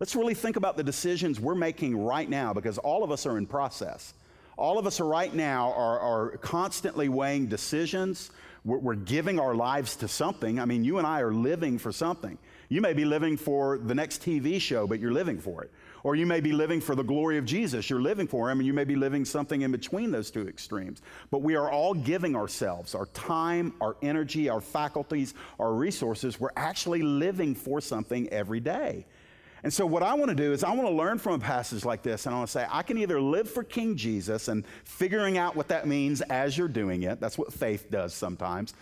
Let's 0.00 0.14
really 0.14 0.34
think 0.34 0.56
about 0.56 0.76
the 0.76 0.84
decisions 0.84 1.40
we're 1.40 1.54
making 1.54 1.96
right 1.96 2.28
now 2.28 2.52
because 2.52 2.78
all 2.78 3.02
of 3.02 3.10
us 3.10 3.26
are 3.26 3.36
in 3.38 3.46
process. 3.46 4.14
All 4.56 4.78
of 4.78 4.86
us 4.86 5.00
right 5.00 5.32
now 5.32 5.72
are, 5.72 6.00
are 6.00 6.36
constantly 6.38 7.08
weighing 7.08 7.46
decisions 7.46 8.30
we're, 8.64 8.78
we're 8.78 8.94
giving 8.94 9.40
our 9.40 9.54
lives 9.54 9.96
to 9.96 10.08
something. 10.08 10.60
I 10.60 10.64
mean, 10.64 10.84
you 10.84 10.98
and 10.98 11.06
I 11.06 11.20
are 11.20 11.32
living 11.32 11.78
for 11.78 11.92
something. 11.92 12.38
You 12.68 12.80
may 12.80 12.92
be 12.92 13.04
living 13.04 13.36
for 13.36 13.78
the 13.78 13.94
next 13.94 14.22
TV 14.22 14.60
show, 14.60 14.86
but 14.86 15.00
you're 15.00 15.12
living 15.12 15.38
for 15.38 15.62
it. 15.64 15.70
Or 16.02 16.16
you 16.16 16.26
may 16.26 16.40
be 16.40 16.52
living 16.52 16.80
for 16.80 16.94
the 16.94 17.02
glory 17.02 17.38
of 17.38 17.44
Jesus. 17.44 17.90
You're 17.90 18.00
living 18.00 18.26
for 18.26 18.50
Him, 18.50 18.58
and 18.58 18.66
you 18.66 18.72
may 18.72 18.84
be 18.84 18.96
living 18.96 19.24
something 19.24 19.62
in 19.62 19.72
between 19.72 20.10
those 20.10 20.30
two 20.30 20.48
extremes. 20.48 21.02
But 21.30 21.42
we 21.42 21.56
are 21.56 21.70
all 21.70 21.94
giving 21.94 22.36
ourselves, 22.36 22.94
our 22.94 23.06
time, 23.06 23.74
our 23.80 23.96
energy, 24.02 24.48
our 24.48 24.60
faculties, 24.60 25.34
our 25.58 25.72
resources. 25.72 26.38
We're 26.38 26.50
actually 26.56 27.02
living 27.02 27.54
for 27.54 27.80
something 27.80 28.28
every 28.30 28.60
day. 28.60 29.06
And 29.64 29.72
so, 29.72 29.84
what 29.86 30.02
I 30.04 30.14
want 30.14 30.28
to 30.28 30.36
do 30.36 30.52
is, 30.52 30.62
I 30.62 30.70
want 30.70 30.88
to 30.88 30.94
learn 30.94 31.18
from 31.18 31.34
a 31.34 31.38
passage 31.38 31.84
like 31.84 32.02
this, 32.02 32.26
and 32.26 32.34
I 32.34 32.38
want 32.38 32.48
to 32.48 32.52
say, 32.52 32.66
I 32.70 32.82
can 32.82 32.96
either 32.98 33.20
live 33.20 33.50
for 33.50 33.64
King 33.64 33.96
Jesus 33.96 34.48
and 34.48 34.64
figuring 34.84 35.36
out 35.36 35.56
what 35.56 35.68
that 35.68 35.86
means 35.86 36.20
as 36.22 36.56
you're 36.56 36.68
doing 36.68 37.02
it. 37.02 37.20
That's 37.20 37.36
what 37.36 37.52
faith 37.52 37.90
does 37.90 38.14
sometimes. 38.14 38.74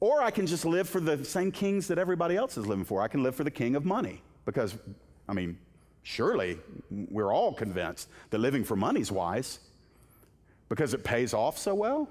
Or 0.00 0.20
I 0.20 0.32
can 0.32 0.48
just 0.48 0.64
live 0.64 0.88
for 0.88 0.98
the 0.98 1.24
same 1.24 1.52
kings 1.52 1.86
that 1.86 1.98
everybody 1.98 2.36
else 2.36 2.56
is 2.56 2.66
living 2.66 2.84
for. 2.84 3.00
I 3.00 3.06
can 3.06 3.22
live 3.22 3.36
for 3.36 3.44
the 3.44 3.52
king 3.52 3.76
of 3.76 3.84
money. 3.84 4.20
Because, 4.44 4.76
I 5.28 5.32
mean, 5.32 5.56
surely 6.02 6.58
we're 6.90 7.32
all 7.32 7.52
convinced 7.52 8.08
that 8.30 8.38
living 8.38 8.64
for 8.64 8.76
money 8.76 9.00
is 9.00 9.12
wise 9.12 9.60
because 10.68 10.94
it 10.94 11.04
pays 11.04 11.34
off 11.34 11.58
so 11.58 11.74
well, 11.74 12.08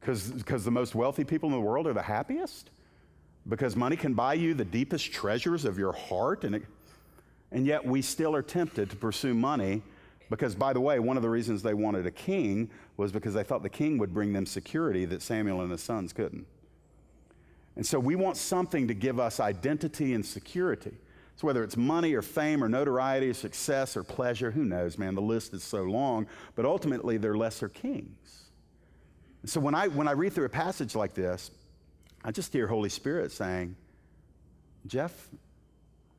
because 0.00 0.64
the 0.64 0.70
most 0.70 0.94
wealthy 0.94 1.24
people 1.24 1.48
in 1.48 1.54
the 1.54 1.60
world 1.60 1.86
are 1.86 1.92
the 1.92 2.02
happiest, 2.02 2.70
because 3.48 3.74
money 3.76 3.96
can 3.96 4.14
buy 4.14 4.34
you 4.34 4.54
the 4.54 4.64
deepest 4.64 5.12
treasures 5.12 5.64
of 5.64 5.78
your 5.78 5.92
heart 5.92 6.44
and 6.44 6.54
it 6.54 6.62
and 7.50 7.66
yet 7.66 7.84
we 7.84 8.02
still 8.02 8.34
are 8.34 8.42
tempted 8.42 8.90
to 8.90 8.96
pursue 8.96 9.34
money 9.34 9.82
because, 10.30 10.54
by 10.54 10.72
the 10.72 10.80
way, 10.80 10.98
one 10.98 11.16
of 11.16 11.22
the 11.22 11.30
reasons 11.30 11.62
they 11.62 11.74
wanted 11.74 12.06
a 12.06 12.10
king 12.10 12.70
was 12.96 13.10
because 13.10 13.32
they 13.32 13.42
thought 13.42 13.62
the 13.62 13.70
king 13.70 13.96
would 13.98 14.12
bring 14.12 14.32
them 14.32 14.44
security 14.44 15.06
that 15.06 15.22
Samuel 15.22 15.62
and 15.62 15.70
his 15.70 15.82
sons 15.82 16.12
couldn't. 16.12 16.46
And 17.76 17.86
so 17.86 17.98
we 17.98 18.16
want 18.16 18.36
something 18.36 18.88
to 18.88 18.94
give 18.94 19.18
us 19.18 19.40
identity 19.40 20.12
and 20.12 20.26
security. 20.26 20.94
So 21.38 21.46
whether 21.46 21.62
it's 21.62 21.76
money 21.76 22.14
or 22.14 22.22
fame 22.22 22.64
or 22.64 22.68
notoriety 22.68 23.28
or 23.28 23.34
success 23.34 23.96
or 23.96 24.02
pleasure, 24.02 24.50
who 24.50 24.64
knows, 24.64 24.98
man, 24.98 25.14
the 25.14 25.22
list 25.22 25.54
is 25.54 25.62
so 25.62 25.84
long, 25.84 26.26
but 26.56 26.64
ultimately 26.64 27.16
they're 27.16 27.36
lesser 27.36 27.68
kings. 27.68 28.42
So 29.44 29.60
when 29.60 29.72
I, 29.72 29.86
when 29.86 30.08
I 30.08 30.12
read 30.12 30.32
through 30.32 30.46
a 30.46 30.50
passage 30.50 30.96
like 30.96 31.14
this, 31.14 31.52
I 32.24 32.32
just 32.32 32.52
hear 32.52 32.66
Holy 32.66 32.88
Spirit 32.88 33.30
saying, 33.30 33.76
Jeff, 34.88 35.28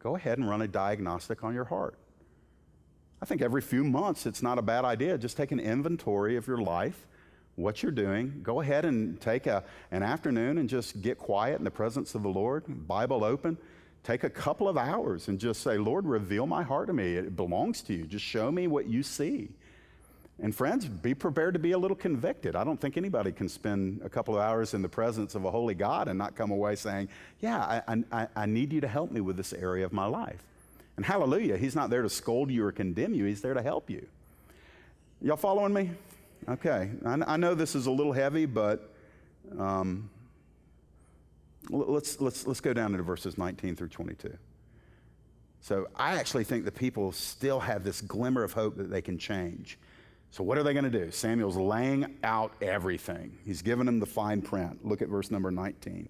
go 0.02 0.16
ahead 0.16 0.38
and 0.38 0.50
run 0.50 0.62
a 0.62 0.70
diagnostic 0.70 1.44
on 1.44 1.54
your 1.54 1.66
heart. 1.66 1.96
I 3.22 3.26
think 3.26 3.42
every 3.42 3.62
few 3.62 3.84
months 3.84 4.26
it's 4.26 4.42
not 4.42 4.58
a 4.58 4.62
bad 4.62 4.86
idea. 4.86 5.18
Just 5.18 5.36
take 5.36 5.52
an 5.52 5.60
inventory 5.60 6.38
of 6.38 6.48
your 6.48 6.60
life, 6.60 7.08
what 7.56 7.84
you're 7.84 7.92
doing. 7.92 8.40
Go 8.42 8.62
ahead 8.62 8.86
and 8.86 9.20
take 9.20 9.48
a, 9.48 9.66
an 9.92 10.02
afternoon 10.02 10.60
and 10.60 10.70
just 10.70 11.02
get 11.02 11.18
quiet 11.18 11.58
in 11.58 11.66
the 11.66 11.72
presence 11.72 12.16
of 12.16 12.24
the 12.24 12.30
Lord, 12.30 12.88
Bible 12.88 13.26
open. 13.26 13.58
Take 14.04 14.24
a 14.24 14.30
couple 14.30 14.68
of 14.68 14.78
hours 14.78 15.28
and 15.28 15.40
just 15.40 15.62
say, 15.62 15.78
Lord, 15.78 16.06
reveal 16.06 16.48
my 16.48 16.64
heart 16.64 16.88
to 16.88 16.94
me. 16.94 17.16
It 17.16 17.36
belongs 17.36 17.82
to 17.84 17.94
you. 17.94 18.06
Just 18.06 18.26
show 18.26 18.52
me 18.52 18.68
what 18.68 18.88
you 18.88 19.04
see. 19.04 19.50
And 20.42 20.56
friends, 20.56 20.86
be 20.86 21.14
prepared 21.14 21.54
to 21.56 21.60
be 21.60 21.74
a 21.74 21.78
little 21.78 21.98
convicted. 21.98 22.56
I 22.56 22.64
don't 22.64 22.80
think 22.80 22.96
anybody 22.96 23.32
can 23.34 23.50
spend 23.50 24.02
a 24.04 24.10
couple 24.10 24.36
of 24.36 24.42
hours 24.42 24.74
in 24.74 24.82
the 24.82 24.88
presence 24.88 25.36
of 25.36 25.44
a 25.44 25.52
holy 25.52 25.76
God 25.76 26.08
and 26.08 26.18
not 26.18 26.36
come 26.36 26.52
away 26.52 26.76
saying, 26.76 27.10
Yeah, 27.42 27.82
I, 27.88 28.04
I, 28.12 28.28
I 28.36 28.46
need 28.46 28.72
you 28.72 28.80
to 28.82 28.88
help 28.88 29.12
me 29.12 29.20
with 29.20 29.36
this 29.36 29.52
area 29.52 29.86
of 29.86 29.92
my 29.92 30.06
life. 30.06 30.42
And 30.96 31.06
hallelujah, 31.06 31.58
He's 31.58 31.76
not 31.76 31.90
there 31.90 32.04
to 32.04 32.10
scold 32.10 32.52
you 32.52 32.66
or 32.66 32.72
condemn 32.72 33.14
you, 33.14 33.26
He's 33.26 33.42
there 33.42 33.54
to 33.54 33.62
help 33.62 33.90
you. 33.90 34.08
Y'all 35.22 35.36
following 35.36 35.74
me? 35.74 35.92
Okay. 36.48 36.90
I, 37.06 37.34
I 37.34 37.38
know 37.38 37.54
this 37.54 37.76
is 37.76 37.88
a 37.88 37.92
little 37.92 38.14
heavy, 38.14 38.46
but 38.46 38.94
um, 39.58 40.10
let's, 41.70 42.20
let's, 42.20 42.48
let's 42.48 42.62
go 42.62 42.74
down 42.74 42.92
to 42.92 43.04
verses 43.04 43.38
19 43.38 43.76
through 43.76 43.90
22. 43.90 44.38
So 45.62 45.88
I 45.96 46.16
actually 46.16 46.44
think 46.44 46.66
the 46.66 46.72
people 46.72 47.12
still 47.12 47.60
have 47.60 47.84
this 47.84 48.02
glimmer 48.02 48.44
of 48.44 48.54
hope 48.54 48.78
that 48.78 48.90
they 48.90 49.02
can 49.02 49.18
change. 49.18 49.78
So, 50.32 50.44
what 50.44 50.58
are 50.60 50.64
they 50.64 50.74
going 50.74 50.90
to 50.90 50.92
do? 50.92 51.10
Samuel's 51.10 51.58
laying 51.58 52.18
out 52.24 52.54
everything. 52.62 53.38
He's 53.44 53.64
giving 53.64 53.88
them 53.88 54.00
the 54.00 54.06
fine 54.06 54.42
print. 54.42 54.86
Look 54.86 55.02
at 55.02 55.10
verse 55.10 55.32
number 55.32 55.50
19. 55.50 56.08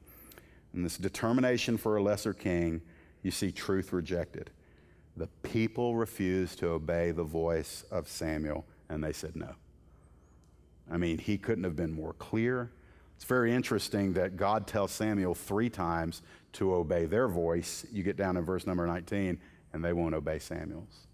In 0.74 0.84
this 0.84 0.98
determination 0.98 1.78
for 1.78 1.96
a 1.96 2.04
lesser 2.04 2.34
king, 2.34 2.82
you 3.24 3.32
see 3.32 3.52
truth 3.52 3.94
rejected. 3.94 4.52
The 5.16 5.28
people 5.42 5.96
refused 5.96 6.60
to 6.60 6.70
obey 6.70 7.12
the 7.12 7.24
voice 7.24 7.86
of 7.92 8.08
Samuel, 8.08 8.66
and 8.90 9.04
they 9.04 9.14
said 9.14 9.36
no. 9.36 9.56
I 10.92 10.98
mean, 10.98 11.18
he 11.18 11.38
couldn't 11.38 11.64
have 11.64 11.76
been 11.76 11.94
more 11.94 12.14
clear. 12.14 12.72
It's 13.20 13.26
very 13.26 13.54
interesting 13.54 14.14
that 14.14 14.38
God 14.38 14.66
tells 14.66 14.94
Samuel 14.94 15.36
three 15.36 15.70
times 15.70 16.22
to 16.54 16.74
obey 16.74 17.06
their 17.06 17.28
voice. 17.28 17.86
You 17.92 18.02
get 18.02 18.16
down 18.16 18.38
in 18.38 18.46
verse 18.46 18.66
number 18.66 18.88
19, 18.88 19.38
and 19.74 19.84
they 19.84 19.92
won't 19.92 20.16
obey 20.16 20.40
Samuel's. 20.40 21.06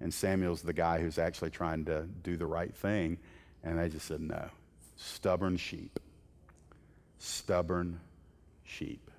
And 0.00 0.12
Samuel's 0.12 0.62
the 0.62 0.72
guy 0.72 0.98
who's 0.98 1.18
actually 1.18 1.50
trying 1.50 1.84
to 1.84 2.08
do 2.22 2.38
the 2.38 2.46
right 2.46 2.74
thing, 2.74 3.18
and 3.62 3.78
they 3.78 3.90
just 3.90 4.06
said, 4.06 4.22
no. 4.22 4.48
Stubborn 4.96 5.58
sheep. 5.58 6.00
Stubborn 7.18 8.00
sheep. 8.64 9.10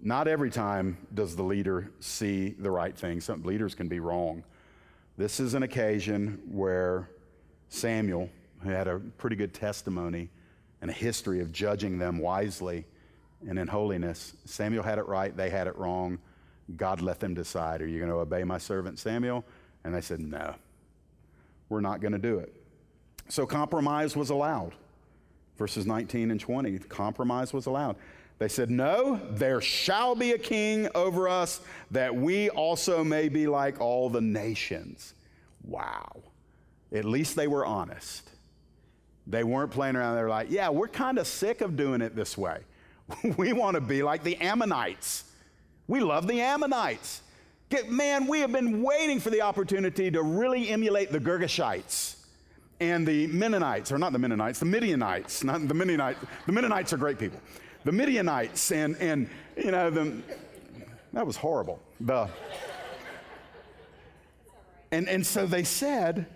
Not 0.00 0.26
every 0.26 0.50
time 0.50 0.96
does 1.12 1.36
the 1.36 1.42
leader 1.42 1.90
see 2.00 2.54
the 2.58 2.70
right 2.70 2.96
thing. 2.96 3.20
Some 3.20 3.42
leaders 3.42 3.74
can 3.74 3.88
be 3.88 4.00
wrong. 4.00 4.44
This 5.18 5.40
is 5.40 5.52
an 5.52 5.62
occasion 5.62 6.40
where 6.50 7.10
Samuel, 7.68 8.30
who 8.60 8.70
had 8.70 8.88
a 8.88 8.98
pretty 8.98 9.36
good 9.36 9.52
testimony 9.52 10.30
and 10.84 10.90
a 10.90 10.94
history 10.94 11.40
of 11.40 11.50
judging 11.50 11.96
them 11.96 12.18
wisely 12.18 12.84
and 13.48 13.58
in 13.58 13.66
holiness, 13.66 14.34
Samuel 14.44 14.82
had 14.82 14.98
it 14.98 15.06
right, 15.08 15.34
they 15.34 15.48
had 15.48 15.66
it 15.66 15.74
wrong. 15.78 16.18
God 16.76 17.00
let 17.00 17.20
them 17.20 17.32
decide 17.32 17.80
Are 17.80 17.86
you 17.86 17.98
going 17.98 18.10
to 18.10 18.16
obey 18.16 18.44
my 18.44 18.58
servant 18.58 18.98
Samuel? 18.98 19.46
And 19.82 19.94
they 19.94 20.02
said, 20.02 20.20
No, 20.20 20.54
we're 21.70 21.80
not 21.80 22.02
going 22.02 22.12
to 22.12 22.18
do 22.18 22.38
it. 22.38 22.54
So 23.30 23.46
compromise 23.46 24.14
was 24.14 24.28
allowed. 24.28 24.74
Verses 25.56 25.86
19 25.86 26.30
and 26.30 26.38
20, 26.38 26.78
compromise 26.80 27.54
was 27.54 27.64
allowed. 27.64 27.96
They 28.38 28.48
said, 28.48 28.68
No, 28.68 29.18
there 29.30 29.62
shall 29.62 30.14
be 30.14 30.32
a 30.32 30.38
king 30.38 30.90
over 30.94 31.30
us 31.30 31.62
that 31.92 32.14
we 32.14 32.50
also 32.50 33.02
may 33.02 33.30
be 33.30 33.46
like 33.46 33.80
all 33.80 34.10
the 34.10 34.20
nations. 34.20 35.14
Wow. 35.62 36.24
At 36.92 37.06
least 37.06 37.36
they 37.36 37.46
were 37.46 37.64
honest. 37.64 38.28
They 39.26 39.44
weren't 39.44 39.70
playing 39.70 39.96
around. 39.96 40.16
They're 40.16 40.28
like, 40.28 40.50
Yeah, 40.50 40.68
we're 40.70 40.88
kind 40.88 41.18
of 41.18 41.26
sick 41.26 41.60
of 41.60 41.76
doing 41.76 42.00
it 42.00 42.14
this 42.14 42.36
way. 42.36 42.60
we 43.36 43.52
want 43.52 43.74
to 43.74 43.80
be 43.80 44.02
like 44.02 44.22
the 44.22 44.36
Ammonites. 44.36 45.24
We 45.86 46.00
love 46.00 46.26
the 46.26 46.40
Ammonites. 46.40 47.22
Get, 47.70 47.90
man, 47.90 48.26
we 48.26 48.40
have 48.40 48.52
been 48.52 48.82
waiting 48.82 49.20
for 49.20 49.30
the 49.30 49.42
opportunity 49.42 50.10
to 50.10 50.22
really 50.22 50.68
emulate 50.68 51.10
the 51.10 51.20
Girgashites 51.20 52.16
and 52.80 53.06
the 53.06 53.26
Mennonites, 53.28 53.90
or 53.90 53.98
not 53.98 54.12
the 54.12 54.18
Mennonites, 54.18 54.58
the 54.58 54.66
Midianites. 54.66 55.44
Not 55.44 55.66
the 55.66 55.74
Midianites. 55.74 56.18
The 56.46 56.52
Mennonites 56.52 56.92
are 56.92 56.96
great 56.96 57.18
people 57.18 57.40
the 57.84 57.92
Midianites 57.92 58.72
and, 58.72 58.96
and 58.96 59.28
you 59.56 59.70
know, 59.70 59.90
the, 59.90 60.20
that 61.12 61.26
was 61.26 61.36
horrible. 61.36 61.80
The, 62.00 62.28
and, 64.90 65.08
and 65.08 65.24
so 65.24 65.46
they 65.46 65.64
said, 65.64 66.26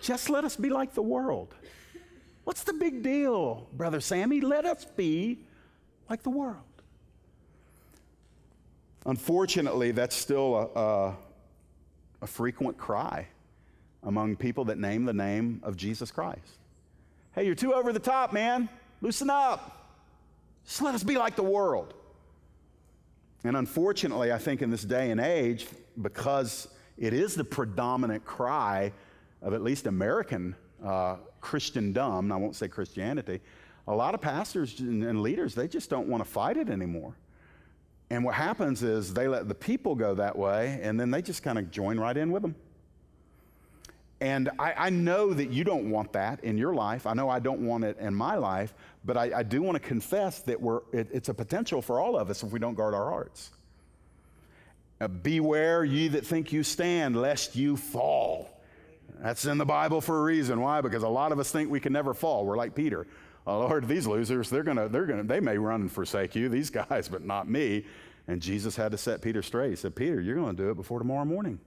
just 0.00 0.30
let 0.30 0.44
us 0.44 0.56
be 0.56 0.70
like 0.70 0.94
the 0.94 1.02
world. 1.02 1.54
What's 2.50 2.64
the 2.64 2.72
big 2.72 3.04
deal, 3.04 3.68
Brother 3.74 4.00
Sammy? 4.00 4.40
Let 4.40 4.64
us 4.64 4.84
be 4.84 5.38
like 6.08 6.24
the 6.24 6.30
world. 6.30 6.56
Unfortunately, 9.06 9.92
that's 9.92 10.16
still 10.16 10.56
a, 10.74 10.80
a, 10.80 11.16
a 12.22 12.26
frequent 12.26 12.76
cry 12.76 13.28
among 14.02 14.34
people 14.34 14.64
that 14.64 14.78
name 14.78 15.04
the 15.04 15.12
name 15.12 15.60
of 15.62 15.76
Jesus 15.76 16.10
Christ. 16.10 16.58
Hey, 17.36 17.46
you're 17.46 17.54
too 17.54 17.72
over 17.72 17.92
the 17.92 18.00
top, 18.00 18.32
man. 18.32 18.68
Loosen 19.00 19.30
up. 19.30 19.94
Just 20.66 20.82
let 20.82 20.96
us 20.96 21.04
be 21.04 21.16
like 21.16 21.36
the 21.36 21.44
world. 21.44 21.94
And 23.44 23.56
unfortunately, 23.56 24.32
I 24.32 24.38
think 24.38 24.60
in 24.60 24.70
this 24.70 24.82
day 24.82 25.12
and 25.12 25.20
age, 25.20 25.68
because 26.02 26.66
it 26.98 27.12
is 27.12 27.36
the 27.36 27.44
predominant 27.44 28.24
cry 28.24 28.90
of 29.40 29.54
at 29.54 29.62
least 29.62 29.86
American 29.86 30.56
uh, 30.84 31.14
Christendom, 31.40 32.26
and 32.26 32.32
I 32.32 32.36
won't 32.36 32.56
say 32.56 32.68
Christianity, 32.68 33.40
a 33.86 33.94
lot 33.94 34.14
of 34.14 34.20
pastors 34.20 34.78
and 34.80 35.22
leaders, 35.22 35.54
they 35.54 35.68
just 35.68 35.90
don't 35.90 36.08
want 36.08 36.24
to 36.24 36.28
fight 36.28 36.56
it 36.56 36.68
anymore. 36.68 37.14
And 38.10 38.24
what 38.24 38.34
happens 38.34 38.82
is 38.82 39.14
they 39.14 39.28
let 39.28 39.48
the 39.48 39.54
people 39.54 39.94
go 39.94 40.14
that 40.14 40.36
way, 40.36 40.80
and 40.82 40.98
then 40.98 41.10
they 41.10 41.22
just 41.22 41.42
kind 41.42 41.58
of 41.58 41.70
join 41.70 41.98
right 41.98 42.16
in 42.16 42.32
with 42.32 42.42
them. 42.42 42.54
And 44.20 44.50
I, 44.58 44.74
I, 44.76 44.90
know 44.90 45.32
that 45.32 45.50
you 45.50 45.64
don't 45.64 45.90
want 45.90 46.12
that 46.12 46.44
in 46.44 46.58
your 46.58 46.74
life. 46.74 47.06
I 47.06 47.14
know 47.14 47.30
I 47.30 47.38
don't 47.38 47.66
want 47.66 47.84
it 47.84 47.96
in 47.98 48.14
my 48.14 48.34
life, 48.34 48.74
but 49.02 49.16
I, 49.16 49.38
I 49.38 49.42
do 49.42 49.62
want 49.62 49.76
to 49.76 49.88
confess 49.88 50.40
that 50.42 50.60
we're, 50.60 50.80
it, 50.92 51.08
it's 51.10 51.30
a 51.30 51.34
potential 51.34 51.80
for 51.80 51.98
all 51.98 52.18
of 52.18 52.28
us 52.28 52.42
if 52.42 52.52
we 52.52 52.58
don't 52.58 52.74
guard 52.74 52.92
our 52.92 53.08
hearts. 53.08 53.50
Uh, 55.00 55.08
Beware 55.08 55.84
ye 55.84 56.08
that 56.08 56.26
think 56.26 56.52
you 56.52 56.62
stand, 56.62 57.16
lest 57.16 57.56
you 57.56 57.78
fall. 57.78 58.59
That's 59.22 59.44
in 59.44 59.58
the 59.58 59.66
Bible 59.66 60.00
for 60.00 60.18
a 60.18 60.22
reason. 60.22 60.60
Why? 60.60 60.80
Because 60.80 61.02
a 61.02 61.08
lot 61.08 61.32
of 61.32 61.38
us 61.38 61.50
think 61.50 61.70
we 61.70 61.80
can 61.80 61.92
never 61.92 62.14
fall. 62.14 62.46
We're 62.46 62.56
like 62.56 62.74
Peter. 62.74 63.06
Oh, 63.46 63.60
Lord, 63.60 63.86
these 63.86 64.06
losers, 64.06 64.48
they're 64.48 64.62
gonna, 64.62 64.88
they're 64.88 65.06
gonna, 65.06 65.24
they 65.24 65.40
may 65.40 65.58
run 65.58 65.82
and 65.82 65.92
forsake 65.92 66.34
you, 66.34 66.48
these 66.48 66.70
guys, 66.88 67.08
but 67.08 67.24
not 67.24 67.48
me. 67.48 67.84
And 68.28 68.40
Jesus 68.40 68.76
had 68.76 68.92
to 68.92 68.98
set 68.98 69.22
Peter 69.22 69.42
straight. 69.42 69.70
He 69.70 69.76
said, 69.76 69.94
Peter, 69.94 70.20
you're 70.20 70.36
to 70.36 70.52
do 70.52 70.70
it 70.70 70.76
before 70.76 70.98
tomorrow 70.98 71.24
morning. 71.24 71.58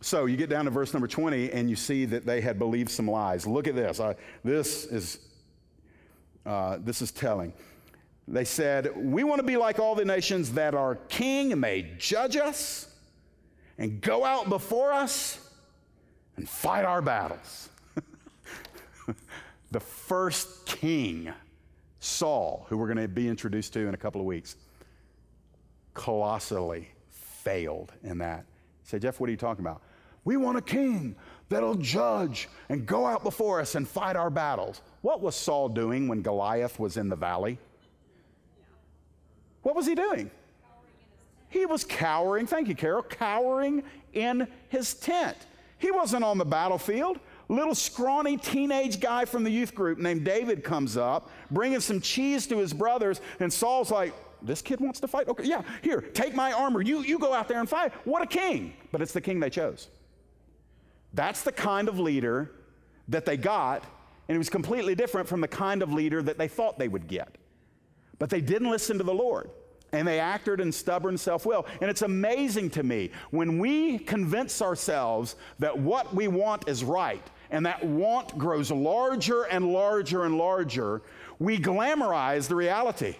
So 0.00 0.26
you 0.26 0.36
get 0.36 0.50
down 0.50 0.64
to 0.64 0.70
verse 0.70 0.92
number 0.92 1.06
20 1.06 1.52
and 1.52 1.70
you 1.70 1.76
see 1.76 2.04
that 2.06 2.26
they 2.26 2.40
had 2.40 2.58
believed 2.58 2.90
some 2.90 3.08
lies. 3.08 3.46
Look 3.46 3.68
at 3.68 3.74
this. 3.74 4.00
This, 4.42 4.84
is, 4.86 5.18
uh, 6.44 6.78
this 6.80 7.02
is 7.02 7.12
telling. 7.12 7.52
They 8.26 8.44
said, 8.44 8.90
We 8.96 9.24
want 9.24 9.40
to 9.40 9.46
be 9.46 9.56
like 9.56 9.78
all 9.78 9.94
the 9.94 10.04
nations 10.04 10.52
that 10.52 10.74
our 10.74 10.96
king 10.96 11.58
may 11.58 11.92
judge 11.98 12.36
us 12.36 12.88
and 13.78 14.00
go 14.00 14.24
out 14.24 14.48
before 14.48 14.92
us 14.92 15.41
and 16.36 16.48
fight 16.48 16.84
our 16.84 17.02
battles. 17.02 17.68
the 19.70 19.80
first 19.80 20.66
king, 20.66 21.32
Saul, 22.00 22.66
who 22.68 22.76
we're 22.76 22.86
going 22.86 22.98
to 22.98 23.08
be 23.08 23.28
introduced 23.28 23.72
to 23.74 23.86
in 23.86 23.94
a 23.94 23.98
couple 23.98 24.20
of 24.20 24.26
weeks, 24.26 24.56
colossally 25.94 26.88
failed 27.10 27.92
in 28.02 28.18
that. 28.18 28.44
Say, 28.84 28.98
Jeff, 28.98 29.20
what 29.20 29.28
are 29.28 29.30
you 29.30 29.36
talking 29.36 29.64
about? 29.64 29.82
We 30.24 30.36
want 30.36 30.56
a 30.56 30.62
king 30.62 31.16
that'll 31.48 31.74
judge 31.74 32.48
and 32.68 32.86
go 32.86 33.06
out 33.06 33.22
before 33.22 33.60
us 33.60 33.74
and 33.74 33.86
fight 33.86 34.16
our 34.16 34.30
battles. 34.30 34.80
What 35.02 35.20
was 35.20 35.34
Saul 35.34 35.68
doing 35.68 36.08
when 36.08 36.22
Goliath 36.22 36.78
was 36.78 36.96
in 36.96 37.08
the 37.08 37.16
valley? 37.16 37.58
What 39.62 39.74
was 39.74 39.86
he 39.86 39.94
doing? 39.94 40.30
He 41.48 41.66
was 41.66 41.84
cowering, 41.84 42.46
thank 42.46 42.68
you, 42.68 42.74
Carol, 42.74 43.02
cowering 43.02 43.82
in 44.14 44.48
his 44.70 44.94
tent. 44.94 45.36
He 45.82 45.90
wasn't 45.90 46.22
on 46.22 46.38
the 46.38 46.44
battlefield. 46.44 47.18
Little 47.48 47.74
scrawny 47.74 48.36
teenage 48.36 49.00
guy 49.00 49.24
from 49.24 49.42
the 49.42 49.50
youth 49.50 49.74
group 49.74 49.98
named 49.98 50.24
David 50.24 50.62
comes 50.62 50.96
up, 50.96 51.28
bringing 51.50 51.80
some 51.80 52.00
cheese 52.00 52.46
to 52.46 52.58
his 52.58 52.72
brothers, 52.72 53.20
and 53.40 53.52
Saul's 53.52 53.90
like, 53.90 54.14
This 54.42 54.62
kid 54.62 54.78
wants 54.78 55.00
to 55.00 55.08
fight? 55.08 55.26
Okay, 55.26 55.42
yeah, 55.42 55.62
here, 55.82 56.00
take 56.00 56.36
my 56.36 56.52
armor. 56.52 56.82
You, 56.82 57.00
you 57.00 57.18
go 57.18 57.34
out 57.34 57.48
there 57.48 57.58
and 57.58 57.68
fight. 57.68 57.92
What 58.04 58.22
a 58.22 58.26
king! 58.26 58.74
But 58.92 59.02
it's 59.02 59.12
the 59.12 59.20
king 59.20 59.40
they 59.40 59.50
chose. 59.50 59.88
That's 61.14 61.42
the 61.42 61.50
kind 61.50 61.88
of 61.88 61.98
leader 61.98 62.52
that 63.08 63.26
they 63.26 63.36
got, 63.36 63.82
and 64.28 64.36
it 64.36 64.38
was 64.38 64.48
completely 64.48 64.94
different 64.94 65.26
from 65.26 65.40
the 65.40 65.48
kind 65.48 65.82
of 65.82 65.92
leader 65.92 66.22
that 66.22 66.38
they 66.38 66.46
thought 66.46 66.78
they 66.78 66.86
would 66.86 67.08
get. 67.08 67.38
But 68.20 68.30
they 68.30 68.40
didn't 68.40 68.70
listen 68.70 68.98
to 68.98 69.04
the 69.04 69.12
Lord, 69.12 69.50
and 69.92 70.08
they 70.08 70.18
acted 70.18 70.60
in 70.60 70.72
stubborn 70.72 71.18
self 71.18 71.44
will. 71.46 71.66
And 71.80 71.90
it's 71.90 72.02
amazing 72.02 72.70
to 72.70 72.82
me 72.82 73.10
when 73.30 73.58
we 73.58 73.98
convince 73.98 74.62
ourselves 74.62 75.36
that 75.58 75.78
what 75.78 76.14
we 76.14 76.28
want 76.28 76.68
is 76.68 76.82
right, 76.82 77.22
and 77.52 77.66
that 77.66 77.84
want 77.84 78.36
grows 78.38 78.70
larger 78.70 79.42
and 79.44 79.72
larger 79.72 80.24
and 80.24 80.38
larger, 80.38 81.02
we 81.38 81.58
glamorize 81.58 82.48
the 82.48 82.54
reality. 82.54 83.14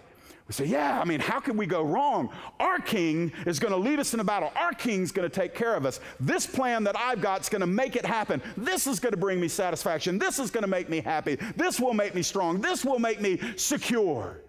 We 0.48 0.54
say, 0.54 0.64
yeah, 0.64 1.00
I 1.00 1.04
mean, 1.04 1.20
how 1.20 1.38
can 1.38 1.56
we 1.56 1.66
go 1.66 1.82
wrong? 1.82 2.30
Our 2.58 2.78
king 2.80 3.30
is 3.46 3.60
going 3.60 3.72
to 3.72 3.78
lead 3.78 4.00
us 4.00 4.12
in 4.12 4.20
a 4.20 4.24
battle. 4.24 4.50
Our 4.56 4.72
king's 4.72 5.12
going 5.12 5.28
to 5.28 5.34
take 5.34 5.54
care 5.54 5.76
of 5.76 5.86
us. 5.86 6.00
This 6.18 6.46
plan 6.46 6.82
that 6.84 6.96
I've 6.98 7.20
got 7.20 7.42
is 7.42 7.48
going 7.48 7.60
to 7.60 7.66
make 7.66 7.94
it 7.94 8.04
happen. 8.04 8.42
This 8.56 8.86
is 8.86 8.98
going 8.98 9.12
to 9.12 9.18
bring 9.18 9.40
me 9.40 9.48
satisfaction. 9.48 10.18
This 10.18 10.38
is 10.38 10.50
going 10.50 10.62
to 10.62 10.68
make 10.68 10.88
me 10.88 11.00
happy. 11.00 11.36
This 11.56 11.78
will 11.78 11.94
make 11.94 12.14
me 12.14 12.22
strong. 12.22 12.60
This 12.60 12.84
will 12.84 12.98
make 12.98 13.20
me 13.20 13.38
secure. 13.56 14.40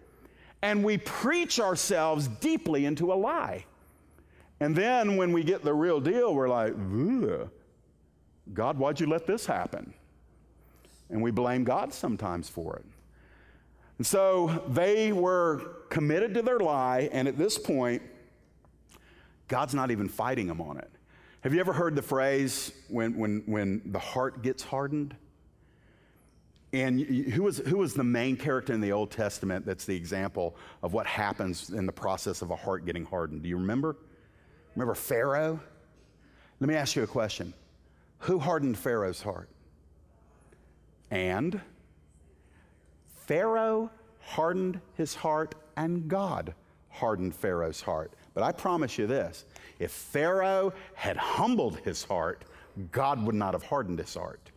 And 0.64 0.82
we 0.82 0.98
preach 0.98 1.60
ourselves 1.60 2.30
deeply 2.30 2.86
into 2.86 3.12
a 3.12 3.16
lie. 3.16 3.66
And 4.62 4.74
then 4.74 5.18
when 5.18 5.34
we 5.34 5.44
get 5.44 5.62
the 5.62 5.74
real 5.74 6.00
deal, 6.00 6.34
we're 6.34 6.48
like, 6.48 6.74
God, 8.54 8.78
why'd 8.78 8.98
you 9.02 9.08
let 9.08 9.28
this 9.28 9.46
happen? 9.46 9.94
And 11.10 11.22
we 11.22 11.32
blame 11.32 11.66
God 11.66 11.94
sometimes 11.94 12.48
for 12.48 12.78
it. 12.78 12.86
And 13.98 14.08
so 14.08 14.64
they 14.70 15.12
were 15.12 15.80
committed 15.90 16.34
to 16.36 16.42
their 16.42 16.60
lie, 16.60 17.10
and 17.12 17.28
at 17.28 17.38
this 17.38 17.58
point, 17.58 18.02
God's 19.50 19.76
not 19.76 19.92
even 19.92 20.08
fighting 20.08 20.48
them 20.48 20.62
on 20.62 20.78
it. 20.78 20.90
Have 21.42 21.54
you 21.54 21.60
ever 21.60 21.74
heard 21.74 21.94
the 21.94 22.02
phrase 22.02 22.72
when, 22.88 23.18
when, 23.18 23.44
when 23.48 23.82
the 23.92 24.00
heart 24.00 24.42
gets 24.42 24.64
hardened? 24.64 25.14
And 26.74 27.00
who 27.00 27.44
was, 27.44 27.94
the 27.94 28.04
main 28.04 28.36
character 28.36 28.74
in 28.74 28.82
the 28.82 28.92
Old 28.92 29.12
Testament 29.12 29.64
that's 29.64 29.86
the 29.86 29.96
example 29.96 30.56
of 30.82 30.92
what 30.92 31.06
happens 31.06 31.70
in 31.70 31.86
the 31.86 31.92
process 31.92 32.42
of 32.42 32.50
a 32.50 32.56
heart 32.56 32.84
getting 32.86 33.06
hardened? 33.06 33.44
Do 33.44 33.50
you 33.50 33.58
remember? 33.58 33.96
Remember 34.76 34.96
Pharaoh? 34.96 35.60
Let 36.60 36.68
me 36.68 36.76
ask 36.76 36.96
you 36.96 37.04
a 37.04 37.08
question 37.08 37.54
Who 38.20 38.40
hardened 38.40 38.78
Pharaoh's 38.78 39.22
heart? 39.22 39.50
And 41.12 41.62
Pharaoh 43.28 43.92
hardened 44.20 44.82
his 44.96 45.14
heart, 45.14 45.54
and 45.78 46.08
God 46.08 46.56
hardened 46.90 47.36
Pharaoh's 47.36 47.82
heart 47.82 48.14
But 48.34 48.44
I 48.44 48.52
promise 48.52 48.98
you 48.98 49.06
this 49.06 49.46
if 49.78 49.92
Pharaoh 49.92 50.74
had 50.96 51.18
humbled 51.18 51.78
his 51.80 52.04
heart, 52.04 52.46
God 52.92 53.24
would 53.24 53.36
not 53.36 53.54
have 53.54 53.64
hardened 53.64 54.00
his 54.00 54.16
heart. 54.16 54.50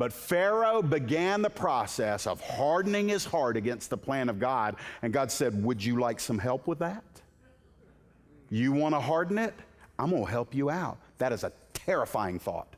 But 0.00 0.14
Pharaoh 0.14 0.80
began 0.80 1.42
the 1.42 1.50
process 1.50 2.26
of 2.26 2.40
hardening 2.40 3.10
his 3.10 3.26
heart 3.26 3.58
against 3.58 3.90
the 3.90 3.98
plan 3.98 4.30
of 4.30 4.38
God. 4.38 4.76
And 5.02 5.12
God 5.12 5.30
said, 5.30 5.62
Would 5.62 5.84
you 5.84 6.00
like 6.00 6.20
some 6.20 6.38
help 6.38 6.66
with 6.66 6.78
that? 6.78 7.04
You 8.48 8.72
want 8.72 8.94
to 8.94 8.98
harden 8.98 9.36
it? 9.36 9.52
I'm 9.98 10.08
going 10.08 10.24
to 10.24 10.30
help 10.30 10.54
you 10.54 10.70
out. 10.70 10.96
That 11.18 11.34
is 11.34 11.44
a 11.44 11.52
terrifying 11.74 12.38
thought. 12.38 12.76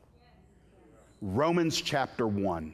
Romans 1.21 1.79
chapter 1.79 2.27
1. 2.27 2.73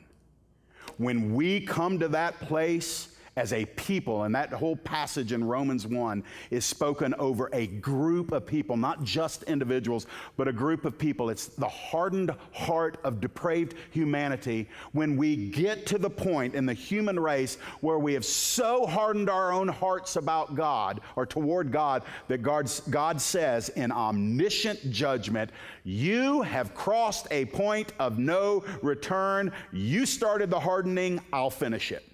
When 0.97 1.36
we 1.36 1.62
come 1.62 2.00
to 2.00 2.08
that 2.08 2.39
place 2.39 3.10
as 3.36 3.54
a 3.54 3.66
people, 3.66 4.24
and 4.24 4.36
that 4.36 4.52
whole 4.52 4.76
passage 4.76 5.32
in 5.32 5.44
Romans 5.44 5.88
1 5.88 6.24
is 6.52 6.66
spoken 6.66 7.14
over 7.16 7.50
a 7.54 7.68
group 7.68 8.32
of 8.32 8.46
people, 8.46 8.76
not 8.76 9.04
just 9.04 9.44
individuals, 9.44 10.08
but 10.38 10.48
a 10.48 10.54
group 10.54 10.86
of 10.86 10.98
people. 10.98 11.30
It's 11.30 11.48
the 11.48 11.68
hardened 11.68 12.32
heart 12.52 12.98
of 13.04 13.22
depraved 13.22 13.76
humanity. 13.92 14.68
When 14.92 15.16
we 15.18 15.50
get 15.50 15.86
to 15.88 15.98
the 15.98 16.10
point 16.10 16.56
in 16.56 16.66
the 16.66 16.74
human 16.74 17.20
race 17.20 17.58
where 17.82 18.00
we 18.00 18.14
have 18.14 18.26
so 18.26 18.86
hardened 18.86 19.30
our 19.30 19.52
own 19.52 19.68
hearts 19.68 20.16
about 20.16 20.56
God 20.56 21.02
or 21.16 21.26
toward 21.26 21.72
God 21.72 22.04
that 22.28 22.40
God 22.40 23.22
says 23.22 23.70
in 23.70 23.92
omniscient 23.92 24.92
judgment, 24.92 25.52
You 25.84 26.42
have 26.42 26.74
crossed 26.74 27.28
a 27.32 27.46
point 27.46 27.94
of 28.00 28.18
no 28.20 28.64
return. 28.82 29.52
You 29.72 30.06
started 30.06 30.50
the 30.50 30.60
hardening, 30.60 31.22
I'll 31.32 31.50
finish 31.50 31.92
it. 31.92 32.09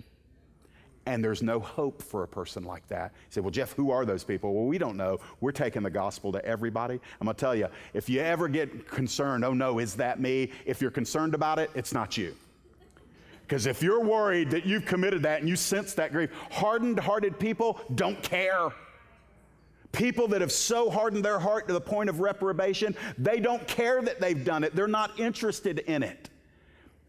And 1.08 1.24
there's 1.24 1.44
no 1.44 1.60
hope 1.60 2.02
for 2.02 2.24
a 2.24 2.28
person 2.28 2.64
like 2.64 2.88
that. 2.88 3.12
You 3.14 3.32
say, 3.32 3.42
well, 3.42 3.52
Jeff, 3.52 3.74
who 3.74 3.92
are 3.92 4.06
those 4.06 4.24
people? 4.24 4.54
Well, 4.56 4.66
we 4.66 4.80
don't 4.80 4.98
know. 4.98 5.20
We're 5.40 5.52
taking 5.52 5.84
the 5.84 5.90
gospel 5.90 6.32
to 6.32 6.44
everybody. 6.44 6.96
I'm 7.22 7.26
going 7.26 7.36
to 7.36 7.40
tell 7.40 7.56
you, 7.56 7.68
if 7.94 8.10
you 8.10 8.22
ever 8.22 8.48
get 8.48 8.88
concerned, 8.88 9.46
oh 9.46 9.54
no, 9.54 9.78
is 9.80 9.96
that 9.96 10.20
me? 10.20 10.52
If 10.66 10.82
you're 10.82 10.92
concerned 10.92 11.36
about 11.36 11.60
it, 11.60 11.70
it's 11.76 11.94
not 11.94 12.18
you. 12.18 12.36
Because 13.42 13.68
if 13.68 13.84
you're 13.84 14.04
worried 14.04 14.50
that 14.50 14.66
you've 14.66 14.88
committed 14.88 15.22
that 15.24 15.42
and 15.42 15.48
you 15.48 15.56
sense 15.56 15.94
that 15.94 16.12
grief, 16.12 16.32
hardened 16.50 17.00
hearted 17.00 17.38
people 17.40 17.80
don't 17.94 18.22
care. 18.24 18.70
People 19.92 20.28
that 20.30 20.42
have 20.42 20.52
so 20.52 20.90
hardened 20.90 21.24
their 21.24 21.38
heart 21.38 21.68
to 21.68 21.74
the 21.74 21.80
point 21.80 22.10
of 22.10 22.20
reprobation, 22.20 22.96
they 23.20 23.40
don't 23.40 23.66
care 23.68 24.02
that 24.02 24.20
they've 24.20 24.44
done 24.44 24.64
it. 24.64 24.76
They're 24.76 24.88
not 24.88 25.20
interested 25.20 25.80
in 25.80 26.02
it. 26.02 26.30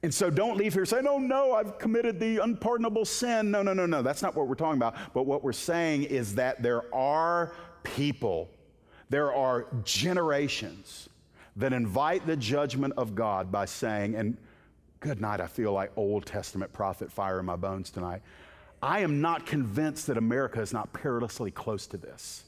And 0.07 0.15
so 0.15 0.31
don't 0.31 0.57
leave 0.57 0.73
here 0.73 0.87
saying, 0.87 1.09
oh 1.09 1.19
no, 1.19 1.55
I've 1.55 1.81
committed 1.81 2.21
the 2.21 2.39
unpardonable 2.39 3.05
sin. 3.05 3.51
No, 3.51 3.63
no, 3.63 3.73
no, 3.73 3.87
no. 3.87 4.03
That's 4.03 4.23
not 4.23 4.37
what 4.37 4.47
we're 4.47 4.55
talking 4.55 4.77
about. 4.77 4.95
But 5.13 5.25
what 5.25 5.43
we're 5.43 5.53
saying 5.53 6.05
is 6.05 6.37
that 6.37 6.63
there 6.63 6.95
are 6.95 7.53
people, 7.83 8.49
there 9.11 9.33
are 9.33 9.67
generations 9.83 11.09
that 11.57 11.73
invite 11.73 12.25
the 12.25 12.37
judgment 12.37 12.95
of 12.97 13.17
God 13.17 13.51
by 13.51 13.65
saying, 13.65 14.15
and 14.15 14.37
good 15.01 15.21
night, 15.21 15.41
I 15.41 15.49
feel 15.49 15.73
like 15.73 15.91
Old 15.97 16.25
Testament 16.25 16.73
prophet 16.73 17.11
fire 17.11 17.41
in 17.41 17.47
my 17.47 17.57
bones 17.57 17.91
tonight. 17.91 18.23
I 18.81 19.01
am 19.01 19.21
not 19.21 19.45
convinced 19.45 20.07
that 20.07 20.19
America 20.19 20.61
is 20.61 20.73
not 20.73 20.93
perilously 20.93 21.51
close 21.51 21.89
to 21.89 21.97
this. 21.97 22.45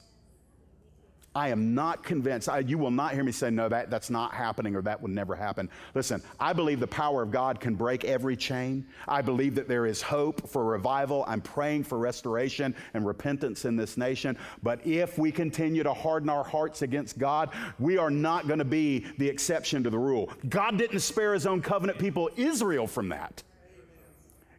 I 1.35 1.49
am 1.49 1.75
not 1.75 2.03
convinced. 2.03 2.49
I, 2.49 2.59
you 2.59 2.77
will 2.77 2.91
not 2.91 3.13
hear 3.13 3.23
me 3.23 3.31
say, 3.31 3.51
no, 3.51 3.69
that, 3.69 3.91
that's 3.91 4.09
not 4.09 4.33
happening 4.33 4.75
or 4.75 4.81
that 4.81 4.99
will 4.99 5.09
never 5.09 5.35
happen. 5.35 5.69
Listen, 5.93 6.23
I 6.39 6.53
believe 6.53 6.79
the 6.79 6.87
power 6.87 7.21
of 7.21 7.31
God 7.31 7.59
can 7.59 7.75
break 7.75 8.03
every 8.03 8.35
chain. 8.35 8.85
I 9.07 9.21
believe 9.21 9.53
that 9.55 9.67
there 9.67 9.85
is 9.85 10.01
hope 10.01 10.49
for 10.49 10.65
revival. 10.65 11.23
I'm 11.27 11.41
praying 11.41 11.83
for 11.83 11.99
restoration 11.99 12.75
and 12.95 13.05
repentance 13.05 13.65
in 13.65 13.75
this 13.75 13.95
nation. 13.95 14.37
But 14.63 14.85
if 14.85 15.19
we 15.19 15.31
continue 15.31 15.83
to 15.83 15.93
harden 15.93 16.29
our 16.29 16.43
hearts 16.43 16.81
against 16.81 17.19
God, 17.19 17.51
we 17.77 17.97
are 17.97 18.11
not 18.11 18.47
going 18.47 18.59
to 18.59 18.65
be 18.65 19.05
the 19.19 19.27
exception 19.27 19.83
to 19.83 19.91
the 19.91 19.99
rule. 19.99 20.31
God 20.49 20.77
didn't 20.77 20.99
spare 20.99 21.35
his 21.35 21.45
own 21.45 21.61
covenant 21.61 21.99
people, 21.99 22.31
Israel, 22.37 22.87
from 22.87 23.09
that. 23.09 23.43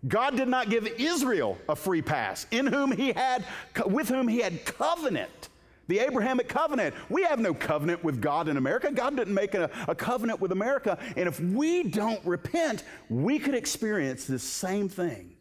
God 0.06 0.36
did 0.36 0.48
not 0.48 0.70
give 0.70 0.86
Israel 0.86 1.58
a 1.68 1.76
free 1.76 2.00
pass, 2.00 2.46
in 2.50 2.66
whom 2.66 2.90
he 2.92 3.12
had, 3.12 3.44
with 3.84 4.08
whom 4.08 4.28
he 4.28 4.38
had 4.38 4.64
covenant 4.64 5.50
the 5.90 5.98
Abrahamic 5.98 6.48
covenant. 6.48 6.94
We 7.08 7.24
have 7.24 7.40
no 7.40 7.52
covenant 7.52 8.02
with 8.02 8.22
God 8.22 8.48
in 8.48 8.56
America. 8.56 8.90
God 8.92 9.16
didn't 9.16 9.34
make 9.34 9.54
a, 9.54 9.68
a, 9.88 9.94
covenant 9.94 10.40
with 10.40 10.52
America. 10.52 10.96
And 11.16 11.28
if 11.28 11.40
we 11.40 11.82
don't 11.82 12.24
repent, 12.24 12.84
we 13.08 13.38
could 13.38 13.56
experience 13.56 14.24
the 14.24 14.38
same 14.38 14.88
thing 14.88 15.34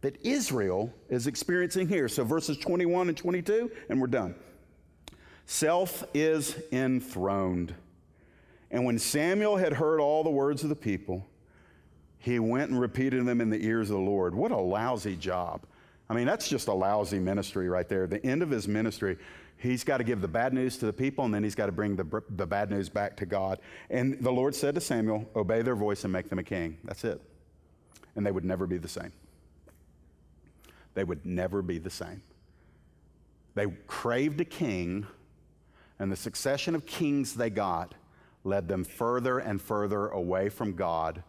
that 0.00 0.16
Israel 0.24 0.92
is 1.10 1.26
experiencing 1.26 1.88
here. 1.88 2.08
So, 2.08 2.24
verses 2.24 2.56
21 2.56 3.08
and 3.08 3.16
22, 3.16 3.70
and 3.90 4.00
we're 4.00 4.06
done. 4.06 4.34
Self 5.44 6.04
is 6.14 6.56
enthroned. 6.72 7.74
And 8.70 8.84
when 8.84 8.98
Samuel 8.98 9.58
had 9.58 9.74
heard 9.74 10.00
all 10.00 10.24
the 10.24 10.30
words 10.30 10.62
of 10.62 10.70
the 10.70 10.76
people, 10.76 11.24
he 12.18 12.38
went 12.38 12.70
and 12.70 12.80
repeated 12.80 13.24
them 13.26 13.40
in 13.40 13.50
the 13.50 13.64
ears 13.64 13.90
of 13.90 13.96
the 13.96 14.02
Lord. 14.02 14.34
What 14.34 14.50
a 14.52 14.56
lousy 14.56 15.16
job. 15.16 15.66
I 16.08 16.14
mean, 16.14 16.26
that's 16.26 16.48
just 16.48 16.68
a 16.68 16.72
lousy 16.72 17.18
ministry 17.18 17.68
right 17.68 17.88
there. 17.88 18.06
The 18.06 18.24
end 18.24 18.42
of 18.42 18.50
his 18.50 18.66
ministry 18.68 19.18
He's 19.58 19.84
got 19.84 19.98
to 19.98 20.04
give 20.04 20.20
the 20.20 20.28
bad 20.28 20.52
news 20.52 20.76
to 20.78 20.86
the 20.86 20.92
people, 20.92 21.24
and 21.24 21.32
then 21.32 21.42
he's 21.42 21.54
got 21.54 21.66
to 21.66 21.72
bring 21.72 21.96
the, 21.96 22.22
the 22.30 22.46
bad 22.46 22.70
news 22.70 22.88
back 22.88 23.16
to 23.16 23.26
God. 23.26 23.58
And 23.88 24.20
the 24.20 24.30
Lord 24.30 24.54
said 24.54 24.74
to 24.74 24.80
Samuel, 24.80 25.28
Obey 25.34 25.62
their 25.62 25.76
voice 25.76 26.04
and 26.04 26.12
make 26.12 26.28
them 26.28 26.38
a 26.38 26.42
king. 26.42 26.76
That's 26.84 27.04
it. 27.04 27.20
And 28.14 28.26
they 28.26 28.30
would 28.30 28.44
never 28.44 28.66
be 28.66 28.78
the 28.78 28.88
same. 28.88 29.12
They 30.94 31.04
would 31.04 31.24
never 31.24 31.62
be 31.62 31.78
the 31.78 31.90
same. 31.90 32.22
They 33.54 33.66
craved 33.86 34.40
a 34.40 34.44
king, 34.44 35.06
and 35.98 36.12
the 36.12 36.16
succession 36.16 36.74
of 36.74 36.84
kings 36.84 37.34
they 37.34 37.50
got 37.50 37.94
led 38.44 38.68
them 38.68 38.84
further 38.84 39.38
and 39.38 39.60
further 39.60 40.08
away 40.08 40.50
from 40.50 40.74
God, 40.74 41.22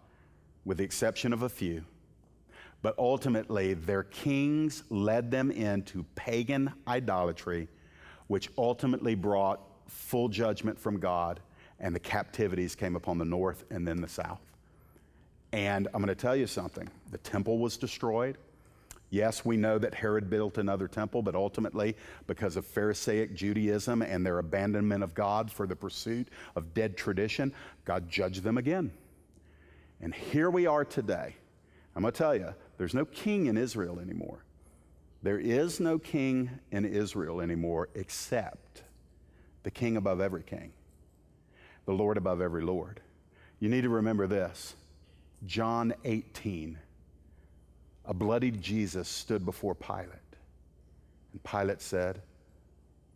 with 0.65 0.77
the 0.77 0.83
exception 0.83 1.31
of 1.31 1.41
a 1.41 1.49
few. 1.49 1.83
But 2.81 2.93
ultimately, 2.97 3.73
their 3.73 4.03
kings 4.03 4.83
led 4.89 5.31
them 5.31 5.49
into 5.49 6.03
pagan 6.15 6.73
idolatry 6.87 7.69
which 8.27 8.49
ultimately 8.57 9.15
brought 9.15 9.61
full 9.87 10.29
judgment 10.29 10.79
from 10.79 10.99
God, 10.99 11.39
and 11.79 11.95
the 11.95 11.99
captivities 11.99 12.75
came 12.75 12.95
upon 12.95 13.17
the 13.17 13.25
north 13.25 13.63
and 13.69 13.87
then 13.87 14.01
the 14.01 14.07
south. 14.07 14.41
And 15.53 15.87
I'm 15.93 16.01
going 16.01 16.07
to 16.07 16.15
tell 16.15 16.35
you 16.35 16.47
something 16.47 16.89
the 17.11 17.17
temple 17.19 17.57
was 17.59 17.77
destroyed. 17.77 18.37
Yes, 19.09 19.45
we 19.45 19.55
know 19.55 19.77
that 19.77 19.93
Herod 19.93 20.29
built 20.29 20.57
another 20.57 20.89
temple, 20.89 21.21
but 21.21 21.33
ultimately, 21.33 21.95
because 22.25 22.57
of 22.57 22.65
Pharisaic 22.65 23.33
Judaism 23.33 24.01
and 24.01 24.25
their 24.25 24.39
abandonment 24.39 25.01
of 25.01 25.13
God 25.13 25.49
for 25.49 25.65
the 25.65 25.75
pursuit 25.75 26.27
of 26.57 26.73
dead 26.73 26.97
tradition, 26.97 27.53
God 27.85 28.09
judged 28.09 28.43
them 28.43 28.57
again. 28.57 28.91
And 30.01 30.13
here 30.13 30.49
we 30.49 30.67
are 30.67 30.83
today. 30.83 31.35
I'm 31.95 32.01
going 32.01 32.11
to 32.11 32.17
tell 32.17 32.35
you, 32.35 32.53
there's 32.77 32.93
no 32.93 33.05
king 33.05 33.45
in 33.45 33.57
Israel 33.57 33.99
anymore. 33.99 34.43
There 35.23 35.39
is 35.39 35.79
no 35.79 35.97
king 35.97 36.49
in 36.71 36.85
Israel 36.85 37.41
anymore 37.41 37.89
except 37.95 38.83
the 39.63 39.71
king 39.71 39.97
above 39.97 40.21
every 40.21 40.43
king, 40.43 40.71
the 41.85 41.93
Lord 41.93 42.17
above 42.17 42.41
every 42.41 42.61
Lord. 42.61 43.01
You 43.59 43.69
need 43.69 43.81
to 43.81 43.89
remember 43.89 44.27
this 44.27 44.75
John 45.45 45.93
18. 46.03 46.77
A 48.05 48.13
bloodied 48.13 48.61
Jesus 48.61 49.09
stood 49.09 49.45
before 49.45 49.75
Pilate. 49.75 50.07
And 51.33 51.43
Pilate 51.43 51.81
said, 51.81 52.21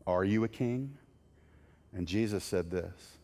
Are 0.06 0.26
you 0.26 0.44
a 0.44 0.50
king? 0.50 0.98
And 1.94 2.08
Jesus 2.08 2.44
said 2.44 2.70
this 2.70 3.18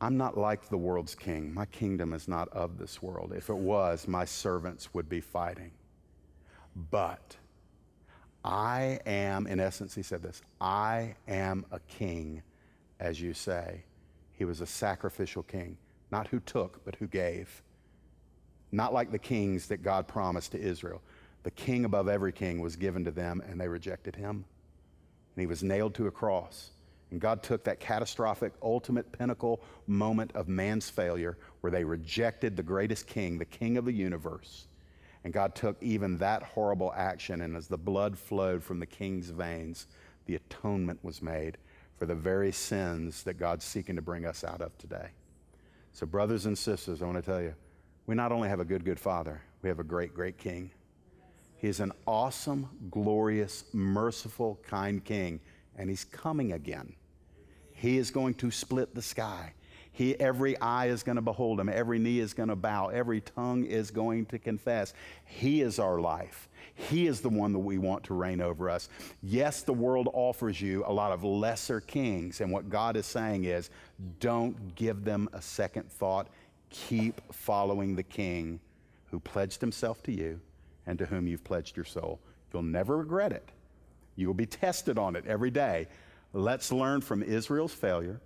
I'm 0.00 0.16
not 0.16 0.38
like 0.38 0.68
the 0.68 0.78
world's 0.78 1.14
king. 1.14 1.52
My 1.52 1.66
kingdom 1.66 2.14
is 2.14 2.26
not 2.26 2.48
of 2.48 2.78
this 2.78 3.02
world. 3.02 3.32
If 3.36 3.50
it 3.50 3.56
was, 3.56 4.08
my 4.08 4.24
servants 4.24 4.94
would 4.94 5.08
be 5.08 5.20
fighting. 5.20 5.70
But 6.74 7.36
I 8.44 9.00
am, 9.06 9.46
in 9.46 9.60
essence, 9.60 9.94
he 9.94 10.02
said 10.02 10.22
this 10.22 10.42
I 10.60 11.14
am 11.28 11.66
a 11.70 11.80
king, 11.80 12.42
as 12.98 13.20
you 13.20 13.34
say. 13.34 13.84
He 14.32 14.44
was 14.44 14.60
a 14.60 14.66
sacrificial 14.66 15.42
king, 15.42 15.76
not 16.10 16.28
who 16.28 16.40
took, 16.40 16.84
but 16.84 16.96
who 16.96 17.06
gave. 17.06 17.62
Not 18.72 18.94
like 18.94 19.10
the 19.10 19.18
kings 19.18 19.66
that 19.66 19.82
God 19.82 20.06
promised 20.06 20.52
to 20.52 20.60
Israel. 20.60 21.02
The 21.42 21.50
king 21.50 21.84
above 21.84 22.08
every 22.08 22.32
king 22.32 22.60
was 22.60 22.76
given 22.76 23.04
to 23.04 23.10
them, 23.10 23.42
and 23.48 23.60
they 23.60 23.68
rejected 23.68 24.14
him. 24.16 24.44
And 25.34 25.40
he 25.40 25.46
was 25.46 25.62
nailed 25.62 25.94
to 25.94 26.06
a 26.06 26.10
cross. 26.10 26.70
And 27.10 27.20
God 27.20 27.42
took 27.42 27.64
that 27.64 27.80
catastrophic, 27.80 28.52
ultimate 28.62 29.10
pinnacle 29.10 29.60
moment 29.86 30.30
of 30.34 30.48
man's 30.48 30.88
failure 30.88 31.36
where 31.60 31.72
they 31.72 31.84
rejected 31.84 32.56
the 32.56 32.62
greatest 32.62 33.06
king, 33.06 33.36
the 33.36 33.44
king 33.44 33.76
of 33.76 33.84
the 33.84 33.92
universe, 33.92 34.68
and 35.24 35.32
God 35.32 35.54
took 35.54 35.82
even 35.82 36.16
that 36.18 36.42
horrible 36.42 36.92
action, 36.96 37.42
and 37.42 37.56
as 37.56 37.68
the 37.68 37.78
blood 37.78 38.18
flowed 38.18 38.64
from 38.64 38.80
the 38.80 38.86
king's 38.86 39.30
veins, 39.30 39.86
the 40.26 40.36
atonement 40.36 40.98
was 41.02 41.20
made 41.20 41.58
for 41.96 42.06
the 42.06 42.14
very 42.14 42.52
sins 42.52 43.22
that 43.24 43.34
God's 43.34 43.64
seeking 43.64 43.96
to 43.96 44.02
bring 44.02 44.24
us 44.24 44.44
out 44.44 44.62
of 44.62 44.76
today. 44.78 45.08
So, 45.92 46.06
brothers 46.06 46.46
and 46.46 46.56
sisters, 46.56 47.02
I 47.02 47.04
want 47.04 47.18
to 47.18 47.22
tell 47.22 47.42
you, 47.42 47.54
we 48.06 48.14
not 48.14 48.32
only 48.32 48.48
have 48.48 48.60
a 48.60 48.64
good, 48.64 48.84
good 48.84 48.98
father, 48.98 49.42
we 49.62 49.68
have 49.68 49.80
a 49.80 49.84
great, 49.84 50.14
great 50.14 50.38
king. 50.38 50.70
He 51.56 51.68
is 51.68 51.80
an 51.80 51.92
awesome, 52.06 52.70
glorious, 52.90 53.64
merciful, 53.74 54.58
kind 54.66 55.04
king, 55.04 55.40
and 55.76 55.90
he's 55.90 56.04
coming 56.04 56.54
again. 56.54 56.94
He 57.74 57.98
is 57.98 58.10
going 58.10 58.34
to 58.34 58.50
split 58.50 58.94
the 58.94 59.02
sky. 59.02 59.52
He, 59.92 60.18
every 60.18 60.58
eye 60.60 60.86
is 60.86 61.02
going 61.02 61.16
to 61.16 61.22
behold 61.22 61.60
him, 61.60 61.68
every 61.68 61.98
knee 61.98 62.20
is 62.20 62.32
going 62.32 62.48
to 62.48 62.56
bow, 62.56 62.88
every 62.88 63.20
tongue 63.20 63.64
is 63.64 63.90
going 63.90 64.26
to 64.26 64.38
confess. 64.38 64.94
He 65.24 65.62
is 65.62 65.78
our 65.78 66.00
life. 66.00 66.48
He 66.74 67.06
is 67.06 67.20
the 67.20 67.28
one 67.28 67.52
that 67.52 67.58
we 67.58 67.78
want 67.78 68.04
to 68.04 68.14
reign 68.14 68.40
over 68.40 68.70
us. 68.70 68.88
Yes, 69.22 69.62
the 69.62 69.72
world 69.72 70.08
offers 70.12 70.60
you 70.60 70.84
a 70.86 70.92
lot 70.92 71.12
of 71.12 71.24
lesser 71.24 71.80
kings, 71.80 72.40
and 72.40 72.50
what 72.50 72.70
God 72.70 72.96
is 72.96 73.06
saying 73.06 73.44
is 73.44 73.70
don't 74.20 74.74
give 74.76 75.04
them 75.04 75.28
a 75.32 75.42
second 75.42 75.90
thought. 75.90 76.28
Keep 76.70 77.20
following 77.34 77.96
the 77.96 78.02
king 78.02 78.60
who 79.10 79.18
pledged 79.18 79.60
himself 79.60 80.02
to 80.04 80.12
you 80.12 80.40
and 80.86 80.98
to 80.98 81.06
whom 81.06 81.26
you've 81.26 81.44
pledged 81.44 81.76
your 81.76 81.84
soul. 81.84 82.20
You'll 82.52 82.62
never 82.62 82.96
regret 82.96 83.32
it. 83.32 83.48
You 84.16 84.28
will 84.28 84.34
be 84.34 84.46
tested 84.46 84.98
on 84.98 85.16
it 85.16 85.26
every 85.26 85.50
day. 85.50 85.88
Let's 86.32 86.70
learn 86.70 87.00
from 87.00 87.22
Israel's 87.22 87.74
failure. 87.74 88.20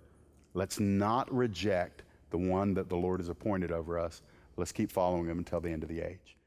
Let's 0.55 0.79
not 0.79 1.31
reject 1.33 2.03
the 2.31 2.37
one 2.37 2.73
that 2.73 2.89
the 2.89 2.95
Lord 2.95 3.19
has 3.19 3.29
appointed 3.29 3.71
over 3.71 3.99
us. 3.99 4.21
Let's 4.55 4.71
keep 4.71 4.89
following 4.89 5.27
him 5.27 5.37
until 5.37 5.59
the 5.59 5.69
end 5.69 5.83
of 5.83 5.89
the 5.89 5.99
age. 5.99 6.37